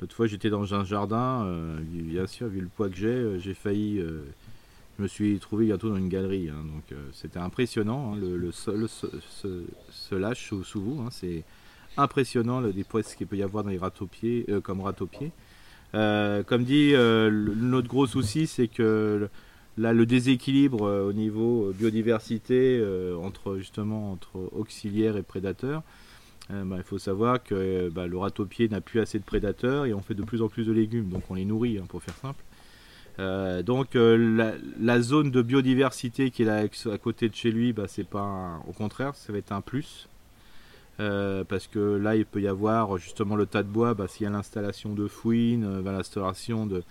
L'autre 0.00 0.14
fois, 0.14 0.26
j'étais 0.26 0.50
dans 0.50 0.74
un 0.74 0.84
jardin. 0.84 1.44
Euh, 1.46 1.78
bien 1.80 2.26
sûr, 2.26 2.48
vu 2.48 2.60
le 2.60 2.68
poids 2.68 2.88
que 2.88 2.96
j'ai, 2.96 3.08
euh, 3.08 3.38
j'ai 3.38 3.54
failli. 3.54 3.98
je 3.98 5.02
me 5.02 5.08
suis 5.08 5.38
trouvé 5.38 5.66
bientôt 5.66 5.88
dans 5.88 5.96
une 5.96 6.08
galerie. 6.08 6.48
Hein. 6.50 6.64
donc, 6.64 6.98
c'était 7.12 7.38
impressionnant. 7.38 8.14
le, 8.14 8.52
sol 8.52 8.88
se, 8.88 10.14
lâche 10.14 10.48
sous, 10.48 10.80
vous. 10.80 11.08
c'est 11.10 11.44
impressionnant 11.96 12.60
le, 12.60 12.72
poids 12.84 13.02
qu'il 13.02 13.26
peut 13.26 13.36
y 13.36 13.42
avoir 13.42 13.64
dans 13.64 13.70
les 13.70 13.80
comme 14.62 14.80
ratopiers. 14.80 15.32
Euh, 15.94 16.42
comme 16.42 16.64
dit, 16.64 16.92
euh, 16.94 17.30
notre 17.30 17.88
gros 17.88 18.06
souci, 18.06 18.46
c'est 18.46 18.68
que 18.68 19.28
là, 19.78 19.92
le 19.92 20.06
déséquilibre 20.06 20.84
euh, 20.84 21.08
au 21.08 21.12
niveau 21.12 21.72
biodiversité 21.74 22.82
entre 23.22 23.56
justement 23.56 24.12
entre 24.12 24.50
auxiliaires 24.52 25.16
et 25.16 25.22
prédateurs, 25.22 25.82
bah, 26.50 26.76
il 26.76 26.82
faut 26.82 26.98
savoir 26.98 27.42
que 27.42 27.88
bah, 27.88 28.06
le 28.06 28.16
ratopier 28.18 28.68
n'a 28.68 28.80
plus 28.80 29.00
assez 29.00 29.18
de 29.18 29.24
prédateurs 29.24 29.86
et 29.86 29.94
on 29.94 30.00
fait 30.00 30.14
de 30.14 30.22
plus 30.22 30.42
en 30.42 30.48
plus 30.48 30.66
de 30.66 30.72
légumes, 30.72 31.08
donc 31.08 31.22
on 31.30 31.34
les 31.34 31.44
nourrit, 31.44 31.78
hein, 31.78 31.84
pour 31.88 32.02
faire 32.02 32.14
simple. 32.16 32.42
donc 33.64 33.94
la, 33.94 35.00
zone 35.00 35.30
de 35.30 35.42
biodiversité 35.42 36.30
qui 36.30 36.44
est 36.44 36.48
à 36.48 36.98
côté 36.98 37.28
de 37.28 37.34
chez 37.34 37.50
lui, 37.50 37.72
bah, 37.72 37.86
c'est 37.88 38.08
pas 38.08 38.60
au 38.68 38.72
contraire, 38.72 39.14
ça 39.14 39.32
va 39.32 39.38
être 39.38 39.52
un 39.52 39.60
plus. 39.60 40.08
Euh, 40.98 41.44
parce 41.44 41.66
que 41.66 41.78
là 41.78 42.16
il 42.16 42.24
peut 42.24 42.40
y 42.40 42.48
avoir 42.48 42.96
justement 42.96 43.36
le 43.36 43.44
tas 43.44 43.62
de 43.62 43.68
bois, 43.68 43.94
s'il 44.08 44.24
y 44.24 44.26
a 44.26 44.30
l'installation 44.30 44.94
de 44.94 45.06
fouines, 45.06 45.64
euh, 45.64 45.82
l'installation 45.82 46.64
de 46.64 46.82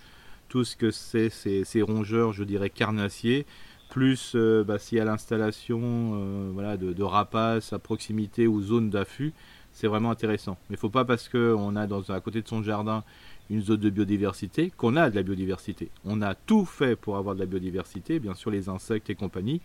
tout 0.48 0.64
ce 0.64 0.76
que 0.76 0.92
c'est 0.92 1.30
ces, 1.30 1.82
rongeurs, 1.82 2.32
je 2.32 2.44
dirais 2.44 2.70
carnassiers, 2.70 3.48
plus 3.90 4.34
euh, 4.36 4.64
bah, 4.64 4.80
s'il 4.80 4.98
y 4.98 5.02
a 5.02 5.06
l'installation 5.06 6.52
voilà, 6.54 6.78
de, 6.78 7.04
rapaces 7.04 7.74
à 7.74 7.80
proximité 7.80 8.48
ou 8.48 8.62
zone 8.62 8.90
d'affût, 8.90 9.34
c'est 9.72 9.88
vraiment 9.88 10.12
intéressant. 10.12 10.58
Mais 10.70 10.76
il 10.76 10.78
ne 10.78 10.80
faut 10.80 10.90
pas 10.90 11.06
parce 11.06 11.30
qu'on 11.30 11.76
a 11.76 11.88
dans, 11.88 12.02
à 12.10 12.20
côté 12.22 12.42
de 12.42 12.48
son 12.48 12.64
jardin 12.64 13.04
une 13.50 13.62
zone 13.62 13.80
de 13.80 13.90
biodiversité 13.90 14.72
qu'on 14.76 14.96
a 14.96 15.10
de 15.10 15.16
la 15.16 15.24
biodiversité. 15.24 15.90
On 16.04 16.22
a 16.22 16.36
tout 16.36 16.66
fait 16.66 16.96
pour 16.96 17.18
avoir 17.18 17.36
de 17.36 17.40
la 17.40 17.46
biodiversité, 17.46 18.20
bien 18.20 18.34
sûr 18.34 18.52
les 18.52 18.70
insectes 18.70 19.10
et 19.10 19.16
compagnie, 19.16 19.62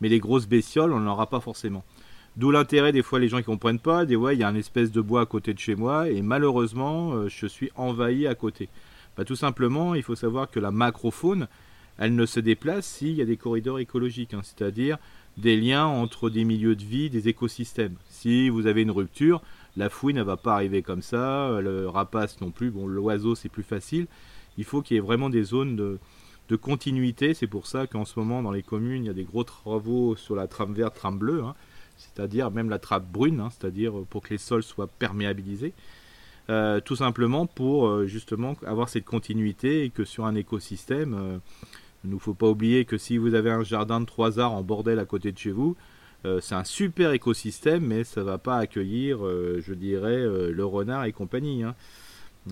mais 0.00 0.08
les 0.08 0.18
grosses 0.18 0.48
bestioles, 0.48 0.92
on 0.92 1.00
n'en 1.00 1.12
aura 1.12 1.28
pas 1.28 1.40
forcément. 1.40 1.84
D'où 2.36 2.50
l'intérêt 2.50 2.92
des 2.92 3.02
fois 3.02 3.18
les 3.18 3.28
gens 3.28 3.38
qui 3.38 3.44
comprennent 3.44 3.80
pas, 3.80 4.06
des 4.06 4.16
ouais 4.16 4.36
il 4.36 4.40
y 4.40 4.44
a 4.44 4.48
un 4.48 4.54
espèce 4.54 4.92
de 4.92 5.00
bois 5.00 5.22
à 5.22 5.26
côté 5.26 5.52
de 5.52 5.58
chez 5.58 5.74
moi 5.74 6.08
et 6.08 6.22
malheureusement 6.22 7.12
euh, 7.12 7.28
je 7.28 7.46
suis 7.46 7.70
envahi 7.74 8.26
à 8.26 8.34
côté. 8.34 8.68
Bah, 9.16 9.24
tout 9.24 9.36
simplement 9.36 9.94
il 9.94 10.02
faut 10.02 10.14
savoir 10.14 10.50
que 10.50 10.60
la 10.60 10.70
macrofaune 10.70 11.48
elle 12.00 12.16
ne 12.16 12.26
se 12.26 12.40
déplace 12.40 12.86
s'il 12.86 13.12
y 13.12 13.22
a 13.22 13.26
des 13.26 13.36
corridors 13.36 13.78
écologiques, 13.78 14.34
hein, 14.34 14.40
c'est-à-dire 14.42 14.98
des 15.36 15.56
liens 15.56 15.86
entre 15.86 16.30
des 16.30 16.44
milieux 16.44 16.74
de 16.74 16.82
vie, 16.82 17.10
des 17.10 17.28
écosystèmes. 17.28 17.94
Si 18.08 18.48
vous 18.48 18.66
avez 18.66 18.82
une 18.82 18.90
rupture, 18.90 19.42
la 19.76 19.88
fouine 19.88 20.16
ne 20.16 20.22
va 20.22 20.36
pas 20.36 20.54
arriver 20.54 20.82
comme 20.82 21.02
ça, 21.02 21.60
le 21.60 21.88
rapace 21.88 22.40
non 22.40 22.50
plus, 22.50 22.70
bon 22.70 22.86
l'oiseau 22.86 23.34
c'est 23.34 23.48
plus 23.48 23.62
facile. 23.62 24.06
Il 24.58 24.64
faut 24.64 24.82
qu'il 24.82 24.96
y 24.96 24.98
ait 24.98 25.02
vraiment 25.02 25.30
des 25.30 25.44
zones 25.44 25.76
de, 25.76 25.98
continuité, 26.56 27.32
c'est 27.32 27.46
pour 27.46 27.68
ça 27.68 27.86
qu'en 27.86 28.04
ce 28.04 28.18
moment 28.18 28.42
dans 28.42 28.50
les 28.50 28.64
communes 28.64 29.04
il 29.04 29.06
y 29.06 29.10
a 29.10 29.14
des 29.14 29.22
gros 29.22 29.44
travaux 29.44 30.16
sur 30.16 30.34
la 30.34 30.48
trame 30.48 30.74
verte, 30.74 30.96
trame 30.96 31.16
bleue. 31.16 31.44
Hein 31.44 31.54
c'est-à-dire 32.00 32.50
même 32.50 32.70
la 32.70 32.78
trappe 32.78 33.06
brune, 33.06 33.40
hein, 33.40 33.50
c'est-à-dire 33.50 33.92
pour 34.08 34.22
que 34.22 34.30
les 34.30 34.38
sols 34.38 34.62
soient 34.62 34.88
perméabilisés. 34.88 35.74
Euh, 36.48 36.80
tout 36.80 36.96
simplement 36.96 37.46
pour 37.46 37.86
euh, 37.86 38.06
justement 38.06 38.56
avoir 38.66 38.88
cette 38.88 39.04
continuité 39.04 39.84
et 39.84 39.90
que 39.90 40.04
sur 40.04 40.24
un 40.24 40.34
écosystème, 40.34 41.14
euh, 41.14 41.38
il 42.04 42.10
ne 42.10 42.18
faut 42.18 42.34
pas 42.34 42.48
oublier 42.48 42.84
que 42.84 42.98
si 42.98 43.18
vous 43.18 43.34
avez 43.34 43.50
un 43.50 43.62
jardin 43.62 44.00
de 44.00 44.06
trois 44.06 44.38
arbres 44.38 44.56
en 44.56 44.62
bordel 44.62 44.98
à 44.98 45.04
côté 45.04 45.32
de 45.32 45.38
chez 45.38 45.50
vous, 45.50 45.76
c'est 46.40 46.54
un 46.54 46.64
super 46.64 47.12
écosystème, 47.12 47.84
mais 47.86 48.04
ça 48.04 48.20
ne 48.20 48.26
va 48.26 48.36
pas 48.36 48.58
accueillir, 48.58 49.20
je 49.20 49.72
dirais, 49.72 50.18
le 50.50 50.64
renard 50.64 51.04
et 51.04 51.12
compagnie. 51.12 51.62
Hein. 51.62 51.74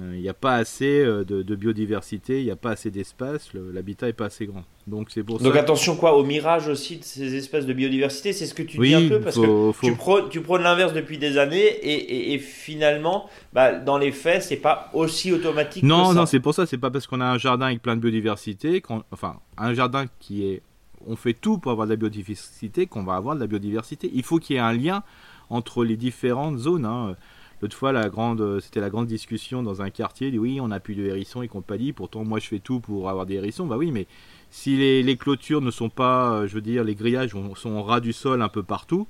Euh, 0.00 0.12
il 0.14 0.20
n'y 0.20 0.28
a 0.28 0.34
pas 0.34 0.54
assez 0.54 1.00
euh, 1.00 1.24
de, 1.24 1.54
biodiversité, 1.54 2.40
il 2.40 2.44
n'y 2.44 2.50
a 2.50 2.56
pas 2.56 2.72
assez 2.72 2.90
d'espace, 2.90 3.48
l'habitat 3.54 4.06
n'est 4.06 4.12
pas 4.12 4.26
assez 4.26 4.44
grand. 4.44 4.64
Donc 4.86 5.08
c'est 5.10 5.22
pour 5.22 5.38
Donc 5.38 5.56
attention 5.56 5.96
quoi 5.96 6.14
au 6.14 6.24
mirage 6.24 6.68
aussi 6.68 6.98
de 6.98 7.04
ces 7.04 7.36
espèces 7.36 7.64
de 7.64 7.72
biodiversité, 7.72 8.34
c'est 8.34 8.44
ce 8.44 8.52
que 8.52 8.62
tu 8.62 8.78
dis 8.78 8.94
un 8.94 9.08
peu 9.08 9.20
parce 9.20 9.36
que 9.36 9.80
tu 9.80 9.94
prônes, 9.96 10.28
tu 10.28 10.42
l'inverse 10.62 10.92
depuis 10.92 11.16
des 11.16 11.38
années 11.38 12.32
et, 12.32 12.38
finalement 12.38 13.30
bah, 13.54 13.72
dans 13.72 13.96
les 13.96 14.12
faits 14.12 14.42
c'est 14.42 14.56
pas 14.56 14.90
aussi 14.92 15.32
automatique. 15.32 15.82
Non 15.82 16.10
que 16.10 16.16
non 16.16 16.26
c'est 16.26 16.40
pour 16.40 16.52
ça, 16.52 16.66
c'est 16.66 16.78
pas 16.78 16.90
parce 16.90 17.06
qu'on 17.06 17.22
a 17.22 17.26
un 17.26 17.38
jardin 17.38 17.66
avec 17.66 17.80
plein 17.80 17.96
de 17.96 18.02
biodiversité, 18.02 18.82
enfin 19.10 19.36
un 19.56 19.72
jardin 19.72 20.04
qui 20.20 20.44
est, 20.46 20.60
on 21.06 21.16
fait 21.16 21.34
tout 21.34 21.56
pour 21.56 21.72
avoir 21.72 21.86
de 21.86 21.92
la 21.92 21.96
biodiversité 21.96 22.86
qu'on 22.86 23.04
va 23.04 23.14
avoir 23.14 23.36
de 23.36 23.40
la 23.40 23.46
biodiversité. 23.46 24.10
Il 24.12 24.22
faut 24.22 24.38
qu'il 24.38 24.56
y 24.56 24.58
ait 24.58 24.62
un 24.62 24.74
lien 24.74 25.02
entre 25.48 25.82
les 25.82 25.96
différentes 25.96 26.58
zones. 26.58 26.84
Hein 26.84 27.16
L'autre 27.60 27.76
fois, 27.76 27.92
grande, 28.08 28.60
c'était 28.60 28.80
la 28.80 28.90
grande 28.90 29.06
discussion 29.06 29.62
dans 29.62 29.82
un 29.82 29.90
quartier. 29.90 30.36
Oui, 30.38 30.60
on 30.60 30.68
n'a 30.68 30.80
plus 30.80 30.94
de 30.94 31.04
hérissons 31.04 31.42
et 31.42 31.48
compagnie. 31.48 31.92
Pourtant, 31.92 32.24
moi, 32.24 32.38
je 32.38 32.46
fais 32.46 32.60
tout 32.60 32.80
pour 32.80 33.08
avoir 33.10 33.26
des 33.26 33.34
hérissons. 33.34 33.66
Bah 33.66 33.76
oui, 33.76 33.90
mais 33.90 34.06
si 34.50 34.76
les, 34.76 35.16
clôtures 35.16 35.60
ne 35.60 35.70
sont 35.70 35.88
pas, 35.88 36.46
je 36.46 36.54
veux 36.54 36.60
dire, 36.60 36.84
les 36.84 36.94
grillages 36.94 37.34
sont 37.56 37.70
au 37.70 37.82
ras 37.82 38.00
du 38.00 38.12
sol 38.12 38.42
un 38.42 38.48
peu 38.48 38.62
partout, 38.62 39.08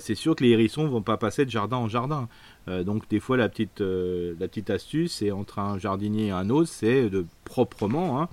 c'est 0.00 0.14
sûr 0.14 0.36
que 0.36 0.44
les 0.44 0.50
hérissons 0.50 0.88
vont 0.88 1.02
pas 1.02 1.16
passer 1.16 1.44
de 1.44 1.50
jardin 1.50 1.76
en 1.76 1.88
jardin. 1.88 2.28
donc 2.66 3.08
des 3.08 3.20
fois 3.20 3.36
la 3.36 3.48
petite, 3.48 3.80
la 3.80 4.48
petite 4.48 4.70
astuce, 4.70 5.12
c'est 5.12 5.30
entre 5.30 5.58
un 5.60 5.78
jardinier 5.78 6.26
et 6.26 6.30
un 6.30 6.50
autre, 6.50 6.68
c'est 6.68 7.08
de 7.08 7.24
proprement 7.44 8.20
hein, 8.20 8.28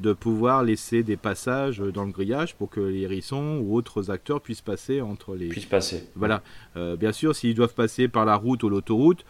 de 0.00 0.12
pouvoir 0.12 0.62
laisser 0.62 1.02
des 1.02 1.16
passages 1.16 1.78
dans 1.78 2.04
le 2.04 2.12
grillage 2.12 2.54
pour 2.56 2.70
que 2.70 2.80
les 2.80 3.00
hérissons 3.00 3.58
ou 3.62 3.76
autres 3.76 4.10
acteurs 4.10 4.40
puissent 4.40 4.62
passer 4.62 5.00
entre 5.00 5.34
les. 5.34 5.48
Puissent 5.48 5.66
passer. 5.66 6.08
Voilà. 6.14 6.42
Euh, 6.76 6.96
bien 6.96 7.12
sûr, 7.12 7.36
s'ils 7.36 7.54
doivent 7.54 7.74
passer 7.74 8.08
par 8.08 8.24
la 8.24 8.36
route 8.36 8.62
ou 8.62 8.70
l'autoroute, 8.70 9.24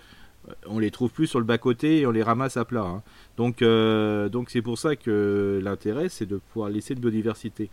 euh, 0.49 0.53
on 0.67 0.79
les 0.79 0.91
trouve 0.91 1.11
plus 1.11 1.27
sur 1.27 1.41
le 1.41 1.45
bas 1.45 1.59
côté 1.59 2.01
et 2.01 2.07
on 2.07 2.13
les 2.13 2.23
ramasse 2.23 2.57
à 2.57 2.65
plat. 2.65 2.85
Hein. 2.85 3.03
Donc, 3.37 3.63
euh, 3.63 4.29
donc 4.29 4.51
c'est 4.51 4.63
pour 4.63 4.79
ça 4.79 4.95
que 4.95 5.61
l'intérêt, 5.63 6.09
c'est 6.09 6.27
de 6.27 6.37
pouvoir 6.37 6.71
laisser 6.71 6.95
de 6.95 7.01
biodiversité. 7.01 7.69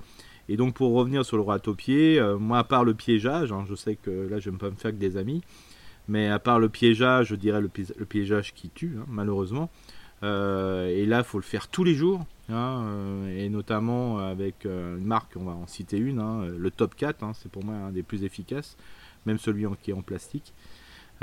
Et 0.49 0.57
donc 0.57 0.73
pour 0.73 0.93
revenir 0.93 1.25
sur 1.25 1.37
le 1.37 1.43
ratopier, 1.43 2.21
moi 2.39 2.59
à 2.59 2.63
part 2.63 2.85
le 2.85 2.93
piégeage, 2.93 3.51
hein, 3.51 3.65
je 3.69 3.75
sais 3.75 3.97
que 3.97 4.09
là 4.29 4.39
je 4.39 4.49
ne 4.49 4.55
vais 4.55 4.59
pas 4.59 4.69
me 4.69 4.77
faire 4.77 4.91
que 4.91 4.95
des 4.95 5.17
amis, 5.17 5.41
mais 6.07 6.29
à 6.29 6.39
part 6.39 6.59
le 6.59 6.69
piégeage, 6.69 7.27
je 7.27 7.35
dirais 7.35 7.59
le, 7.59 7.67
piégeage 7.67 8.53
qui 8.53 8.69
tue, 8.69 8.95
hein, 8.97 9.05
malheureusement. 9.09 9.69
Et 10.23 11.05
là, 11.05 11.19
il 11.19 11.23
faut 11.23 11.37
le 11.37 11.43
faire 11.43 11.67
tous 11.67 11.83
les 11.83 11.93
jours. 11.93 12.25
Hein, 12.49 12.85
euh, 12.85 13.45
et 13.45 13.49
notamment 13.49 14.19
avec 14.19 14.65
euh, 14.65 14.97
une 14.97 15.05
marque, 15.05 15.33
on 15.35 15.43
va 15.43 15.51
en 15.51 15.67
citer 15.67 15.97
une, 15.97 16.19
hein, 16.19 16.45
le 16.57 16.71
Top 16.71 16.95
4, 16.95 17.23
hein, 17.23 17.33
c'est 17.35 17.51
pour 17.51 17.65
moi 17.65 17.75
un 17.75 17.91
des 17.91 18.03
plus 18.03 18.23
efficaces, 18.23 18.77
même 19.25 19.37
celui 19.37 19.65
qui 19.83 19.91
est 19.91 19.93
en 19.93 20.01
plastique. 20.01 20.53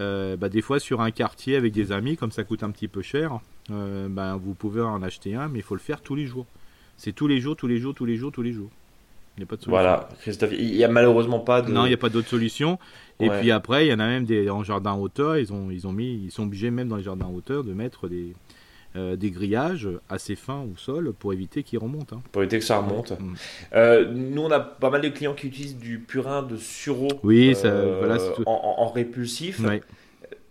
Euh, 0.00 0.36
bah, 0.36 0.48
des 0.48 0.60
fois 0.60 0.80
sur 0.80 1.00
un 1.00 1.10
quartier 1.10 1.56
avec 1.56 1.72
des 1.72 1.92
amis, 1.92 2.16
comme 2.16 2.30
ça 2.32 2.44
coûte 2.44 2.62
un 2.62 2.70
petit 2.70 2.88
peu 2.88 3.00
cher, 3.00 3.40
bah, 3.70 4.36
vous 4.36 4.52
pouvez 4.52 4.82
en 4.82 5.02
acheter 5.02 5.34
un, 5.34 5.48
mais 5.48 5.60
il 5.60 5.62
faut 5.62 5.74
le 5.74 5.80
faire 5.80 6.02
tous 6.02 6.14
les 6.14 6.26
jours. 6.26 6.46
C'est 6.98 7.12
tous 7.12 7.26
les 7.26 7.40
jours, 7.40 7.56
tous 7.56 7.66
les 7.66 7.78
jours, 7.78 7.94
tous 7.94 8.04
les 8.04 8.16
jours, 8.16 8.30
tous 8.30 8.42
les 8.42 8.52
jours. 8.52 8.70
Il 9.36 9.40
n'y 9.40 9.44
a 9.44 9.46
pas 9.46 9.56
de 9.56 9.62
solution. 9.62 9.70
Voilà, 9.70 10.08
Christophe, 10.20 10.52
il 10.52 10.76
n'y 10.76 10.84
a 10.84 10.88
malheureusement 10.88 11.40
pas 11.40 11.62
de. 11.62 11.72
Non, 11.72 11.86
il 11.86 11.88
n'y 11.88 11.94
a 11.94 11.98
pas 11.98 12.10
d'autre 12.10 12.28
solution. 12.28 12.78
Et 13.18 13.30
puis 13.30 13.50
après, 13.50 13.86
il 13.86 13.90
y 13.90 13.94
en 13.94 13.98
a 13.98 14.06
même 14.06 14.26
des 14.26 14.50
en 14.50 14.62
jardin 14.62 14.92
hauteur, 14.94 15.38
ils 15.38 15.52
ont, 15.52 15.70
ils 15.70 15.86
ont 15.86 15.92
mis, 15.92 16.24
ils 16.24 16.30
sont 16.30 16.44
obligés 16.44 16.70
même 16.70 16.88
dans 16.88 16.96
les 16.96 17.02
jardins 17.02 17.26
hauteur 17.26 17.64
de 17.64 17.72
mettre 17.72 18.06
des, 18.08 18.34
euh, 18.96 19.16
des 19.16 19.32
grillages 19.32 19.88
assez 20.08 20.36
fins 20.36 20.60
au 20.60 20.76
sol 20.76 21.12
pour 21.18 21.32
éviter 21.32 21.64
qu'ils 21.64 21.80
remontent. 21.80 22.14
Hein. 22.14 22.22
Pour 22.30 22.42
éviter 22.42 22.60
que 22.60 22.64
ça 22.64 22.78
remonte. 22.78 23.10
Mm. 23.10 23.34
Euh, 23.74 24.12
nous, 24.12 24.42
on 24.42 24.50
a 24.52 24.60
pas 24.60 24.88
mal 24.88 25.00
de 25.00 25.08
clients 25.08 25.34
qui 25.34 25.48
utilisent 25.48 25.76
du 25.76 25.98
purin 25.98 26.44
de 26.44 26.56
sureau 26.56 27.08
oui, 27.24 27.56
euh, 27.64 27.96
voilà, 27.98 28.22
en, 28.46 28.86
répulsif. 28.86 29.60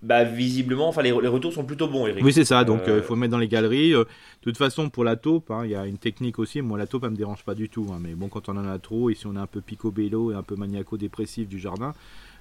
Bah, 0.01 0.25
visiblement, 0.25 0.89
enfin, 0.89 1.01
les, 1.01 1.13
retours 1.13 1.53
sont 1.53 1.63
plutôt 1.63 1.87
bons, 1.87 2.05
Eric. 2.05 2.21
Oui, 2.21 2.33
c'est 2.33 2.43
ça. 2.43 2.65
Donc, 2.65 2.81
il 2.87 3.01
faut 3.01 3.13
le 3.13 3.21
mettre 3.21 3.31
dans 3.31 3.37
les 3.37 3.47
galeries. 3.47 3.91
de 3.91 4.05
toute 4.41 4.57
façon, 4.57 4.89
pour 4.89 5.05
la 5.05 5.15
taupe, 5.15 5.49
hein, 5.49 5.61
il 5.63 5.71
y 5.71 5.75
a 5.75 5.85
une 5.85 5.97
technique 5.97 6.37
aussi. 6.37 6.61
Moi, 6.61 6.77
la 6.77 6.85
taupe, 6.85 7.05
elle 7.05 7.11
me 7.11 7.15
dérange 7.15 7.45
pas 7.45 7.55
du 7.55 7.69
tout. 7.69 7.87
Hein. 7.93 7.99
mais 8.01 8.13
bon, 8.13 8.27
quand 8.27 8.49
on 8.49 8.57
en 8.57 8.67
a 8.67 8.77
trop, 8.77 9.09
et 9.09 9.15
si 9.15 9.25
on 9.25 9.37
est 9.37 9.39
un 9.39 9.47
peu 9.47 9.61
picobello 9.61 10.33
et 10.33 10.35
un 10.35 10.43
peu 10.43 10.57
maniaco-dépressif 10.57 11.47
du 11.47 11.59
jardin, 11.59 11.93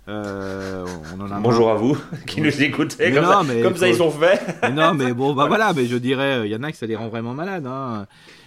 euh, 0.09 0.85
on 1.15 1.21
en 1.21 1.31
a 1.31 1.38
Bonjour 1.38 1.71
à 1.71 1.77
vous 1.77 1.97
qui 2.27 2.41
nous 2.41 2.62
écoutez. 2.62 3.12
Comme, 3.12 3.25
ça, 3.25 3.43
comme 3.62 3.77
ça, 3.77 3.88
ils 3.88 3.95
sont 3.95 4.11
faits. 4.11 4.41
non, 4.73 4.95
mais 4.95 5.12
bon, 5.12 5.33
bah 5.33 5.47
voilà, 5.49 5.73
mais 5.73 5.87
je 5.87 5.97
dirais, 5.97 6.49
il 6.49 6.53
euh, 6.53 6.57
y 6.57 6.57
en 6.57 6.62
a 6.65 6.73
que 6.73 6.77
ça 6.77 6.87
les 6.87 6.97
rend 6.97 7.09
vraiment 7.09 7.35
malades. 7.35 7.67
Hein. 7.67 8.07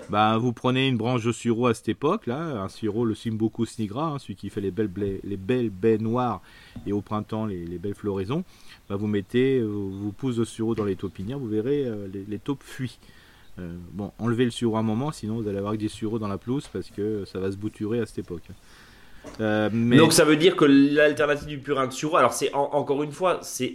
Bah, 0.09 0.37
vous 0.37 0.51
prenez 0.51 0.87
une 0.87 0.97
branche 0.97 1.23
de 1.23 1.31
sureau 1.31 1.67
à 1.67 1.73
cette 1.73 1.89
époque, 1.89 2.27
là, 2.27 2.61
un 2.61 2.67
sureau, 2.67 3.05
le 3.05 3.15
Simboku 3.15 3.65
Snigra, 3.65 4.07
hein, 4.07 4.19
celui 4.19 4.35
qui 4.35 4.49
fait 4.49 4.61
les 4.61 4.69
belles, 4.69 4.91
les 5.23 5.37
belles 5.37 5.69
baies 5.69 5.97
noires 5.97 6.41
et 6.85 6.91
au 6.91 7.01
printemps 7.01 7.45
les, 7.45 7.65
belles 7.79 7.95
floraisons. 7.95 8.43
Bah, 8.89 8.97
vous 8.97 9.07
mettez, 9.07 9.59
euh, 9.59 9.65
vous 9.65 10.11
poussez 10.11 10.39
de 10.39 10.43
sureau 10.43 10.75
dans 10.75 10.85
les 10.85 10.95
taupinières, 10.95 11.39
vous 11.39 11.47
verrez, 11.47 11.85
les, 12.13 12.25
les, 12.27 12.39
taupes 12.39 12.63
fuient. 12.63 12.99
bon, 13.93 14.11
enlevez 14.19 14.45
le 14.45 14.51
sureau 14.51 14.75
un 14.75 14.83
moment, 14.83 15.11
sinon 15.11 15.41
vous 15.41 15.47
allez 15.47 15.57
avoir 15.57 15.77
des 15.77 15.87
sureaux 15.87 16.19
dans 16.19 16.27
la 16.27 16.37
pelouse 16.37 16.69
parce 16.71 16.89
que 16.91 17.23
ça 17.25 17.39
va 17.39 17.49
se 17.49 17.57
bouturer 17.57 17.99
à 17.99 18.05
cette 18.05 18.19
époque. 18.19 18.43
Euh, 19.41 19.69
Donc 19.69 20.13
ça 20.13 20.25
veut 20.25 20.35
dire 20.35 20.55
que 20.55 20.65
l'alternative 20.65 21.47
du 21.47 21.59
purin 21.59 21.87
de 21.87 21.93
sureau, 21.93 22.17
alors 22.17 22.33
c'est 22.33 22.53
encore 22.53 23.03
une 23.03 23.11
fois, 23.11 23.39
c'est 23.41 23.73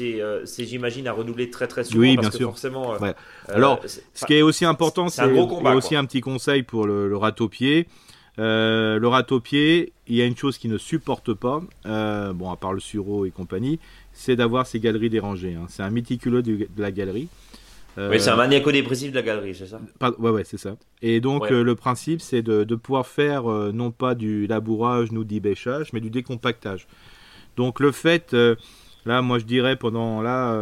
euh, 0.00 0.44
j'imagine 0.58 1.06
à 1.08 1.12
renouveler 1.12 1.50
très 1.50 1.66
très 1.66 1.84
souvent 1.84 2.00
oui, 2.00 2.16
bien 2.16 2.30
sûr. 2.30 2.48
forcément. 2.48 2.94
Euh, 2.94 3.12
alors 3.48 3.80
ce 3.84 4.24
qui 4.26 4.34
est 4.34 4.42
aussi 4.42 4.64
important, 4.64 5.08
c'est 5.08 5.24
aussi 5.24 5.96
un 5.96 6.04
petit 6.04 6.20
conseil 6.20 6.62
pour 6.62 6.86
le, 6.86 7.08
le 7.08 7.16
ratopier. 7.16 7.88
le 8.38 9.06
ratopier, 9.06 9.92
il 10.06 10.16
y 10.16 10.22
a 10.22 10.26
une 10.26 10.36
chose 10.36 10.58
qui 10.58 10.68
ne 10.68 10.78
supporte 10.78 11.34
pas, 11.34 11.62
bon 11.84 12.50
à 12.50 12.56
part 12.56 12.72
le 12.72 12.80
sureau 12.80 13.26
et 13.26 13.30
compagnie, 13.30 13.80
c'est 14.12 14.36
d'avoir 14.36 14.66
ses 14.66 14.80
galeries 14.80 15.10
dérangées. 15.10 15.54
Hein. 15.54 15.66
C'est 15.68 15.82
un 15.82 15.90
méticuleux 15.90 16.42
de 16.42 16.68
la 16.76 16.90
galerie. 16.90 17.28
Oui, 17.96 18.20
c'est 18.20 18.30
un 18.30 18.36
maniaco-dépressif 18.36 19.10
de 19.10 19.16
la 19.16 19.22
galerie, 19.22 19.54
c'est 19.54 19.66
ça 19.66 19.80
Ouais, 20.18 20.30
ouais, 20.30 20.44
c'est 20.44 20.56
ça. 20.56 20.76
Et 21.02 21.20
donc, 21.20 21.50
euh, 21.50 21.62
le 21.62 21.74
principe, 21.74 22.22
c'est 22.22 22.42
de, 22.42 22.64
de, 22.64 22.74
pouvoir 22.74 23.06
faire 23.06 23.50
euh, 23.50 23.70
non 23.72 23.90
pas 23.90 24.14
du 24.14 24.46
labourage 24.46 25.12
ou 25.12 25.24
du 25.24 25.40
bêchage, 25.40 25.92
mais 25.92 26.00
du 26.00 26.08
décompactage. 26.08 26.86
Donc, 27.56 27.80
le 27.80 27.92
fait, 27.92 28.32
euh, 28.32 28.56
là, 29.04 29.20
moi, 29.20 29.38
je 29.38 29.44
dirais 29.44 29.76
pendant, 29.76 30.22
là, 30.22 30.58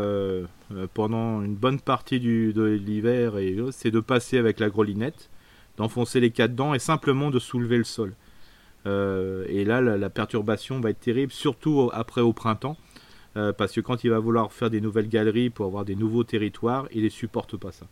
pendant 0.93 1.43
une 1.43 1.55
bonne 1.55 1.81
partie 1.81 2.19
du, 2.19 2.53
de 2.53 2.65
l'hiver, 2.65 3.35
c'est 3.71 3.93
de 3.93 4.01
passer 4.01 4.39
avec 4.39 4.59
la 4.59 4.69
grelinette, 4.69 5.31
d'enfoncer 5.77 6.19
les 6.19 6.31
quatre 6.31 6.57
dents 6.57 6.75
et 6.75 6.81
simplement 6.81 7.31
de 7.31 7.39
soulever 7.39 7.79
le 7.79 7.85
sol. 7.85 8.15
et 8.87 9.65
là, 9.65 9.81
la, 9.81 9.97
la, 9.97 10.11
perturbation 10.11 10.81
va 10.81 10.91
être 10.91 11.01
terrible, 11.01 11.31
surtout 11.31 11.91
après 11.93 12.23
au 12.23 12.33
printemps. 12.33 12.77
Euh, 13.37 13.53
parce 13.53 13.73
que 13.73 13.81
quand 13.81 14.03
il 14.03 14.11
va 14.11 14.19
vouloir 14.19 14.53
faire 14.53 14.71
des 14.71 14.81
nouvelles 14.81 15.09
galeries 15.09 15.51
pour 15.51 15.67
avoir 15.67 15.85
des 15.85 15.95
nouveaux 15.95 16.25
territoires, 16.25 16.89
il 16.93 17.05
ne 17.05 17.09
supporte 17.09 17.57
pas 17.57 17.73
ça. 17.73 17.87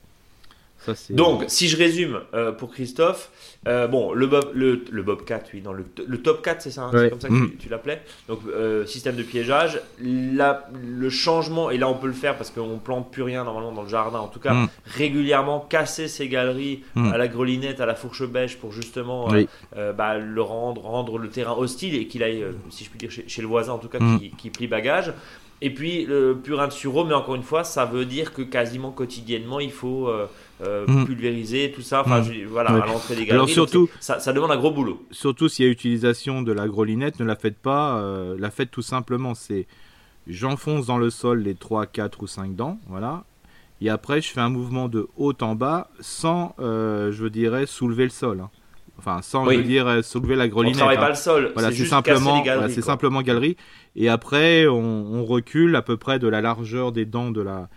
Donc, 1.10 1.44
si 1.48 1.68
je 1.68 1.76
résume 1.76 2.20
euh, 2.34 2.52
pour 2.52 2.70
Christophe, 2.70 3.30
euh, 3.66 3.86
bon, 3.86 4.12
le, 4.12 4.26
Bob, 4.26 4.50
le, 4.54 4.84
le 4.90 5.02
Bobcat, 5.02 5.42
oui, 5.52 5.60
dans 5.60 5.72
le, 5.72 5.84
le 6.06 6.22
top 6.22 6.42
4, 6.42 6.62
c'est 6.62 6.70
ça, 6.70 6.82
hein, 6.82 6.90
c'est 6.92 7.10
comme 7.10 7.20
ça 7.20 7.28
que 7.28 7.34
mm. 7.34 7.56
tu, 7.58 7.68
l'appelais. 7.68 8.02
Donc, 8.28 8.40
système 8.86 9.16
de 9.16 9.22
piégeage. 9.22 9.80
le 10.00 11.10
changement, 11.10 11.70
et 11.70 11.78
là 11.78 11.88
on 11.88 11.94
peut 11.94 12.06
le 12.06 12.12
faire 12.12 12.36
parce 12.36 12.50
qu'on 12.50 12.66
ne 12.66 12.78
plante 12.78 13.10
plus 13.10 13.22
rien 13.22 13.44
normalement 13.44 13.72
dans 13.72 13.82
le 13.82 13.88
jardin, 13.88 14.18
en 14.20 14.28
tout 14.28 14.40
cas, 14.40 14.54
mm. 14.54 14.68
régulièrement 14.86 15.60
casser 15.60 16.08
ces 16.08 16.28
galeries 16.28 16.84
mm. 16.94 17.12
à 17.12 17.18
la 17.18 17.28
grelinette, 17.28 17.80
à 17.80 17.86
la 17.86 17.94
fourche 17.94 18.26
bêche 18.26 18.56
pour 18.56 18.72
justement 18.72 19.28
bah, 19.96 20.18
le 20.18 20.42
rendre, 20.42 20.82
rendre 20.82 21.18
le 21.18 21.28
terrain 21.28 21.54
hostile 21.54 21.94
et 21.94 22.06
qu'il 22.06 22.22
aille, 22.22 22.44
si 22.70 22.84
je 22.84 22.90
puis 22.90 22.98
dire, 22.98 23.10
chez, 23.10 23.42
le 23.42 23.48
voisin 23.48 23.72
en 23.72 23.78
tout 23.78 23.88
cas, 23.88 23.98
qui, 23.98 24.30
qui 24.30 24.50
plie 24.50 24.68
bagage. 24.68 25.12
Et 25.60 25.70
puis 25.70 26.06
le 26.06 26.36
purin 26.36 26.68
de 26.68 26.72
sureau, 26.72 27.04
mais 27.04 27.14
encore 27.14 27.34
une 27.34 27.42
fois, 27.42 27.64
ça 27.64 27.84
veut 27.84 28.04
dire 28.04 28.32
que 28.32 28.42
quasiment 28.42 28.92
quotidiennement, 28.92 29.58
il 29.58 29.72
faut 29.72 30.08
euh, 30.08 30.26
euh, 30.62 30.86
mm. 30.86 31.06
pulvériser 31.06 31.72
tout 31.74 31.82
ça. 31.82 32.02
Enfin, 32.02 32.20
mm. 32.20 32.44
voilà, 32.46 32.70
à 32.70 32.86
l'entrée 32.86 33.16
des 33.16 33.24
galeries. 33.24 33.32
Alors 33.32 33.48
surtout, 33.48 33.88
ça, 33.98 34.20
ça, 34.20 34.32
demande 34.32 34.52
un 34.52 34.56
gros 34.56 34.70
boulot. 34.70 35.04
Surtout 35.10 35.48
s'il 35.48 35.66
y 35.66 35.68
a 35.68 35.72
utilisation 35.72 36.42
de 36.42 36.52
la 36.52 36.68
grelinette, 36.68 37.18
ne 37.18 37.24
la 37.24 37.34
faites 37.34 37.58
pas. 37.58 37.98
Euh, 37.98 38.36
la 38.38 38.50
faites 38.50 38.70
tout 38.70 38.82
simplement. 38.82 39.34
C'est 39.34 39.66
j'enfonce 40.28 40.86
dans 40.86 40.98
le 40.98 41.10
sol 41.10 41.42
les 41.42 41.54
3, 41.56 41.86
4 41.86 42.22
ou 42.22 42.26
5 42.28 42.54
dents, 42.54 42.78
voilà. 42.86 43.24
Et 43.80 43.90
après, 43.90 44.20
je 44.20 44.28
fais 44.28 44.40
un 44.40 44.48
mouvement 44.48 44.88
de 44.88 45.08
haut 45.16 45.34
en 45.40 45.54
bas 45.54 45.88
sans, 46.00 46.54
je 46.58 47.26
dirais, 47.28 47.66
soulever 47.66 48.04
le 48.04 48.10
sol. 48.10 48.40
Hein. 48.40 48.50
Enfin, 48.98 49.22
sans, 49.22 49.48
je 49.48 49.60
dire, 49.60 50.04
soulever 50.04 50.34
la 50.34 50.48
grelinette. 50.48 50.76
On 50.76 50.78
travaille 50.78 50.96
hein. 50.96 51.00
pas 51.00 51.08
le 51.10 51.14
sol. 51.14 51.52
Voilà, 51.54 51.70
c'est 51.70 51.86
simplement, 51.86 52.44
c'est 52.68 52.82
simplement 52.82 53.22
galerie. 53.22 53.56
Et 54.00 54.08
après, 54.08 54.68
on, 54.68 55.24
recule 55.24 55.74
à 55.74 55.82
peu 55.82 55.96
près 55.96 56.20
de 56.20 56.28
la 56.28 56.40
largeur 56.40 56.92
des 56.92 57.04
dents 57.04 57.32
de 57.32 57.40
la, 57.40 57.68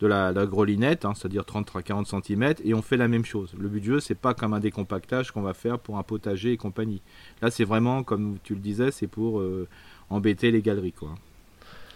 de 0.00 0.06
la, 0.06 0.32
grelinette, 0.44 1.06
hein, 1.06 1.14
c'est-à-dire 1.16 1.46
30 1.46 1.74
à 1.74 1.80
40 1.80 2.06
cm, 2.06 2.54
et 2.62 2.74
on 2.74 2.82
fait 2.82 2.98
la 2.98 3.08
même 3.08 3.24
chose. 3.24 3.54
Le 3.58 3.66
but 3.66 3.80
du 3.80 3.86
jeu, 3.86 4.00
c'est 4.00 4.14
pas 4.14 4.34
comme 4.34 4.52
un 4.52 4.60
décompactage 4.60 5.30
qu'on 5.30 5.40
va 5.40 5.54
faire 5.54 5.78
pour 5.78 5.96
un 5.96 6.02
potager 6.02 6.52
et 6.52 6.58
compagnie. 6.58 7.00
Là, 7.40 7.50
c'est 7.50 7.64
vraiment, 7.64 8.02
comme 8.02 8.36
tu 8.44 8.52
le 8.52 8.60
disais, 8.60 8.90
c'est 8.90 9.06
pour 9.06 9.40
euh, 9.40 9.66
embêter 10.10 10.50
les 10.50 10.60
galeries, 10.60 10.92
quoi. 10.92 11.14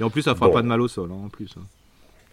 Et 0.00 0.02
en 0.02 0.08
plus, 0.08 0.22
ça 0.22 0.34
fera 0.34 0.50
pas 0.50 0.62
de 0.62 0.66
mal 0.66 0.80
au 0.80 0.88
sol, 0.88 1.10
hein, 1.12 1.20
en 1.26 1.28
plus. 1.28 1.54
Hein. 1.58 1.64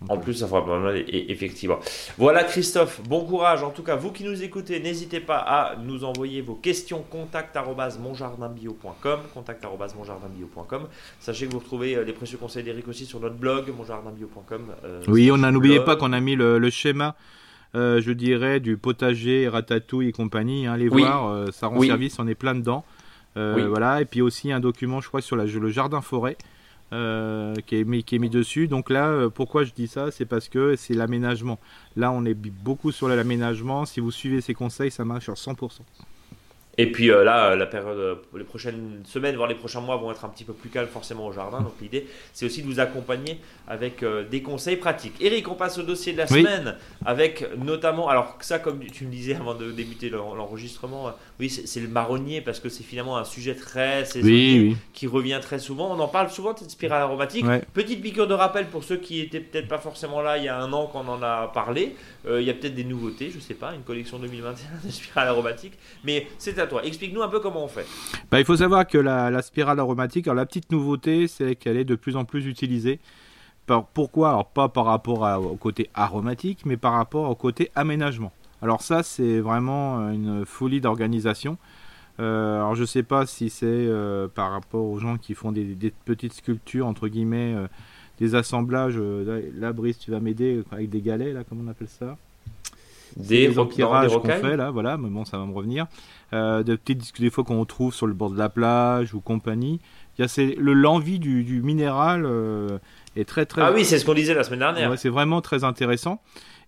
En 0.10 0.18
plus, 0.18 0.34
ça 0.34 0.48
fera 0.48 0.66
pas 0.66 0.80
mal, 0.80 1.04
effectivement. 1.08 1.78
Voilà, 2.18 2.44
Christophe, 2.44 3.02
bon 3.08 3.24
courage. 3.24 3.62
En 3.62 3.70
tout 3.70 3.84
cas, 3.84 3.96
vous 3.96 4.12
qui 4.12 4.24
nous 4.24 4.42
écoutez, 4.42 4.80
n'hésitez 4.80 5.20
pas 5.20 5.38
à 5.38 5.76
nous 5.76 6.04
envoyer 6.04 6.42
vos 6.42 6.56
questions 6.56 7.06
contact.monjardinbio.com. 7.08 9.20
Contact.monjardinbio.com. 9.34 10.88
Sachez 11.20 11.46
que 11.46 11.52
vous 11.52 11.60
retrouvez 11.60 11.96
euh, 11.96 12.04
les 12.04 12.14
précieux 12.14 12.40
conseils 12.40 12.64
d'Eric 12.64 12.88
aussi 12.88 13.06
sur 13.06 13.20
notre 13.20 13.36
blog, 13.36 13.72
monjardinbio.com. 13.78 14.72
Euh, 14.84 15.04
oui, 15.08 15.30
on 15.32 15.44
a 15.44 15.52
n'oubliez 15.52 15.82
pas 15.82 15.96
qu'on 15.96 16.14
a 16.14 16.20
mis 16.20 16.36
le, 16.36 16.68
schéma. 16.72 17.16
Euh, 17.76 18.02
je 18.02 18.12
dirais 18.12 18.60
du 18.60 18.78
potager, 18.78 19.48
ratatouille 19.48 20.08
et 20.08 20.12
compagnie. 20.12 20.66
Hein, 20.66 20.74
allez 20.74 20.90
voir, 20.90 21.54
ça 21.54 21.68
rend 21.68 21.80
service, 21.82 22.18
on 22.18 22.28
est 22.28 22.34
plein 22.34 22.56
dedans. 22.56 22.84
Voilà, 23.36 24.02
et 24.02 24.06
puis 24.06 24.24
aussi 24.24 24.52
un 24.52 24.60
document, 24.60 25.00
je 25.00 25.10
crois, 25.10 25.22
sur 25.22 25.36
la, 25.36 25.46
le 25.46 25.70
jardin 25.70 26.02
forêt. 26.02 26.38
Euh, 26.94 27.56
qui, 27.66 27.78
est 27.78 27.86
mis, 27.86 28.30
dessus. 28.30 28.68
Donc 28.68 28.90
là, 28.90 29.08
euh, 29.08 29.30
pourquoi 29.30 29.64
je 29.64 29.72
dis 29.72 29.88
ça? 29.88 30.12
C'est 30.12 30.26
parce 30.26 30.50
que 30.50 30.76
c'est 30.76 30.94
l'aménagement. 30.94 31.58
Là, 31.96 32.12
on 32.12 32.26
est 32.26 32.34
beaucoup 32.34 32.92
sur 32.92 33.08
l'aménagement. 33.08 33.86
Si 33.86 34.02
vous 34.02 34.12
suivez 34.12 34.42
ces 34.42 34.54
conseils, 34.54 34.92
ça 34.92 35.06
marche 35.06 35.24
sur 35.24 35.36
100%. 35.36 35.80
Et 36.82 36.92
puis 36.92 37.12
euh, 37.12 37.24
là, 37.24 37.56
la 37.56 37.68
période, 37.68 37.98
euh, 37.98 38.16
les 38.36 38.44
prochaines 38.44 39.04
semaines, 39.06 39.36
voire 39.36 39.48
les 39.48 39.56
prochains 39.56 39.82
mois 39.82 39.98
vont 39.98 40.12
être 40.12 40.26
un 40.26 40.30
petit 40.30 40.44
peu 40.44 40.54
plus 40.54 40.70
calmes 40.70 40.88
forcément 40.88 41.28
au 41.28 41.32
jardin. 41.32 41.62
Donc 41.62 41.74
l'idée, 41.80 42.08
c'est 42.34 42.46
aussi 42.46 42.64
de 42.64 42.68
vous 42.68 42.80
accompagner 42.80 43.40
avec 43.68 44.02
euh, 44.02 44.28
des 44.28 44.42
conseils 44.42 44.78
pratiques. 44.78 45.14
Eric, 45.22 45.48
on 45.48 45.54
passe 45.54 45.78
au 45.78 45.84
dossier 45.84 46.14
de 46.14 46.18
la 46.18 46.28
semaine 46.28 46.76
avec 47.06 47.46
notamment, 47.56 48.10
alors 48.10 48.38
ça, 48.42 48.58
comme 48.58 48.80
tu 48.86 49.06
me 49.06 49.12
disais 49.12 49.36
avant 49.36 49.54
de 49.54 49.72
débuter 49.72 50.10
l'enregistrement, 50.10 51.12
oui, 51.40 51.50
c'est 51.50 51.80
le 51.80 51.88
marronnier 51.88 52.42
parce 52.42 52.60
que 52.60 52.70
c'est 52.70 52.84
finalement 52.84 53.18
un 53.18 53.26
sujet 53.26 53.54
très 53.54 54.06
saisonnier 54.06 54.76
qui 54.94 55.06
revient 55.06 55.40
très 55.42 55.60
souvent. 55.60 55.96
On 55.96 56.00
en 56.00 56.08
parle 56.08 56.32
souvent 56.32 56.54
de 56.54 56.60
cette 56.60 56.72
spirale 56.72 57.04
aromatique. 57.04 57.46
Petite 57.74 58.02
piqûre 58.02 58.28
de 58.28 58.34
rappel 58.34 58.66
pour 58.66 58.84
ceux 58.84 58.98
qui 58.98 59.20
étaient 59.20 59.40
peut-être 59.40 59.68
pas 59.68 59.78
forcément 59.78 60.22
là 60.22 60.38
il 60.38 60.46
y 60.46 60.50
a 60.50 60.58
un 60.58 60.74
an 60.74 60.88
qu'on 60.88 61.08
en 61.08 61.22
a 61.22 61.52
parlé. 61.54 61.96
Il 62.28 62.44
y 62.44 62.50
a 62.50 62.54
peut-être 62.54 62.76
des 62.76 62.84
nouveautés, 62.84 63.32
je 63.32 63.40
sais 63.40 63.54
pas, 63.54 63.74
une 63.74 63.82
collection 63.82 64.20
2021 64.20 64.86
de 64.86 64.92
spirale 64.92 65.28
aromatique. 65.28 65.74
Mais 66.04 66.28
c'est 66.38 66.58
à 66.60 66.68
toi. 66.68 66.84
Explique-nous 66.86 67.22
un 67.22 67.28
peu 67.28 67.40
comment 67.40 67.64
on 67.64 67.68
fait. 67.68 67.86
Bah, 68.30 68.40
il 68.40 68.46
faut 68.46 68.58
savoir 68.58 68.88
que 68.88 68.98
la, 68.98 69.42
spirale 69.42 69.80
aromatique, 69.80 70.28
alors 70.28 70.36
la 70.36 70.46
petite 70.46 70.72
nouveauté, 70.72 71.28
c'est 71.28 71.56
qu'elle 71.56 71.78
est 71.78 71.86
de 71.86 71.96
plus 71.96 72.16
en 72.16 72.26
plus 72.26 72.46
utilisée. 72.46 73.00
pourquoi? 73.94 74.30
Alors 74.30 74.50
pas 74.50 74.70
par 74.70 74.86
rapport 74.86 75.22
au 75.44 75.56
côté 75.56 75.90
aromatique, 75.94 76.66
mais 76.66 76.78
par 76.78 76.94
rapport 76.94 77.30
au 77.30 77.36
côté 77.36 77.72
aménagement. 77.76 78.32
Alors 78.62 78.82
ça, 78.82 79.02
c'est 79.02 79.40
vraiment 79.40 80.12
une 80.12 80.46
folie 80.46 80.82
d'organisation. 80.82 81.58
Euh, 82.20 82.58
alors 82.58 82.76
je 82.76 82.84
sais 82.84 83.04
pas 83.04 83.26
si 83.26 83.50
c'est 83.50 83.66
euh, 83.66 84.28
par 84.28 84.52
rapport 84.52 84.86
aux 84.86 85.00
gens 85.00 85.18
qui 85.18 85.34
font 85.34 85.52
des, 85.52 85.94
petites 86.06 86.34
sculptures 86.34 86.86
entre 86.86 87.08
guillemets, 87.08 87.56
euh, 87.56 87.68
des 88.20 88.36
assemblages. 88.36 89.00
là, 89.58 89.74
Brice, 89.74 90.00
tu 90.00 90.12
vas 90.12 90.20
m'aider 90.20 90.62
avec 90.72 90.90
des 90.90 91.02
galets 91.02 91.34
là, 91.34 91.44
comment 91.48 91.64
on 91.66 91.70
appelle 91.70 91.88
ça? 91.88 92.18
Des, 93.18 93.50
des 93.50 93.54
qu'on 93.54 93.68
fait 94.22 94.56
là, 94.56 94.72
voilà, 94.72 94.98
mais 94.98 95.10
bon, 95.10 95.26
ça 95.26 95.38
va 95.38 95.46
me 95.46 95.54
revenir. 95.54 95.88
Euh, 96.34 96.64
de 96.64 96.76
petites 96.76 97.20
des 97.20 97.30
fois 97.30 97.44
qu'on 97.44 97.66
trouve 97.66 97.94
sur 97.94 98.08
le 98.08 98.14
bord 98.14 98.30
de 98.30 98.38
la 98.38 98.50
plage 98.50 99.14
ou 99.14 99.20
compagnie. 99.20 99.80
Il 100.18 100.26
y 100.26 100.40
a 100.40 100.54
l'envie 100.58 101.20
du, 101.20 101.44
du, 101.44 101.62
minéral 101.62 102.26
euh, 102.26 102.78
est 103.16 103.28
très 103.28 103.46
très. 103.46 103.62
Ah 103.62 103.72
oui, 103.74 103.84
c'est 103.84 104.00
ce 104.00 104.06
qu'on 104.06 104.14
disait 104.14 104.34
la 104.34 104.44
semaine 104.44 104.60
dernière. 104.60 104.98
c'est 104.98 105.10
vraiment 105.10 105.42
très 105.42 105.64
intéressant. 105.64 106.22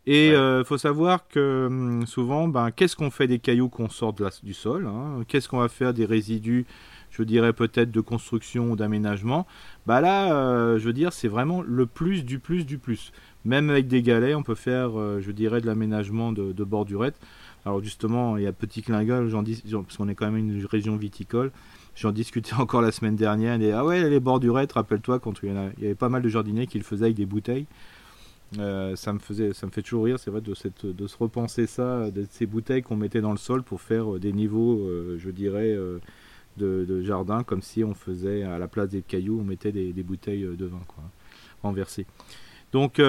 Et 0.05 0.29
il 0.29 0.35
euh, 0.35 0.65
faut 0.65 0.77
savoir 0.77 1.27
que 1.29 1.67
hum, 1.67 2.05
souvent, 2.05 2.49
ben, 2.49 2.71
qu'est-ce 2.71 2.97
qu'on 2.97 3.09
fait 3.09 3.27
des 3.27 3.39
cailloux 3.39 3.69
qu'on 3.69 3.87
sort 3.87 4.11
de 4.11 4.27
du 4.43 4.53
sol 4.53 4.85
hein? 4.85 5.23
Qu'est-ce 5.29 5.47
qu'on 5.47 5.59
va 5.59 5.69
faire 5.69 5.93
des 5.93 6.05
résidus 6.05 6.65
je 7.13 7.23
dirais 7.23 7.53
peut-être 7.53 7.91
de 7.91 8.01
construction 8.01 8.71
ou 8.71 8.75
d'aménagement, 8.75 9.47
bah 9.85 10.01
là, 10.01 10.77
je 10.77 10.83
veux 10.83 10.93
dire, 10.93 11.13
c'est 11.13 11.27
vraiment 11.27 11.61
le 11.61 11.85
plus 11.85 12.25
du 12.25 12.39
plus 12.39 12.65
du 12.65 12.77
plus. 12.77 13.11
Même 13.45 13.69
avec 13.69 13.87
des 13.87 14.01
galets, 14.01 14.35
on 14.35 14.43
peut 14.43 14.55
faire, 14.55 14.91
je 15.21 15.31
dirais, 15.31 15.61
de 15.61 15.67
l'aménagement 15.67 16.31
de, 16.31 16.51
de 16.51 16.63
bordurette. 16.63 17.19
Alors 17.65 17.81
justement, 17.81 18.37
il 18.37 18.43
y 18.43 18.47
a 18.47 18.51
Petit 18.51 18.81
Clingal, 18.81 19.29
parce 19.31 19.97
qu'on 19.97 20.09
est 20.09 20.15
quand 20.15 20.29
même 20.29 20.37
une 20.37 20.65
région 20.65 20.97
viticole. 20.97 21.51
J'en 21.95 22.11
discutais 22.11 22.53
encore 22.57 22.81
la 22.81 22.91
semaine 22.91 23.15
dernière. 23.15 23.61
Et, 23.61 23.71
ah 23.71 23.85
ouais, 23.85 24.09
les 24.09 24.19
bordurettes, 24.19 24.73
rappelle-toi, 24.73 25.19
quand 25.19 25.41
il 25.43 25.53
y, 25.53 25.85
avait 25.85 25.95
pas 25.95 26.09
mal 26.09 26.21
de 26.21 26.29
jardiniers 26.29 26.67
qui 26.67 26.77
le 26.77 26.83
faisaient 26.83 27.05
avec 27.05 27.15
des 27.15 27.25
bouteilles. 27.25 27.65
Euh, 28.59 28.95
ça 28.95 29.13
me 29.13 29.19
faisait, 29.19 29.53
ça 29.53 29.65
me 29.65 29.71
fait 29.71 29.81
toujours 29.81 30.05
rire, 30.05 30.19
c'est 30.19 30.29
vrai, 30.29 30.41
de, 30.41 30.53
cette, 30.53 30.81
se 30.81 31.17
repenser 31.17 31.65
ça, 31.65 32.11
de 32.11 32.27
ces 32.29 32.45
bouteilles 32.45 32.83
qu'on 32.83 32.95
mettait 32.95 33.21
dans 33.21 33.31
le 33.31 33.37
sol 33.37 33.63
pour 33.63 33.81
faire 33.81 34.15
euh, 34.15 34.19
des 34.19 34.31
niveaux, 34.31 34.79
euh, 34.81 35.17
je 35.17 35.31
dirais, 35.31 35.75
de, 36.57 37.01
jardin, 37.01 37.43
comme 37.43 37.61
si 37.61 37.83
on 37.83 37.93
faisait 37.93 38.43
à 38.43 38.57
la 38.57 38.67
place 38.67 38.89
des 38.89 39.01
cailloux, 39.01 39.39
on 39.39 39.43
mettait 39.43 39.71
des, 39.71 40.03
bouteilles 40.03 40.47
de 40.57 40.65
vin, 40.65 40.81
quoi, 40.87 41.03
renversées. 41.61 42.05
Donc 42.71 42.99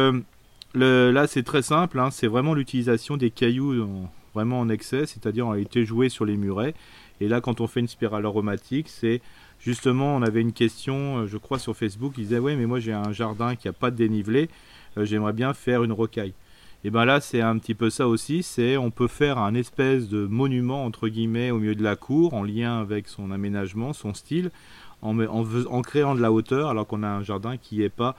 là, 0.74 1.26
c'est 1.26 1.42
très 1.42 1.62
simple, 1.62 1.98
hein, 1.98 2.10
c'est 2.10 2.26
vraiment 2.26 2.54
l'utilisation 2.54 3.16
des 3.16 3.30
cailloux 3.30 3.86
vraiment 4.34 4.60
en 4.60 4.68
excès, 4.68 5.06
c'est-à-dire 5.06 5.48
a 5.48 5.58
été 5.58 5.84
joué 5.84 6.08
sur 6.08 6.24
les 6.24 6.36
murets. 6.36 6.74
Et 7.20 7.28
là, 7.28 7.40
quand 7.40 7.60
on 7.60 7.66
fait 7.66 7.80
une 7.80 7.88
spirale 7.88 8.26
aromatique, 8.26 8.88
c'est 8.88 9.22
justement, 9.60 10.16
on 10.16 10.22
avait 10.22 10.40
une 10.40 10.52
question, 10.52 11.18
euh, 11.18 11.26
je 11.26 11.38
crois, 11.38 11.58
sur 11.58 11.76
Facebook, 11.76 12.14
ils 12.18 12.24
disaient 12.24 12.38
Ouais, 12.38 12.56
mais 12.56 12.66
moi 12.66 12.80
j'ai 12.80 12.92
un 12.92 13.12
jardin 13.12 13.54
qui 13.56 13.68
n'a 13.68 13.72
pas 13.72 13.90
de 13.90 13.96
dénivelé, 13.96 14.50
euh, 14.98 15.04
j'aimerais 15.04 15.32
bien 15.32 15.54
faire 15.54 15.84
une 15.84 15.92
rocaille. 15.92 16.34
Et 16.86 16.90
bien 16.90 17.06
là, 17.06 17.20
c'est 17.20 17.40
un 17.40 17.56
petit 17.58 17.74
peu 17.74 17.88
ça 17.88 18.06
aussi, 18.06 18.42
c'est 18.42 18.76
on 18.76 18.90
peut 18.90 19.08
faire 19.08 19.38
un 19.38 19.54
espèce 19.54 20.08
de 20.08 20.26
monument, 20.26 20.84
entre 20.84 21.08
guillemets, 21.08 21.50
au 21.50 21.58
milieu 21.58 21.74
de 21.74 21.82
la 21.82 21.96
cour, 21.96 22.34
en 22.34 22.42
lien 22.42 22.78
avec 22.78 23.08
son 23.08 23.30
aménagement, 23.30 23.94
son 23.94 24.12
style, 24.12 24.50
en, 25.00 25.82
créant 25.82 26.14
de 26.14 26.20
la 26.20 26.30
hauteur, 26.30 26.68
alors 26.68 26.86
qu'on 26.86 27.02
a 27.02 27.08
un 27.08 27.22
jardin 27.22 27.56
qui 27.56 27.78
n'est 27.78 27.88
pas, 27.88 28.16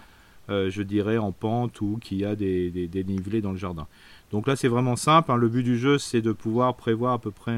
euh, 0.50 0.72
je 0.72 0.82
dirais, 0.82 1.20
en 1.20 1.32
pente 1.32 1.80
ou 1.82 2.00
qui 2.02 2.26
a 2.26 2.36
des 2.36 2.88
dénivelés 2.88 3.42
dans 3.42 3.52
le 3.52 3.58
jardin. 3.58 3.88
Donc 4.32 4.48
là, 4.48 4.56
c'est 4.56 4.68
vraiment 4.68 4.96
simple. 4.96 5.32
Hein. 5.32 5.38
Le 5.38 5.48
but 5.48 5.64
du 5.64 5.78
jeu, 5.78 5.98
c'est 5.98 6.22
de 6.22 6.32
pouvoir 6.32 6.76
prévoir 6.76 7.14
à 7.14 7.20
peu 7.20 7.32
près 7.32 7.54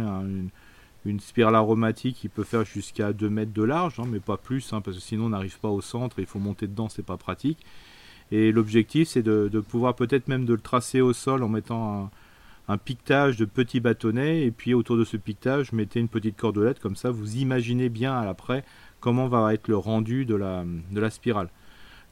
une, 1.05 1.19
spirale 1.21 1.55
aromatique 1.55 2.17
qui 2.17 2.27
peut 2.27 2.43
faire 2.43 2.65
jusqu'à 2.65 3.13
2 3.13 3.29
mètres 3.29 3.53
de 3.53 3.63
large, 3.63 3.97
hein, 3.97 4.03
mais 4.09 4.19
pas 4.19 4.35
plus, 4.35 4.73
hein, 4.73 4.81
parce 4.81 4.97
que 4.97 5.03
sinon 5.03 5.27
on 5.27 5.29
n'arrive 5.29 5.57
pas 5.59 5.69
au 5.69 5.79
centre, 5.79 6.19
il 6.19 6.25
faut 6.25 6.37
monter 6.39 6.67
dedans, 6.67 6.89
c'est 6.89 7.05
pas 7.05 7.15
pratique. 7.15 7.59
Et 8.31 8.51
l'objectif, 8.51 9.07
c'est 9.09 9.23
de, 9.23 9.59
pouvoir 9.59 9.95
peut-être 9.95 10.27
même 10.27 10.45
de 10.45 10.53
le 10.53 10.59
tracer 10.59 11.01
au 11.01 11.13
sol 11.13 11.43
en 11.43 11.49
mettant 11.49 12.09
un, 12.67 12.77
piquetage 12.77 13.37
de 13.37 13.45
petits 13.45 13.79
bâtonnets, 13.79 14.45
et 14.45 14.51
puis 14.51 14.73
autour 14.73 14.97
de 14.97 15.05
ce 15.05 15.15
piquetage, 15.17 15.71
mettez 15.71 15.99
une 15.99 16.09
petite 16.09 16.35
cordelette, 16.35 16.79
comme 16.79 16.97
ça 16.97 17.11
vous 17.11 17.37
imaginez 17.37 17.87
bien 17.89 18.13
à 18.17 18.25
l'après 18.25 18.65
comment 18.99 19.27
va 19.27 19.53
être 19.53 19.67
le 19.69 19.77
rendu 19.77 20.25
de 20.25 20.35
la 20.35 21.09
spirale. 21.09 21.49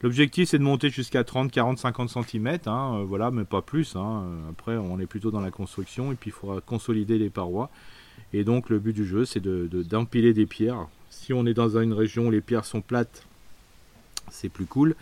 L'objectif 0.01 0.49
c'est 0.49 0.59
de 0.59 0.63
monter 0.63 0.89
jusqu'à 0.89 1.23
30, 1.23 1.51
40, 1.51 1.79
50 1.79 2.09
cm, 2.09 2.59
voilà, 3.05 3.31
mais 3.31 3.45
pas 3.45 3.61
plus. 3.61 3.95
Hein. 3.95 4.25
Après, 4.51 4.77
on 4.77 4.99
est 4.99 5.05
plutôt 5.05 5.31
dans 5.31 5.39
la 5.39 5.51
construction 5.51 6.11
et 6.11 6.15
puis 6.15 6.29
il 6.29 6.33
faudra 6.33 6.61
consolider 6.61 7.17
les 7.17 7.29
parois. 7.29 7.69
Et 8.33 8.43
donc 8.43 8.69
le 8.69 8.79
but 8.79 8.93
du 8.93 9.05
jeu 9.05 9.25
c'est 9.25 9.41
d'empiler 9.41 10.33
de, 10.33 10.41
des 10.41 10.45
pierres. 10.45 10.87
Si 11.09 11.33
on 11.33 11.45
est 11.45 11.53
dans 11.53 11.77
une 11.77 11.93
région 11.93 12.27
où 12.27 12.31
les 12.31 12.41
pierres 12.41 12.65
sont 12.65 12.81
plates, 12.81 13.25
c'est 14.29 14.49
plus 14.49 14.65
cool. 14.65 14.95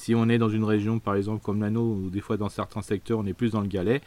Si 0.00 0.14
on 0.14 0.30
est 0.30 0.38
dans 0.38 0.48
une 0.48 0.64
région 0.64 0.98
par 0.98 1.14
exemple 1.14 1.42
comme 1.42 1.60
l'anneau, 1.60 1.92
ou 1.92 2.08
des 2.08 2.22
fois 2.22 2.38
dans 2.38 2.48
certains 2.48 2.80
secteurs 2.80 3.18
on 3.18 3.26
est 3.26 3.34
plus 3.34 3.50
dans 3.50 3.60
le 3.60 3.66
galet, 3.66 4.00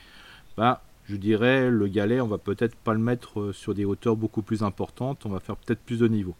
bah 0.58 0.82
je 1.06 1.16
dirais 1.16 1.70
le 1.70 1.88
galet 1.88 2.20
on 2.20 2.26
va 2.26 2.40
peut-être 2.40 2.76
pas 2.76 2.94
le 2.94 3.00
mettre 3.00 3.40
euh, 3.40 3.54
sur 3.54 3.76
des 3.76 3.86
hauteurs 3.86 4.16
beaucoup 4.16 4.42
plus 4.42 4.64
importantes, 4.64 5.24
on 5.28 5.30
va 5.30 5.40
faire 5.40 5.56
peut-être 5.56 5.82
plus 5.82 6.00
de 6.00 6.08
niveau. 6.08 6.34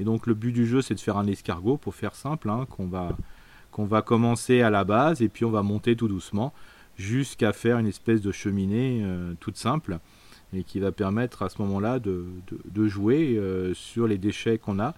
Et 0.00 0.04
donc 0.04 0.26
le 0.26 0.34
but 0.34 0.50
du 0.50 0.66
jeu, 0.66 0.82
c'est 0.82 0.96
de 0.96 1.00
faire 1.00 1.16
un 1.16 1.28
escargot, 1.28 1.76
pour 1.76 1.94
faire 1.94 2.16
simple, 2.16 2.50
hein, 2.50 2.66
qu'on 2.68 2.88
va, 2.88 4.02
commencer 4.02 4.62
à 4.62 4.70
la 4.70 4.82
base 4.82 5.22
et 5.22 5.28
puis 5.28 5.44
on 5.44 5.52
va 5.52 5.62
monter 5.62 5.94
tout 5.94 6.08
doucement 6.08 6.52
jusqu'à 6.96 7.52
faire 7.52 7.78
une 7.78 7.86
espèce 7.86 8.20
de 8.20 8.32
cheminée 8.32 9.02
euh, 9.04 9.34
toute 9.38 9.58
simple 9.58 10.00
et 10.52 10.64
qui 10.64 10.80
va 10.80 10.90
permettre 10.90 11.42
à 11.42 11.50
ce 11.50 11.62
moment-là 11.62 12.00
de, 12.00 12.26
jouer 12.88 13.36
euh, 13.36 13.74
sur 13.74 14.08
les 14.08 14.18
déchets 14.18 14.58
qu'on 14.58 14.80
a. 14.80 14.96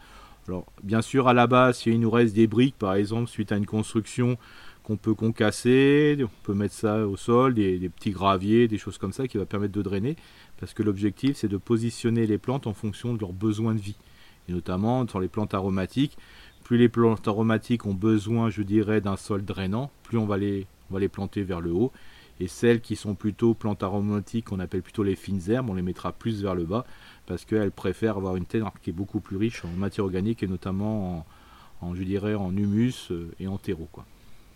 Alors 0.48 0.66
bien 0.82 1.02
sûr 1.02 1.28
à 1.28 1.34
la 1.34 1.46
base, 1.46 1.78
s'il 1.78 2.00
nous 2.00 2.10
reste 2.10 2.34
des 2.34 2.46
briques 2.46 2.78
par 2.78 2.94
exemple 2.94 3.28
suite 3.28 3.52
à 3.52 3.56
une 3.56 3.66
construction 3.66 4.36
qu'on 4.82 4.96
peut 4.96 5.14
concasser, 5.14 6.18
on 6.22 6.44
peut 6.44 6.54
mettre 6.54 6.74
ça 6.74 7.06
au 7.06 7.16
sol, 7.16 7.54
des, 7.54 7.88
petits 7.88 8.10
graviers, 8.10 8.66
des 8.66 8.78
choses 8.78 8.98
comme 8.98 9.12
ça 9.12 9.28
qui 9.28 9.38
va 9.38 9.46
permettre 9.46 9.74
de 9.74 9.82
drainer 9.82 10.16
parce 10.58 10.74
que 10.74 10.82
l'objectif 10.82 11.36
c'est 11.36 11.48
de 11.48 11.56
positionner 11.56 12.26
les 12.26 12.38
plantes 12.38 12.66
en 12.66 12.74
fonction 12.74 13.14
de 13.14 13.20
leurs 13.20 13.32
besoins 13.32 13.74
de 13.74 13.80
vie 13.80 13.96
notamment 14.50 15.06
sur 15.06 15.20
les 15.20 15.28
plantes 15.28 15.54
aromatiques. 15.54 16.16
Plus 16.64 16.76
les 16.76 16.88
plantes 16.88 17.26
aromatiques 17.26 17.86
ont 17.86 17.94
besoin, 17.94 18.50
je 18.50 18.62
dirais, 18.62 19.00
d'un 19.00 19.16
sol 19.16 19.44
drainant, 19.44 19.90
plus 20.02 20.18
on 20.18 20.26
va 20.26 20.36
on 20.36 20.94
va 20.94 21.00
les 21.00 21.08
planter 21.08 21.42
vers 21.42 21.60
le 21.60 21.72
haut. 21.72 21.92
Et 22.40 22.48
celles 22.48 22.80
qui 22.80 22.96
sont 22.96 23.14
plutôt 23.14 23.54
plantes 23.54 23.82
aromatiques, 23.82 24.46
qu'on 24.46 24.60
appelle 24.60 24.82
plutôt 24.82 25.02
les 25.02 25.14
fines 25.14 25.42
herbes, 25.48 25.68
on 25.68 25.74
les 25.74 25.82
mettra 25.82 26.12
plus 26.12 26.42
vers 26.42 26.54
le 26.54 26.64
bas 26.64 26.86
parce 27.26 27.44
qu'elles 27.44 27.70
préfèrent 27.70 28.16
avoir 28.16 28.36
une 28.36 28.46
terre 28.46 28.70
qui 28.82 28.90
est 28.90 28.94
beaucoup 28.94 29.20
plus 29.20 29.36
riche 29.36 29.64
en 29.64 29.68
matière 29.68 30.04
organique 30.04 30.42
et 30.42 30.48
notamment 30.48 31.26
en, 31.82 31.94
je 31.94 32.02
dirais, 32.02 32.34
en 32.34 32.56
humus 32.56 33.10
euh, 33.10 33.30
et 33.38 33.46
en 33.46 33.58
terreau. 33.58 33.88
Quoi. 33.92 34.04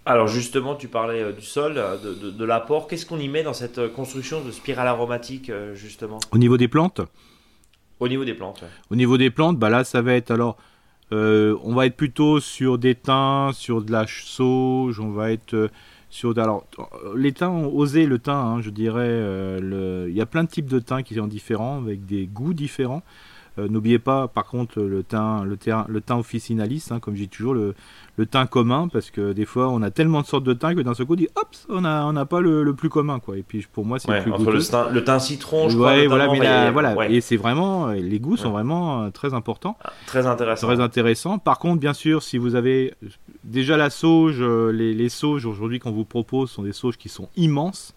Alors 0.06 0.28
justement, 0.28 0.74
tu 0.74 0.88
parlais 0.88 1.22
euh, 1.22 1.32
du 1.32 1.42
sol, 1.42 1.74
euh, 1.76 1.96
de, 1.98 2.44
l'apport. 2.44 2.88
Qu'est-ce 2.88 3.06
qu'on 3.06 3.18
y 3.18 3.28
met 3.28 3.42
dans 3.42 3.52
cette 3.52 3.92
construction 3.92 4.42
de 4.42 4.50
spirale 4.50 4.88
aromatique, 4.88 5.52
justement? 5.74 6.18
Au 6.32 6.38
niveau 6.38 6.56
des 6.56 6.68
plantes? 6.68 7.02
Au 8.00 8.08
niveau 8.08 8.24
des 8.24 8.34
plantes. 8.34 8.64
Au 8.90 8.96
niveau 8.96 9.18
des 9.18 9.30
plantes, 9.30 9.58
bah 9.58 9.70
là, 9.70 9.84
ça 9.84 10.02
va 10.02 10.14
être 10.14 10.30
alors. 10.30 10.56
Euh, 11.12 11.56
on 11.62 11.74
va 11.74 11.86
être 11.86 11.96
plutôt 11.96 12.40
sur 12.40 12.78
des 12.78 12.94
thym, 12.94 13.52
sur 13.52 13.82
de 13.82 13.92
la 13.92 14.06
sauge, 14.08 14.98
on 15.00 15.10
va 15.10 15.32
être 15.32 15.70
Alors, 16.36 16.66
les 17.16 17.32
thym, 17.32 17.66
oser 17.66 18.06
le 18.06 18.18
thym, 18.18 18.32
hein, 18.32 18.60
je 18.60 18.70
dirais. 18.70 19.02
Euh, 19.04 20.06
il 20.08 20.14
y 20.14 20.20
a 20.20 20.26
plein 20.26 20.44
de 20.44 20.48
types 20.48 20.68
de 20.68 20.78
thym 20.78 21.02
qui 21.02 21.14
sont 21.14 21.26
différents, 21.26 21.78
avec 21.78 22.06
des 22.06 22.26
goûts 22.26 22.54
différents. 22.54 23.02
Euh, 23.58 23.68
n'oubliez 23.68 23.98
pas, 23.98 24.26
par 24.26 24.46
contre, 24.46 24.80
le 24.80 25.02
teint, 25.02 25.44
le 25.44 25.56
teint, 25.56 25.86
le 25.88 26.00
teint 26.00 26.20
hein, 26.20 27.00
comme 27.00 27.14
je 27.14 27.22
dis 27.22 27.28
toujours, 27.28 27.54
le, 27.54 27.74
le 28.16 28.26
teint 28.26 28.46
commun, 28.46 28.88
parce 28.88 29.10
que 29.10 29.32
des 29.32 29.44
fois, 29.44 29.68
on 29.68 29.80
a 29.82 29.90
tellement 29.90 30.22
de 30.22 30.26
sortes 30.26 30.44
de 30.44 30.52
teints 30.52 30.74
que 30.74 30.80
d'un 30.80 30.94
seul 30.94 31.06
coup, 31.06 31.12
on 31.12 31.16
dit, 31.16 31.28
hop, 31.36 31.48
on 31.68 31.82
n'a 31.82 32.04
on 32.06 32.16
a 32.16 32.24
pas 32.24 32.40
le, 32.40 32.64
le, 32.64 32.74
plus 32.74 32.88
commun, 32.88 33.20
quoi. 33.20 33.36
Et 33.38 33.42
puis, 33.42 33.64
pour 33.72 33.84
moi, 33.84 33.98
c'est 33.98 34.10
le 34.10 34.22
plus 34.22 34.32
entre 34.32 34.50
le 34.50 34.62
teint, 34.62 34.90
le 34.90 35.04
teint, 35.04 35.18
citron, 35.18 35.68
je 35.68 35.76
crois. 35.76 36.06
voilà, 36.08 36.28
mais 36.28 36.70
voilà. 36.70 37.08
Et 37.08 37.20
c'est 37.20 37.36
vraiment, 37.36 37.88
les 37.88 38.18
goûts 38.18 38.36
sont 38.36 38.50
vraiment 38.50 39.04
euh, 39.04 39.10
très 39.10 39.34
importants. 39.34 39.76
Ah, 39.84 39.92
très 40.06 40.26
intéressant. 40.26 40.66
Très 40.66 40.80
intéressant. 40.80 41.38
Par 41.38 41.58
contre, 41.58 41.80
bien 41.80 41.94
sûr, 41.94 42.22
si 42.22 42.38
vous 42.38 42.56
avez 42.56 42.94
déjà 43.44 43.76
la 43.76 43.90
sauge, 43.90 44.38
euh, 44.40 44.72
les, 44.72 44.94
les 44.94 45.08
sauges 45.08 45.46
aujourd'hui 45.46 45.78
qu'on 45.78 45.92
vous 45.92 46.04
propose 46.04 46.50
sont 46.50 46.62
des 46.62 46.72
sauges 46.72 46.96
qui 46.96 47.08
sont 47.08 47.28
immenses. 47.36 47.94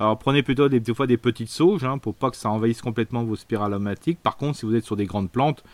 Alors 0.00 0.18
prenez 0.18 0.42
plutôt 0.42 0.68
des, 0.68 0.94
fois 0.94 1.06
petites 1.06 1.48
sauges 1.48 1.84
hein, 1.84 1.98
pour 1.98 2.14
pas 2.14 2.30
que 2.30 2.36
ça 2.36 2.50
envahisse 2.50 2.82
complètement 2.82 3.24
vos 3.24 3.36
spirales 3.36 3.72
aromatiques. 3.72 4.20
Par 4.22 4.36
contre, 4.36 4.58
si 4.58 4.66
vous 4.66 4.74
êtes 4.76 4.84
sur 4.84 4.96
des 4.96 5.06
grandes 5.06 5.30
plantes, 5.30 5.64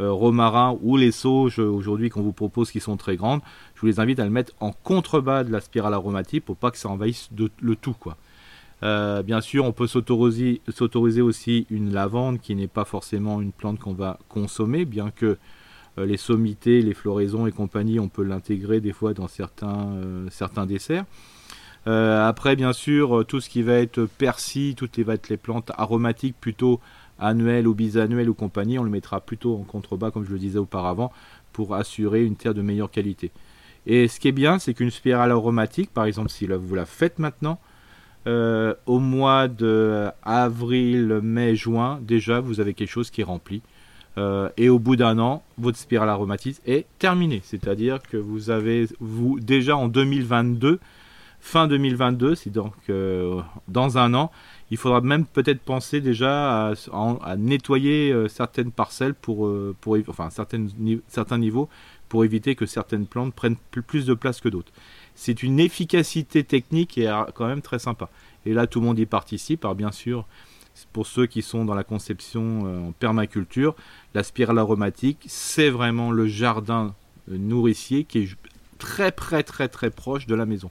euh, 0.00 0.10
romarin 0.10 0.76
ou 0.82 0.96
les 0.96 1.12
sauges 1.12 1.60
aujourd'hui 1.60 2.08
qu'on 2.10 2.22
vous 2.22 2.32
propose 2.32 2.70
qui 2.70 2.80
sont 2.80 2.96
très 2.96 3.16
grandes, 3.16 3.40
je 3.74 3.80
vous 3.80 3.86
les 3.86 4.00
invite 4.00 4.18
à 4.18 4.24
le 4.24 4.30
mettre 4.30 4.52
en 4.60 4.72
contrebas 4.72 5.44
de 5.44 5.52
la 5.52 5.60
spirale 5.60 5.94
aromatique 5.94 6.44
pour 6.44 6.56
pas 6.56 6.70
que 6.70 6.78
ça 6.78 6.88
envahisse 6.88 7.30
le 7.60 7.76
tout. 7.76 7.96
Euh, 8.82 9.22
bien 9.22 9.40
sûr, 9.40 9.64
on 9.64 9.72
peut 9.72 9.86
s'autoriser 9.86 11.22
aussi 11.22 11.66
une 11.70 11.92
lavande 11.92 12.40
qui 12.40 12.54
n'est 12.54 12.68
pas 12.68 12.84
forcément 12.84 13.40
une 13.40 13.52
plante 13.52 13.78
qu'on 13.78 13.94
va 13.94 14.18
consommer, 14.28 14.84
bien 14.84 15.10
que 15.10 15.38
euh, 15.98 16.06
les 16.06 16.16
sommités, 16.16 16.82
les 16.82 16.94
floraisons 16.94 17.46
et 17.46 17.52
compagnie, 17.52 18.00
on 18.00 18.08
peut 18.08 18.24
l'intégrer 18.24 18.80
des 18.80 18.92
fois 18.92 19.14
dans 19.14 19.28
certains 19.28 20.66
desserts. 20.66 21.04
Après, 21.86 22.56
bien 22.56 22.72
sûr, 22.72 23.24
tout 23.26 23.40
ce 23.40 23.48
qui 23.48 23.62
va 23.62 23.74
être 23.74 24.04
persil, 24.04 24.74
toutes 24.74 24.96
les, 24.96 25.36
plantes 25.36 25.70
aromatiques 25.76 26.36
plutôt 26.40 26.80
annuel 27.18 27.66
ou 27.68 27.74
bisannuel 27.74 28.28
ou 28.28 28.34
compagnie, 28.34 28.78
on 28.78 28.84
le 28.84 28.90
mettra 28.90 29.20
plutôt 29.20 29.56
en 29.56 29.62
contrebas, 29.62 30.10
comme 30.10 30.24
je 30.24 30.32
le 30.32 30.38
disais 30.38 30.58
auparavant, 30.58 31.12
pour 31.52 31.74
assurer 31.74 32.24
une 32.24 32.36
terre 32.36 32.54
de 32.54 32.62
meilleure 32.62 32.90
qualité. 32.90 33.30
Et 33.86 34.08
ce 34.08 34.18
qui 34.18 34.28
est 34.28 34.32
bien, 34.32 34.58
c'est 34.58 34.74
qu'une 34.74 34.90
spirale 34.90 35.30
aromatique, 35.30 35.90
par 35.92 36.06
exemple, 36.06 36.30
si 36.30 36.46
vous 36.46 36.74
la 36.74 36.86
faites 36.86 37.18
maintenant, 37.18 37.58
euh, 38.26 38.74
au 38.86 39.00
mois 39.00 39.48
de 39.48 40.08
avril, 40.22 41.20
mai, 41.22 41.54
juin, 41.54 41.98
déjà 42.02 42.40
vous 42.40 42.60
avez 42.60 42.72
quelque 42.72 42.90
chose 42.90 43.10
qui 43.10 43.20
est 43.20 43.24
rempli. 43.24 43.62
Euh, 44.16 44.48
et 44.56 44.68
au 44.68 44.78
bout 44.78 44.96
d'un 44.96 45.18
an, 45.18 45.42
votre 45.58 45.76
spirale 45.76 46.08
aromatique 46.08 46.58
est 46.66 46.86
terminée. 46.98 47.42
C'est-à-dire 47.44 47.98
que 48.00 48.16
vous 48.16 48.50
avez, 48.50 48.86
vous, 49.00 49.40
déjà 49.40 49.76
en 49.76 49.88
2022, 49.88 50.78
fin 51.44 51.68
2022, 51.68 52.36
c'est 52.36 52.48
donc 52.48 52.72
euh, 52.88 53.42
dans 53.68 53.98
un 53.98 54.14
an, 54.14 54.32
il 54.70 54.78
faudra 54.78 55.02
même 55.02 55.26
peut-être 55.26 55.60
penser 55.60 56.00
déjà 56.00 56.70
à, 56.70 57.36
nettoyer 57.36 58.10
euh, 58.12 58.28
certaines 58.28 58.72
parcelles 58.72 59.12
pour, 59.12 59.46
euh, 59.46 59.76
pour 59.82 59.98
enfin 60.08 60.30
certaines, 60.30 60.70
certains 61.06 61.36
niveaux 61.36 61.68
pour 62.08 62.24
éviter 62.24 62.54
que 62.54 62.64
certaines 62.64 63.06
plantes 63.06 63.34
prennent 63.34 63.58
plus 63.70 64.06
de 64.06 64.14
place 64.14 64.40
que 64.40 64.48
d'autres. 64.48 64.72
C'est 65.14 65.42
une 65.42 65.60
efficacité 65.60 66.44
technique 66.44 66.96
est 66.96 67.10
quand 67.34 67.46
même 67.46 67.60
très 67.60 67.78
sympa. 67.78 68.08
Et 68.46 68.54
là, 68.54 68.66
tout 68.66 68.80
le 68.80 68.86
monde 68.86 68.98
y 68.98 69.06
participe. 69.06 69.66
Alors 69.66 69.74
bien 69.74 69.92
sûr, 69.92 70.26
pour 70.94 71.06
ceux 71.06 71.26
qui 71.26 71.42
sont 71.42 71.66
dans 71.66 71.74
la 71.74 71.84
conception 71.84 72.88
en 72.88 72.92
permaculture, 72.92 73.74
la 74.14 74.22
spirale 74.22 74.58
aromatique, 74.58 75.18
c'est 75.26 75.70
vraiment 75.70 76.10
le 76.10 76.26
jardin 76.26 76.94
nourricier 77.28 78.04
qui 78.04 78.20
est 78.20 78.28
très 78.78 79.12
très 79.12 79.42
très 79.42 79.68
très 79.68 79.90
proche 79.90 80.26
de 80.26 80.34
la 80.34 80.46
maison. 80.46 80.70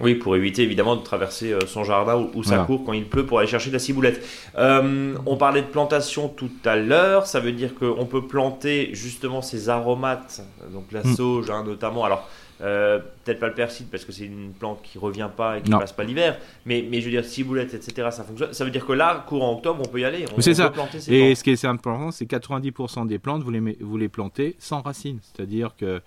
Oui, 0.00 0.14
pour 0.14 0.34
éviter 0.36 0.62
évidemment 0.62 0.96
de 0.96 1.02
traverser 1.02 1.52
euh, 1.52 1.60
son 1.66 1.84
jardin 1.84 2.28
ou, 2.34 2.42
sa 2.42 2.58
cour 2.58 2.82
quand 2.84 2.92
il 2.92 3.06
pleut 3.06 3.26
pour 3.26 3.38
aller 3.38 3.48
chercher 3.48 3.68
de 3.68 3.74
la 3.74 3.78
ciboulette. 3.78 4.26
Euh, 4.56 5.14
on 5.26 5.36
parlait 5.36 5.62
de 5.62 5.66
plantation 5.66 6.28
tout 6.28 6.50
à 6.64 6.76
l'heure, 6.76 7.26
ça 7.26 7.40
veut 7.40 7.52
dire 7.52 7.74
qu'on 7.74 8.06
peut 8.06 8.26
planter 8.26 8.90
justement 8.94 9.42
ces 9.42 9.68
aromates, 9.68 10.42
donc 10.72 10.90
la 10.92 11.02
mm. 11.02 11.14
sauge 11.14 11.50
hein, 11.50 11.62
notamment. 11.64 12.04
Alors, 12.04 12.28
euh, 12.62 13.00
peut-être 13.24 13.40
pas 13.40 13.48
le 13.48 13.54
persil 13.54 13.86
parce 13.90 14.04
que 14.04 14.12
c'est 14.12 14.24
une 14.24 14.52
plante 14.52 14.82
qui 14.82 14.96
revient 14.96 15.28
pas 15.36 15.58
et 15.58 15.62
qui 15.62 15.70
ne 15.70 15.78
passe 15.78 15.92
pas 15.92 16.04
l'hiver, 16.04 16.38
mais, 16.64 16.86
mais 16.88 17.00
je 17.00 17.06
veux 17.06 17.10
dire 17.10 17.24
ciboulette, 17.24 17.74
etc. 17.74 18.08
Ça 18.12 18.22
fonctionne. 18.22 18.52
Ça 18.52 18.64
veut 18.64 18.70
dire 18.70 18.86
que 18.86 18.92
là, 18.92 19.24
courant 19.26 19.52
octobre, 19.52 19.82
on 19.84 19.88
peut 19.88 20.00
y 20.00 20.04
aller. 20.04 20.24
C'est 20.38 20.54
ça. 20.54 20.72
et 21.08 21.34
ce 21.34 21.42
qui 21.42 21.50
est 21.50 21.64
important, 21.64 22.12
c'est 22.12 22.24
90% 22.24 23.06
des 23.08 23.18
plantes, 23.18 23.42
vous 23.42 23.50
les, 23.50 23.76
vous 23.80 23.96
les 23.96 24.08
plantez 24.08 24.54
sans 24.58 24.80
racines. 24.80 25.18
C'est-à-dire 25.22 25.74
que 25.76 26.00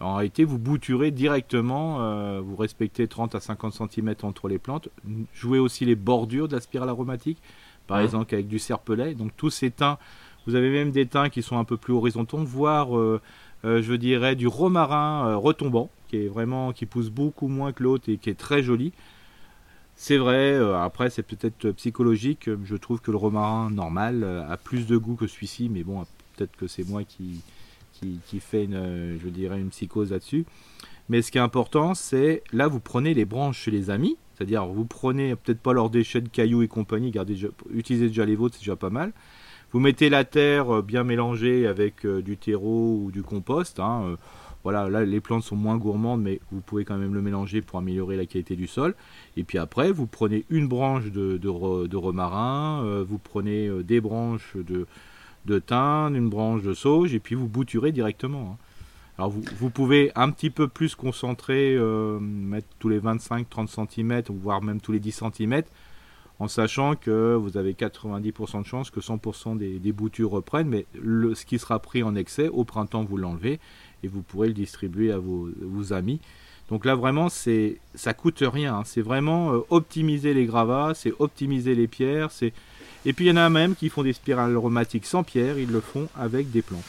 en 0.00 0.14
réalité, 0.14 0.44
vous 0.44 0.58
bouturez 0.58 1.10
directement, 1.10 2.00
euh, 2.00 2.40
vous 2.40 2.56
respectez 2.56 3.08
30 3.08 3.34
à 3.34 3.40
50 3.40 3.90
cm 3.90 4.14
entre 4.22 4.48
les 4.48 4.58
plantes. 4.58 4.88
Jouez 5.34 5.58
aussi 5.58 5.84
les 5.84 5.96
bordures 5.96 6.46
de 6.46 6.54
la 6.54 6.60
spirale 6.60 6.88
aromatique, 6.88 7.38
par 7.88 7.98
exemple 7.98 8.34
avec 8.34 8.46
du 8.46 8.60
serpelet. 8.60 9.14
Donc 9.14 9.32
tous 9.36 9.50
ces 9.50 9.70
teints, 9.70 9.98
vous 10.46 10.54
avez 10.54 10.70
même 10.70 10.92
des 10.92 11.06
teints 11.06 11.30
qui 11.30 11.42
sont 11.42 11.58
un 11.58 11.64
peu 11.64 11.76
plus 11.76 11.92
horizontaux, 11.92 12.38
voire, 12.38 12.96
euh, 12.96 13.20
euh, 13.64 13.82
je 13.82 13.94
dirais, 13.94 14.36
du 14.36 14.46
romarin 14.46 15.34
retombant, 15.34 15.90
qui 16.08 16.24
est 16.24 16.28
vraiment, 16.28 16.72
qui 16.72 16.86
pousse 16.86 17.10
beaucoup 17.10 17.48
moins 17.48 17.72
que 17.72 17.82
l'autre 17.82 18.08
et 18.08 18.18
qui 18.18 18.30
est 18.30 18.38
très 18.38 18.62
joli. 18.62 18.92
C'est 19.96 20.16
vrai, 20.16 20.56
après 20.76 21.10
c'est 21.10 21.24
peut-être 21.24 21.72
psychologique, 21.72 22.48
je 22.64 22.76
trouve 22.76 23.00
que 23.00 23.10
le 23.10 23.16
romarin 23.16 23.68
normal 23.68 24.22
a 24.48 24.56
plus 24.56 24.86
de 24.86 24.96
goût 24.96 25.16
que 25.16 25.26
celui-ci, 25.26 25.68
mais 25.68 25.82
bon, 25.82 26.06
peut-être 26.36 26.56
que 26.56 26.68
c'est 26.68 26.88
moi 26.88 27.02
qui, 27.02 27.42
qui, 28.26 28.40
fait 28.40 28.64
une, 28.64 28.74
euh, 28.74 29.18
je 29.18 29.28
dirais, 29.28 29.60
une 29.60 29.70
psychose 29.70 30.12
là-dessus. 30.12 30.44
Mais 31.08 31.22
ce 31.22 31.30
qui 31.30 31.38
est 31.38 31.42
important, 31.42 31.94
c'est 31.94 32.42
là, 32.52 32.68
vous 32.68 32.80
prenez 32.80 33.14
les 33.14 33.24
branches 33.24 33.60
chez 33.60 33.70
les 33.70 33.90
amis, 33.90 34.16
c'est-à-dire 34.34 34.66
vous 34.66 34.84
prenez 34.84 35.34
peut-être 35.36 35.60
pas 35.60 35.72
leurs 35.72 35.90
déchets 35.90 36.20
de 36.20 36.28
cailloux 36.28 36.62
et 36.62 36.68
compagnie, 36.68 37.10
gardez, 37.10 37.36
utilisez 37.72 38.08
déjà 38.08 38.26
les 38.26 38.36
vôtres, 38.36 38.56
c'est 38.56 38.62
déjà 38.62 38.76
pas 38.76 38.90
mal. 38.90 39.12
Vous 39.72 39.80
mettez 39.80 40.08
la 40.08 40.24
terre 40.24 40.76
euh, 40.76 40.82
bien 40.82 41.04
mélangée 41.04 41.66
avec 41.66 42.04
euh, 42.04 42.22
du 42.22 42.36
terreau 42.36 43.02
ou 43.04 43.10
du 43.10 43.22
compost. 43.22 43.80
Hein, 43.80 44.16
voilà, 44.64 44.88
là 44.90 45.04
les 45.04 45.20
plantes 45.20 45.44
sont 45.44 45.56
moins 45.56 45.78
gourmandes, 45.78 46.20
mais 46.20 46.40
vous 46.52 46.60
pouvez 46.60 46.84
quand 46.84 46.98
même 46.98 47.14
le 47.14 47.22
mélanger 47.22 47.62
pour 47.62 47.78
améliorer 47.78 48.16
la 48.16 48.26
qualité 48.26 48.54
du 48.54 48.66
sol. 48.66 48.94
Et 49.36 49.44
puis 49.44 49.56
après, 49.56 49.92
vous 49.92 50.06
prenez 50.06 50.44
une 50.50 50.68
branche 50.68 51.10
de, 51.10 51.96
romarin, 51.96 53.02
vous 53.02 53.18
prenez 53.18 53.70
des 53.82 54.00
branches 54.00 54.56
de, 54.56 54.86
de 55.48 55.58
thym, 55.58 56.14
une 56.14 56.28
branche 56.28 56.62
de 56.62 56.74
sauge, 56.74 57.14
et 57.14 57.18
puis 57.18 57.34
vous 57.34 57.48
bouturez 57.48 57.90
directement. 57.90 58.52
Hein. 58.52 58.64
Alors 59.18 59.30
vous, 59.30 59.70
pouvez 59.70 60.12
un 60.14 60.30
petit 60.30 60.48
peu 60.48 60.68
plus 60.68 60.94
concentrer, 60.94 61.74
euh, 61.74 62.20
mettre 62.20 62.68
tous 62.78 62.88
les 62.88 63.00
25-30 63.00 63.66
cm, 63.66 64.22
voire 64.40 64.62
même 64.62 64.80
tous 64.80 64.92
les 64.92 65.00
10 65.00 65.24
cm, 65.34 65.62
en 66.38 66.46
sachant 66.46 66.94
que 66.94 67.34
vous 67.34 67.56
avez 67.56 67.72
90% 67.72 68.62
de 68.62 68.66
chances 68.66 68.90
que 68.90 69.00
100% 69.00 69.58
des, 69.58 69.92
boutures 69.92 70.30
reprennent, 70.30 70.68
mais 70.68 70.86
ce 70.94 71.44
qui 71.44 71.58
sera 71.58 71.80
pris 71.80 72.04
en 72.04 72.14
excès, 72.14 72.46
au 72.46 72.62
printemps 72.62 73.02
vous 73.02 73.16
l'enlevez, 73.16 73.58
et 74.04 74.08
vous 74.08 74.22
pourrez 74.22 74.46
le 74.46 74.54
distribuer 74.54 75.10
à 75.10 75.18
vos, 75.18 75.92
amis. 75.92 76.20
Donc 76.68 76.84
là 76.84 76.94
vraiment, 76.94 77.28
c'est 77.28 77.80
ça 77.96 78.14
coûte 78.14 78.44
rien. 78.46 78.76
Hein. 78.76 78.82
C'est 78.84 79.00
vraiment 79.00 79.52
euh, 79.54 79.60
optimiser 79.70 80.32
les 80.32 80.44
gravats, 80.44 80.92
c'est 80.94 81.12
optimiser 81.18 81.74
les 81.74 81.88
pierres, 81.88 82.30
c'est 82.30 82.52
et 83.06 83.12
puis 83.12 83.26
il 83.26 83.28
y 83.28 83.32
en 83.32 83.36
a 83.36 83.48
même 83.48 83.74
qui 83.74 83.88
font 83.88 84.02
des 84.02 84.12
spirales 84.12 84.54
aromatiques 84.54 85.06
sans 85.06 85.22
pierre, 85.22 85.58
ils 85.58 85.70
le 85.70 85.80
font 85.80 86.08
avec 86.18 86.50
des 86.50 86.62
planches. 86.62 86.82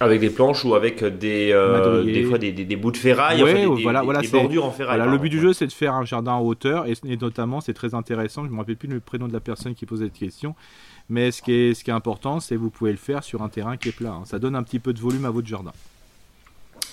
Avec 0.00 0.20
des 0.20 0.30
planches 0.30 0.64
ou 0.64 0.74
avec 0.74 1.04
des, 1.04 1.50
euh, 1.52 2.02
des 2.02 2.24
fois 2.24 2.38
des, 2.38 2.52
des, 2.52 2.76
bouts 2.76 2.90
de 2.90 2.96
ferraille, 2.96 3.42
des, 3.42 3.66
voilà, 3.66 4.02
voilà, 4.02 4.20
bordures 4.30 4.64
en 4.64 4.70
ferraille. 4.70 5.00
le 5.08 5.18
but 5.18 5.28
du 5.28 5.40
jeu, 5.40 5.52
c'est 5.52 5.66
de 5.66 5.72
faire 5.72 5.94
un 5.94 6.04
jardin 6.04 6.32
en 6.32 6.42
hauteur, 6.42 6.86
et, 6.86 6.94
notamment, 7.16 7.60
c'est 7.60 7.74
très 7.74 7.94
intéressant, 7.94 8.42
je 8.42 8.48
ne 8.48 8.54
me 8.54 8.58
rappelle 8.58 8.76
plus 8.76 8.88
le 8.88 9.00
prénom 9.00 9.28
de 9.28 9.32
la 9.32 9.40
personne 9.40 9.74
qui 9.74 9.86
posait 9.86 10.06
cette 10.06 10.14
question, 10.14 10.54
mais 11.08 11.30
ce 11.30 11.40
qui 11.40 11.52
est, 11.52 11.74
ce 11.74 11.84
qui 11.84 11.90
est 11.90 11.94
important, 11.94 12.40
c'est 12.40 12.56
que 12.56 12.60
vous 12.60 12.70
pouvez 12.70 12.90
le 12.90 12.96
faire 12.96 13.22
sur 13.22 13.42
un 13.42 13.48
terrain 13.48 13.76
qui 13.76 13.90
est 13.90 13.96
plat. 13.96 14.12
Hein. 14.12 14.24
Ça 14.24 14.38
donne 14.38 14.56
un 14.56 14.62
petit 14.62 14.80
peu 14.80 14.92
de 14.92 14.98
volume 14.98 15.24
à 15.24 15.30
votre 15.30 15.46
jardin. 15.46 15.72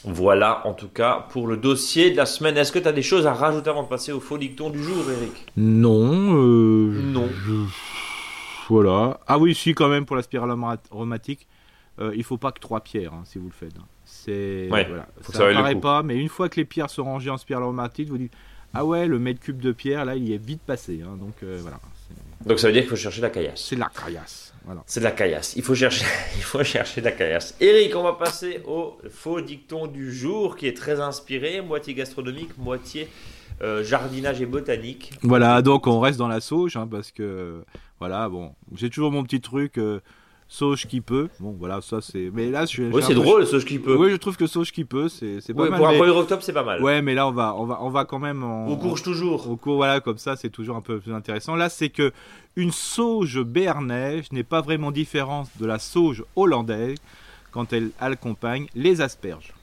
Voilà, 0.06 0.68
en 0.68 0.74
tout 0.74 0.90
cas, 0.90 1.26
pour 1.30 1.48
le 1.48 1.58
dossier 1.58 2.12
de 2.12 2.18
la 2.18 2.26
semaine. 2.26 2.58
Est-ce 2.58 2.72
que 2.72 2.80
tu 2.80 2.88
as 2.88 2.92
des 2.92 3.02
choses 3.02 3.26
à 3.26 3.34
rajouter 3.34 3.70
avant 3.70 3.84
de 3.84 3.88
passer 3.88 4.12
au 4.12 4.20
faux 4.20 4.38
dicton 4.38 4.70
du 4.70 4.84
jour, 4.84 5.04
Eric? 5.10 5.48
Non. 5.56 6.36
Euh, 6.36 7.02
non. 7.02 7.30
Voilà. 8.70 9.20
Ah 9.28 9.38
oui, 9.38 9.56
si, 9.56 9.74
quand 9.74 9.88
même, 9.88 10.06
pour 10.06 10.16
la 10.16 10.22
spirale 10.22 10.54
aromatique, 10.92 11.48
euh, 12.00 12.12
il 12.16 12.24
faut 12.24 12.38
pas 12.38 12.52
que 12.52 12.60
trois 12.60 12.82
pierres, 12.82 13.14
hein, 13.14 13.24
si 13.26 13.38
vous 13.38 13.46
le 13.46 13.54
faites. 13.54 13.76
C'est, 14.04 14.68
voilà. 14.68 15.08
ça 15.32 15.48
ne 15.48 15.54
paraît 15.54 15.76
pas, 15.76 16.04
mais 16.04 16.18
une 16.18 16.30
fois 16.30 16.50
que 16.50 16.58
les 16.58 16.66
pierres 16.66 16.90
sont 16.90 17.04
rangées 17.04 17.30
en 17.30 17.38
spirale 17.38 17.64
aromatique, 17.64 18.10
vous 18.10 18.18
dites 18.18 18.34
Ah 18.74 18.86
ouais, 18.86 19.08
le 19.08 19.20
mètre 19.20 19.40
cube 19.40 19.62
de 19.62 19.72
pierre, 19.72 20.06
là, 20.06 20.16
il 20.16 20.32
est 20.32 20.44
vite 20.44 20.62
passé. 20.66 21.02
Hein, 21.04 21.18
donc 21.20 21.36
euh, 21.44 21.60
voilà. 21.62 21.80
Donc 22.46 22.60
ça 22.60 22.68
veut 22.68 22.74
dire 22.74 22.82
qu'il 22.82 22.90
faut 22.90 22.96
chercher 22.96 23.22
la 23.22 23.30
caillasse. 23.30 23.66
C'est 23.70 23.76
la 23.76 23.90
caillasse. 23.90 24.54
Voilà. 24.66 24.82
C'est 24.86 25.02
de 25.02 25.06
la 25.06 25.12
caillasse. 25.12 25.56
Il 25.56 25.64
faut 25.64 25.76
chercher, 25.76 26.06
il 26.38 26.44
faut 26.44 26.64
chercher 26.64 27.02
de 27.02 27.06
la 27.06 27.12
caillasse. 27.12 27.56
Eric, 27.60 27.96
on 27.96 28.04
va 28.04 28.14
passer 28.14 28.62
au 28.66 28.98
faux 29.10 29.42
dicton 29.42 29.88
du 29.88 30.14
jour 30.14 30.56
qui 30.56 30.68
est 30.68 30.78
très 30.78 31.02
inspiré, 31.02 31.62
moitié 31.62 31.94
gastronomique, 31.94 32.58
moitié 32.58 33.10
euh, 33.62 33.84
jardinage 33.84 34.42
et 34.42 34.46
botanique. 34.46 35.12
Voilà, 35.22 35.62
donc 35.62 35.88
on 35.88 36.00
reste 36.00 36.18
dans 36.18 36.28
la 36.28 36.40
sauge 36.40 36.80
parce 36.90 37.12
que 37.12 37.64
voilà, 38.00 38.30
bon, 38.30 38.54
j'ai 38.76 38.90
toujours 38.90 39.12
mon 39.12 39.24
petit 39.24 39.42
truc. 39.42 39.78
Euh, 39.78 40.00
Sauge 40.48 40.86
qui 40.88 41.02
peut. 41.02 41.30
Bon, 41.40 41.56
voilà, 41.58 41.82
ça 41.82 42.02
c'est. 42.02 42.30
Mais 42.34 42.50
là, 42.50 42.66
je. 42.66 42.84
Oui, 42.84 43.02
c'est 43.06 43.16
drôle, 43.16 43.48
Sauge 43.48 43.66
qui 43.66 43.80
peut. 43.80 43.96
Oui, 43.96 44.12
je 44.12 44.18
trouve 44.18 44.38
que 44.38 44.48
Sauge 44.48 44.72
qui 44.72 44.86
peut, 44.86 45.10
c'est 45.10 45.42
pas 45.54 45.70
mal. 45.70 45.78
Pour 45.78 45.88
un 45.88 45.94
1er 45.94 46.10
octobre, 46.10 46.44
c'est 46.44 46.54
pas 46.54 46.64
mal. 46.64 46.84
Ouais, 46.84 47.02
mais 47.02 47.14
là, 47.14 47.28
on 47.28 47.32
va, 47.32 47.56
on 47.56 47.66
va, 47.66 47.80
on 47.82 47.90
va 47.90 48.06
quand 48.06 48.20
même. 48.20 48.44
En... 48.44 48.68
On 48.68 48.76
courge 48.76 49.04
toujours. 49.04 49.50
Au 49.50 49.56
cours, 49.56 49.78
voilà, 49.78 50.00
comme 50.00 50.18
ça, 50.18 50.36
c'est 50.36 50.50
toujours 50.50 50.76
un 50.76 50.82
peu 50.82 51.00
plus 51.00 51.14
intéressant. 51.14 51.56
Là, 51.56 51.70
c'est 51.70 51.90
que 51.90 52.12
une 52.56 52.72
sauge 52.72 53.42
béarnaise 53.42 54.32
n'est 54.32 54.44
pas 54.44 54.62
vraiment 54.62 54.92
différente 54.92 55.50
de 55.60 55.66
la 55.66 55.80
sauge 55.80 56.24
hollandaise 56.36 56.98
quand 57.52 57.74
elle 57.74 57.90
accompagne 58.00 58.68
les 58.76 59.02
asperges. 59.02 59.54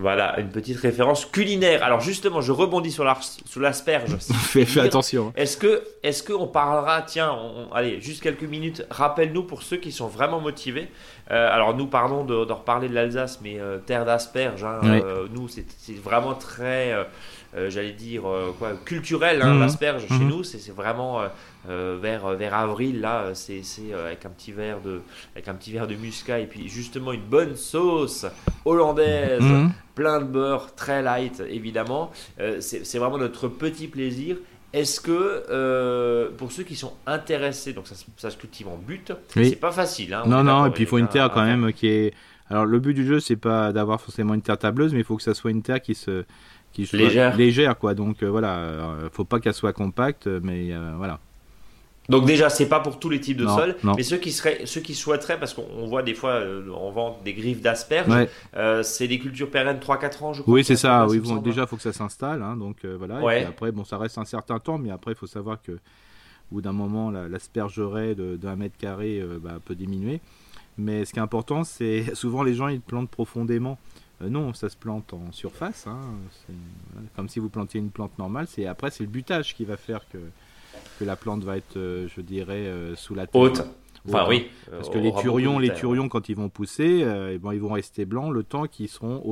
Voilà, 0.00 0.38
une 0.38 0.50
petite 0.50 0.78
référence 0.78 1.26
culinaire. 1.26 1.82
Alors 1.82 2.00
justement, 2.00 2.40
je 2.40 2.52
rebondis 2.52 2.92
sur 2.92 3.04
l'asperge. 3.04 4.16
fais, 4.18 4.80
attention. 4.80 5.32
Est-ce 5.34 5.56
que, 5.56 5.82
est-ce 6.04 6.22
qu'on 6.22 6.46
parlera, 6.46 7.02
tiens, 7.02 7.36
allez, 7.74 8.00
juste 8.00 8.22
quelques 8.22 8.44
minutes, 8.44 8.86
rappelle-nous 8.90 9.42
pour 9.42 9.64
ceux 9.64 9.76
qui 9.76 9.90
sont 9.90 10.06
vraiment 10.06 10.40
motivés. 10.40 10.86
Euh, 11.32 11.52
alors 11.52 11.74
nous, 11.76 11.88
pardon 11.88 12.24
de, 12.24 12.34
reparler 12.34 12.88
de 12.88 12.94
l'Alsace, 12.94 13.40
mais 13.42 13.58
euh, 13.58 13.78
terre 13.78 14.04
d'asperges, 14.04 14.62
hein, 14.62 14.80
euh, 14.84 15.26
nous, 15.32 15.48
c'est 15.48 15.66
vraiment 15.96 16.34
très 16.34 16.94
j'allais 17.68 17.92
dire, 17.92 18.22
quoi, 18.58 18.74
culturel, 18.84 19.42
hein, 19.42 19.54
mhm. 19.54 19.60
l'asperge 19.60 20.06
chez 20.06 20.14
mhm. 20.14 20.28
nous. 20.28 20.44
C'est 20.44 20.72
vraiment 20.72 21.22
vers, 21.68 22.28
vers 22.30 22.54
avril, 22.54 23.00
là, 23.00 23.34
c'est 23.34 23.62
avec, 23.92 24.24
un 24.24 24.30
petit 24.30 24.52
verre 24.52 24.80
de, 24.80 25.02
avec 25.34 25.48
un 25.48 25.54
petit 25.54 25.72
verre 25.72 25.86
de 25.86 25.94
muscat 25.94 26.40
et 26.40 26.46
puis 26.46 26.68
justement 26.68 27.12
une 27.12 27.24
bonne 27.24 27.56
sauce 27.56 28.26
hollandaise, 28.64 29.44
plein 29.94 30.20
de 30.20 30.24
beurre, 30.24 30.74
très 30.74 31.02
light 31.02 31.42
évidemment. 31.48 32.10
c'est 32.60 32.98
vraiment 32.98 33.18
notre 33.18 33.48
petit 33.48 33.88
plaisir. 33.88 34.36
Est-ce 34.72 35.00
que 35.00 35.44
euh, 35.50 36.28
pour 36.36 36.52
ceux 36.52 36.62
qui 36.62 36.76
sont 36.76 36.92
intéressés, 37.06 37.72
donc 37.72 37.86
ça, 37.86 37.94
ça 38.18 38.30
se 38.30 38.36
cultive 38.36 38.68
en 38.68 38.76
but, 38.76 39.12
c'est 39.32 39.56
pas 39.56 39.72
facile. 39.72 40.12
Hein, 40.12 40.24
non, 40.26 40.44
non, 40.44 40.66
et 40.66 40.70
puis 40.70 40.82
il 40.82 40.86
faut 40.86 40.98
une 40.98 41.08
terre 41.08 41.30
quand 41.32 41.44
même 41.44 41.72
qui 41.72 41.88
est. 41.88 42.14
Alors 42.50 42.66
le 42.66 42.78
but 42.78 42.94
du 42.94 43.06
jeu, 43.06 43.20
c'est 43.20 43.36
pas 43.36 43.72
d'avoir 43.72 44.00
forcément 44.00 44.34
une 44.34 44.42
terre 44.42 44.58
tableuse, 44.58 44.92
mais 44.92 45.00
il 45.00 45.04
faut 45.04 45.16
que 45.16 45.22
ça 45.22 45.34
soit 45.34 45.50
une 45.50 45.62
terre 45.62 45.80
qui 45.80 45.94
se 45.94 46.24
qui 46.72 46.86
soit 46.86 46.98
légère, 46.98 47.36
légère 47.36 47.78
quoi. 47.78 47.94
Donc 47.94 48.22
euh, 48.22 48.26
voilà, 48.26 48.58
euh, 48.58 49.08
faut 49.10 49.24
pas 49.24 49.40
qu'elle 49.40 49.54
soit 49.54 49.72
compacte, 49.72 50.26
mais 50.26 50.72
voilà. 50.96 51.18
Donc 52.08 52.24
déjà, 52.24 52.48
c'est 52.48 52.68
pas 52.68 52.80
pour 52.80 52.98
tous 52.98 53.10
les 53.10 53.20
types 53.20 53.36
de 53.36 53.46
sols, 53.46 53.76
mais 53.84 54.02
ceux 54.02 54.16
qui 54.16 54.32
seraient, 54.32 54.64
ceux 54.64 54.80
qui 54.80 54.94
souhaiteraient, 54.94 55.38
parce 55.38 55.52
qu'on 55.52 55.86
voit 55.86 56.02
des 56.02 56.14
fois, 56.14 56.30
euh, 56.30 56.66
on 56.74 56.90
vend 56.90 57.18
des 57.24 57.34
griffes 57.34 57.60
d'asperges, 57.60 58.28
euh, 58.56 58.82
c'est 58.82 59.08
des 59.08 59.18
cultures 59.18 59.50
pérennes 59.50 59.78
3-4 59.78 60.24
ans, 60.24 60.32
je 60.32 60.42
crois. 60.42 60.54
Oui, 60.54 60.64
c'est 60.64 60.76
ça. 60.76 61.06
Oui, 61.06 61.20
déjà, 61.42 61.62
il 61.62 61.66
faut 61.66 61.76
que 61.76 61.82
ça 61.82 61.92
s'installe, 61.92 62.42
hein, 62.42 62.56
donc 62.56 62.84
euh, 62.84 62.96
voilà. 62.98 63.20
Et 63.36 63.44
après, 63.44 63.72
bon, 63.72 63.84
ça 63.84 63.98
reste 63.98 64.16
un 64.18 64.24
certain 64.24 64.58
temps, 64.58 64.78
mais 64.78 64.90
après, 64.90 65.12
il 65.12 65.16
faut 65.16 65.26
savoir 65.26 65.60
que, 65.60 65.72
au 65.72 66.54
bout 66.54 66.60
d'un 66.62 66.72
moment, 66.72 67.10
l'aspergeraie 67.10 68.14
d'un 68.14 68.56
mètre 68.56 68.78
carré 68.78 69.22
bah, 69.42 69.58
peut 69.62 69.74
diminuer. 69.74 70.20
Mais 70.78 71.04
ce 71.04 71.12
qui 71.12 71.18
est 71.18 71.22
important, 71.22 71.64
c'est 71.64 72.04
souvent 72.14 72.42
les 72.42 72.54
gens 72.54 72.68
ils 72.68 72.80
plantent 72.80 73.10
profondément. 73.10 73.78
non, 74.22 74.54
ça 74.54 74.70
se 74.70 74.76
plante 74.76 75.12
en 75.12 75.30
surface, 75.32 75.86
hein, 75.86 75.98
comme 77.16 77.28
si 77.28 77.38
vous 77.38 77.50
plantiez 77.50 77.80
une 77.80 77.90
plante 77.90 78.16
normale. 78.18 78.46
C'est 78.48 78.64
après 78.64 78.90
c'est 78.90 79.02
le 79.02 79.10
butage 79.10 79.54
qui 79.54 79.66
va 79.66 79.76
faire 79.76 80.08
que 80.08 80.18
que 80.98 81.04
la 81.04 81.16
plante 81.16 81.44
va 81.44 81.56
être, 81.56 81.76
euh, 81.76 82.08
je 82.14 82.20
dirais, 82.20 82.66
euh, 82.66 82.96
sous 82.96 83.14
la 83.14 83.26
terre. 83.26 83.40
Haute. 83.40 83.62
Enfin 84.08 84.26
oui. 84.28 84.48
Parce 84.70 84.88
que 84.88 84.98
les 84.98 85.12
turions, 85.14 85.58
les 85.58 85.72
turions, 85.74 86.08
quand 86.08 86.28
ils 86.28 86.36
vont 86.36 86.48
pousser, 86.48 87.02
euh, 87.02 87.32
eh 87.34 87.38
ben, 87.38 87.52
ils 87.52 87.60
vont 87.60 87.72
rester 87.72 88.04
blancs 88.04 88.32
le 88.32 88.42
temps 88.42 88.66
qu'ils 88.66 88.88
seront 88.88 89.22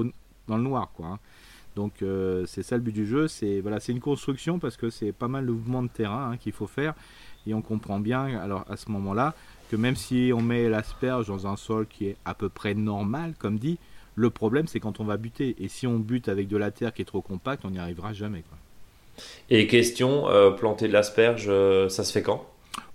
dans 0.48 0.56
le 0.56 0.62
noir, 0.62 0.90
quoi. 0.94 1.06
Hein. 1.06 1.18
Donc 1.76 2.02
c'est 2.46 2.62
ça 2.62 2.76
le 2.76 2.82
but 2.82 2.92
du 2.92 3.06
jeu. 3.06 3.28
C'est 3.28 3.60
voilà, 3.60 3.80
c'est 3.80 3.92
une 3.92 4.00
construction 4.00 4.58
parce 4.58 4.76
que 4.76 4.90
c'est 4.90 5.12
pas 5.12 5.28
mal 5.28 5.46
de 5.46 5.52
mouvements 5.52 5.82
de 5.82 5.88
terrain 5.88 6.30
hein, 6.32 6.36
qu'il 6.36 6.52
faut 6.52 6.66
faire 6.66 6.94
et 7.46 7.54
on 7.54 7.62
comprend 7.62 8.00
bien 8.00 8.38
alors 8.38 8.64
à 8.68 8.76
ce 8.76 8.90
moment-là 8.90 9.34
que 9.70 9.76
même 9.76 9.96
si 9.96 10.32
on 10.34 10.40
met 10.40 10.68
l'asperge 10.68 11.26
dans 11.26 11.46
un 11.46 11.56
sol 11.56 11.86
qui 11.86 12.06
est 12.06 12.16
à 12.24 12.34
peu 12.34 12.48
près 12.48 12.74
normal, 12.74 13.34
comme 13.38 13.58
dit, 13.58 13.78
le 14.14 14.30
problème 14.30 14.66
c'est 14.66 14.80
quand 14.80 15.00
on 15.00 15.04
va 15.04 15.16
buter. 15.16 15.56
Et 15.58 15.68
si 15.68 15.86
on 15.86 15.98
bute 15.98 16.28
avec 16.28 16.48
de 16.48 16.56
la 16.56 16.70
terre 16.70 16.92
qui 16.92 17.02
est 17.02 17.06
trop 17.06 17.22
compacte, 17.22 17.64
on 17.64 17.70
n'y 17.70 17.78
arrivera 17.78 18.12
jamais. 18.12 18.42
Quoi. 18.42 18.58
Et 19.50 19.66
question, 19.66 20.28
euh, 20.28 20.50
planter 20.50 20.88
de 20.88 20.92
l'asperge, 20.92 21.46
euh, 21.48 21.88
ça 21.88 22.04
se 22.04 22.12
fait 22.12 22.22
quand? 22.22 22.44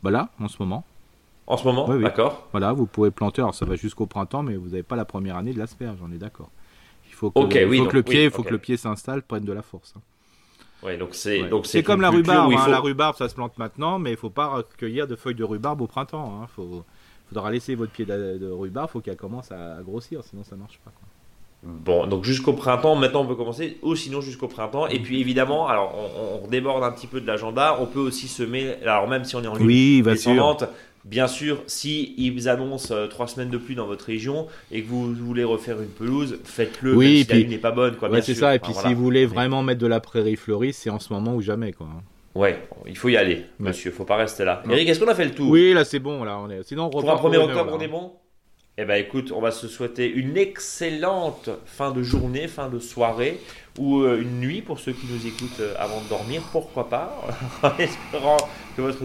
Bah 0.03 0.11
là, 0.11 0.30
en 0.39 0.47
ce 0.47 0.57
moment. 0.59 0.84
En 1.47 1.57
ce 1.57 1.65
moment? 1.65 1.88
D'accord. 1.97 2.47
Voilà, 2.51 2.74
vous 2.74 2.86
pouvez 2.86 3.11
planter, 3.11 3.41
alors 3.41 3.55
ça 3.55 3.65
va 3.65 3.76
jusqu'au 3.76 4.05
printemps, 4.05 4.43
mais 4.43 4.55
vous 4.55 4.69
n'avez 4.69 4.84
pas 4.84 4.95
la 4.95 5.05
première 5.05 5.38
année 5.38 5.53
de 5.53 5.59
l'asperge, 5.59 5.97
on 6.03 6.11
est 6.11 6.17
d'accord. 6.17 6.49
Il 7.07 7.13
faut 7.13 7.32
que, 7.32 7.57
le 7.57 8.03
pied, 8.03 8.30
faut 8.30 8.43
que 8.43 8.49
le 8.49 8.57
pied 8.57 8.78
s'installe, 8.78 9.22
prenne 9.22 9.43
de 9.43 9.53
la 9.53 9.61
force. 9.61 9.93
Hein. 9.95 10.01
Ouais, 10.84 10.97
donc 10.97 11.09
c'est 11.11 11.43
donc 11.43 11.67
c'est 11.67 11.84
comme 11.84 12.01
la 12.01 12.09
rhubarbe. 12.09 12.53
Hein. 12.53 12.67
La 12.67 12.80
rhubarbe, 12.80 13.15
ça 13.15 13.30
se 13.30 13.36
plante 13.36 13.57
maintenant, 13.57 13.99
mais 13.99 14.11
il 14.11 14.17
faut 14.17 14.32
pas 14.32 14.47
recueillir 14.47 15.07
de 15.07 15.15
feuilles 15.15 15.36
de 15.36 15.43
rhubarbe 15.43 15.82
au 15.82 15.88
printemps. 15.88 16.47
Il 16.57 16.63
hein. 16.63 16.84
faudra 17.30 17.51
laisser 17.51 17.76
votre 17.76 17.91
pied 17.91 18.05
de, 18.05 18.38
de 18.39 18.49
rhubarbe, 18.49 18.89
faut 18.89 19.01
qu'elle 19.01 19.17
commence 19.17 19.51
à, 19.51 19.80
grossir, 19.84 20.24
sinon 20.24 20.43
ça 20.43 20.55
marche 20.55 20.80
pas. 20.84 20.91
Bon, 21.64 22.07
donc 22.07 22.24
jusqu'au 22.24 22.53
printemps, 22.53 22.95
maintenant 22.95 23.22
on 23.22 23.28
peut 23.28 23.36
commencer, 23.36 23.78
ou 23.84 23.95
sinon 23.95 24.20
jusqu'au 24.20 24.47
printemps. 24.47 24.88
Et 24.88 24.99
puis 24.99 25.22
évidemment, 25.22 25.68
alors 25.68 25.93
on, 26.43 26.47
déborde 26.47 26.84
un 26.84 26.91
petit 26.91 27.05
peu 27.05 27.22
de 27.22 27.28
l'agenda, 27.28 27.78
on 27.80 27.86
peut 27.86 27.99
aussi 27.99 28.28
semer, 28.28 28.76
alors 28.84 29.07
même 29.07 29.26
si 29.26 29.36
on 29.36 29.43
est 29.43 29.47
en 29.47 29.55
oui, 29.57 30.01
descendante, 30.01 30.64
bien 31.05 31.28
sûr, 31.28 31.62
si 31.68 32.16
ils 32.18 32.49
annoncent 32.49 32.91
euh, 32.91 33.05
trois 33.05 33.28
semaines 33.28 33.51
de 33.51 33.59
pluie 33.59 33.76
dans 33.76 33.86
votre 33.86 34.05
région 34.05 34.47
et 34.72 34.82
que 34.82 34.88
vous 34.88 35.14
voulez 35.14 35.43
refaire 35.43 35.80
une 35.80 35.89
pelouse, 35.89 36.39
faites-le, 36.43 36.95
oui, 36.95 37.26
même 37.30 37.38
si 37.38 37.43
la 37.43 37.49
n'est 37.49 37.57
pas 37.59 37.72
bonne. 37.72 37.95
Quoi, 37.95 38.09
c'est 38.24 38.34
ça, 38.34 38.55
et 38.55 38.59
puis 38.59 38.74
si 38.74 38.95
vous 38.95 39.03
voulez 39.03 39.28
vraiment 39.28 39.62
mettre 39.62 39.82
de 39.82 39.88
la 39.88 39.99
prairie 39.99 40.38
fleurie, 40.38 40.74
c'est 40.74 40.89
en 40.89 40.99
ce 40.99 41.14
moment 41.14 41.36
ou 41.36 41.41
jamais. 41.41 41.74
quoi. 41.74 41.88
Ouais, 42.34 42.59
il 42.88 42.97
faut 42.97 43.09
y 43.09 43.18
aller, 43.18 43.45
monsieur, 43.59 43.91
faut 43.91 44.05
pas 44.05 44.16
rester 44.16 44.45
là. 44.45 44.64
Eric, 44.68 44.89
est-ce 44.89 44.99
qu'on 44.99 45.12
a 45.12 45.16
fait 45.16 45.26
le 45.26 45.32
tour? 45.32 45.51
Oui, 45.51 45.74
là 45.74 45.86
c'est 45.86 45.99
bon, 45.99 46.24
là 46.24 46.39
on 46.39 46.49
est. 46.49 46.64
Sinon, 46.64 46.86
on 46.86 46.89
Pour 46.89 47.12
un 47.12 47.16
1er 47.16 47.38
octobre, 47.38 47.72
on 47.78 47.80
est 47.80 47.88
bon? 47.88 48.14
Eh 48.78 48.86
bien 48.86 48.95
écoute, 48.95 49.34
on 49.36 49.41
va 49.41 49.51
se 49.51 49.67
souhaiter 49.67 50.09
une 50.09 50.38
excellente 50.38 51.49
fin 51.65 51.91
de 51.91 52.01
journée, 52.03 52.47
fin 52.47 52.69
de 52.69 52.80
soirée, 52.80 53.39
ou 53.78 54.01
euh, 54.01 54.22
une 54.22 54.39
nuit 54.39 54.61
pour 54.61 54.80
ceux 54.80 54.93
qui 54.93 55.07
nous 55.07 55.28
écoutent 55.28 55.59
euh, 55.59 55.76
avant 55.78 55.99
de 56.01 56.07
dormir, 56.07 56.41
pourquoi 56.53 56.89
pas, 56.89 57.22
en 57.63 57.78
espérant 57.78 58.38
que 58.78 58.82
votre 58.82 59.03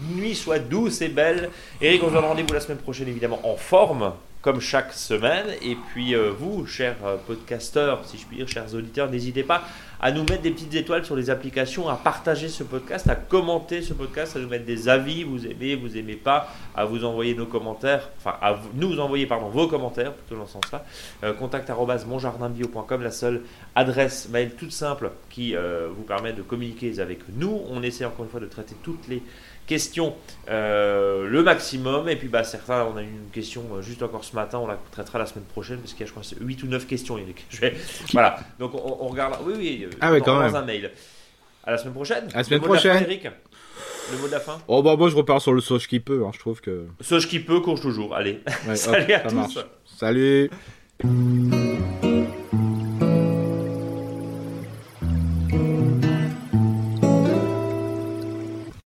nuit 0.00 0.34
soit 0.34 0.58
douce 0.58 1.00
et 1.00 1.08
belle. 1.08 1.50
Eric, 1.80 2.02
on 2.02 2.08
se 2.08 2.14
donne 2.14 2.24
rendez-vous 2.24 2.52
la 2.52 2.60
semaine 2.60 2.78
prochaine, 2.78 3.06
évidemment, 3.06 3.40
en 3.44 3.56
forme, 3.56 4.12
comme 4.44 4.60
chaque 4.60 4.92
semaine. 4.92 5.46
Et 5.62 5.74
puis 5.74 6.14
euh, 6.14 6.30
vous, 6.30 6.66
chers 6.66 6.96
podcasteurs, 7.26 8.04
si 8.04 8.18
je 8.18 8.26
puis 8.26 8.36
dire, 8.36 8.46
chers 8.46 8.74
auditeurs, 8.74 9.10
n'hésitez 9.10 9.42
pas 9.42 9.64
à 10.04 10.12
nous 10.12 10.20
mettre 10.20 10.42
des 10.42 10.50
petites 10.50 10.74
étoiles 10.74 11.02
sur 11.06 11.16
les 11.16 11.30
applications, 11.30 11.88
à 11.88 11.96
partager 11.96 12.48
ce 12.48 12.62
podcast, 12.62 13.08
à 13.08 13.14
commenter 13.14 13.80
ce 13.80 13.94
podcast, 13.94 14.36
à 14.36 14.38
nous 14.38 14.48
mettre 14.48 14.66
des 14.66 14.86
avis, 14.90 15.24
vous 15.24 15.46
aimez, 15.46 15.76
vous 15.76 15.96
aimez 15.96 16.16
pas, 16.16 16.52
à 16.74 16.84
vous 16.84 17.06
envoyer 17.06 17.34
nos 17.34 17.46
commentaires, 17.46 18.10
enfin 18.18 18.36
à 18.42 18.58
nous 18.74 19.00
envoyer 19.00 19.24
pardon 19.24 19.48
vos 19.48 19.66
commentaires 19.66 20.12
plutôt 20.12 20.36
dans 20.38 20.46
ce 20.46 20.52
sens-là. 20.52 20.84
Euh, 21.22 21.32
contact 21.32 21.70
monjardinbio.com, 22.06 23.02
la 23.02 23.10
seule 23.10 23.44
adresse 23.74 24.28
mail 24.28 24.50
toute 24.58 24.72
simple 24.72 25.10
qui 25.30 25.56
euh, 25.56 25.88
vous 25.96 26.02
permet 26.02 26.34
de 26.34 26.42
communiquer 26.42 27.00
avec 27.00 27.20
nous. 27.34 27.62
On 27.70 27.82
essaie 27.82 28.04
encore 28.04 28.26
une 28.26 28.30
fois 28.30 28.40
de 28.40 28.46
traiter 28.46 28.74
toutes 28.82 29.08
les 29.08 29.22
questions 29.66 30.14
euh, 30.48 31.28
le 31.28 31.42
maximum. 31.42 32.08
Et 32.08 32.16
puis, 32.16 32.28
bah, 32.28 32.44
certains, 32.44 32.84
on 32.84 32.96
a 32.96 33.02
eu 33.02 33.06
une 33.06 33.30
question 33.32 33.64
euh, 33.74 33.82
juste 33.82 34.02
encore 34.02 34.24
ce 34.24 34.34
matin, 34.34 34.58
on 34.58 34.66
la 34.66 34.78
traitera 34.90 35.18
la 35.18 35.26
semaine 35.26 35.44
prochaine 35.44 35.78
parce 35.78 35.92
qu'il 35.92 36.00
y 36.00 36.04
a, 36.04 36.06
je 36.06 36.12
crois, 36.12 36.22
8 36.40 36.62
ou 36.62 36.66
9 36.66 36.86
questions. 36.86 37.18
Je 37.50 37.60
vais... 37.60 37.74
Voilà, 38.12 38.38
donc 38.58 38.74
on, 38.74 39.08
regarde. 39.08 39.36
Oui, 39.44 39.54
oui, 39.56 39.84
euh, 39.84 39.96
ah 40.00 40.12
quand 40.20 40.40
même. 40.40 40.54
un 40.54 40.62
mail. 40.62 40.90
À 41.64 41.72
la 41.72 41.78
semaine 41.78 41.94
prochaine. 41.94 42.28
À 42.34 42.38
la 42.38 42.44
semaine 42.44 42.60
prochaine. 42.60 43.02
Eric 43.02 43.28
le 44.12 44.18
mot 44.18 44.26
de 44.26 44.32
la 44.32 44.40
fin 44.40 44.58
Oh 44.68 44.82
bah 44.82 44.96
moi 44.96 45.08
je 45.08 45.16
repars 45.16 45.40
sur 45.40 45.54
le 45.54 45.62
sauge 45.62 45.88
qui 45.88 45.98
peut, 45.98 46.24
hein, 46.26 46.30
je 46.34 46.38
trouve 46.38 46.60
que... 46.60 46.86
Sauge 47.00 47.26
qui 47.26 47.40
peut, 47.40 47.60
courge 47.60 47.80
toujours, 47.80 48.14
allez. 48.14 48.40
Salut 48.74 49.14
à 49.14 49.20
tous 49.20 49.58
Salut 49.86 50.50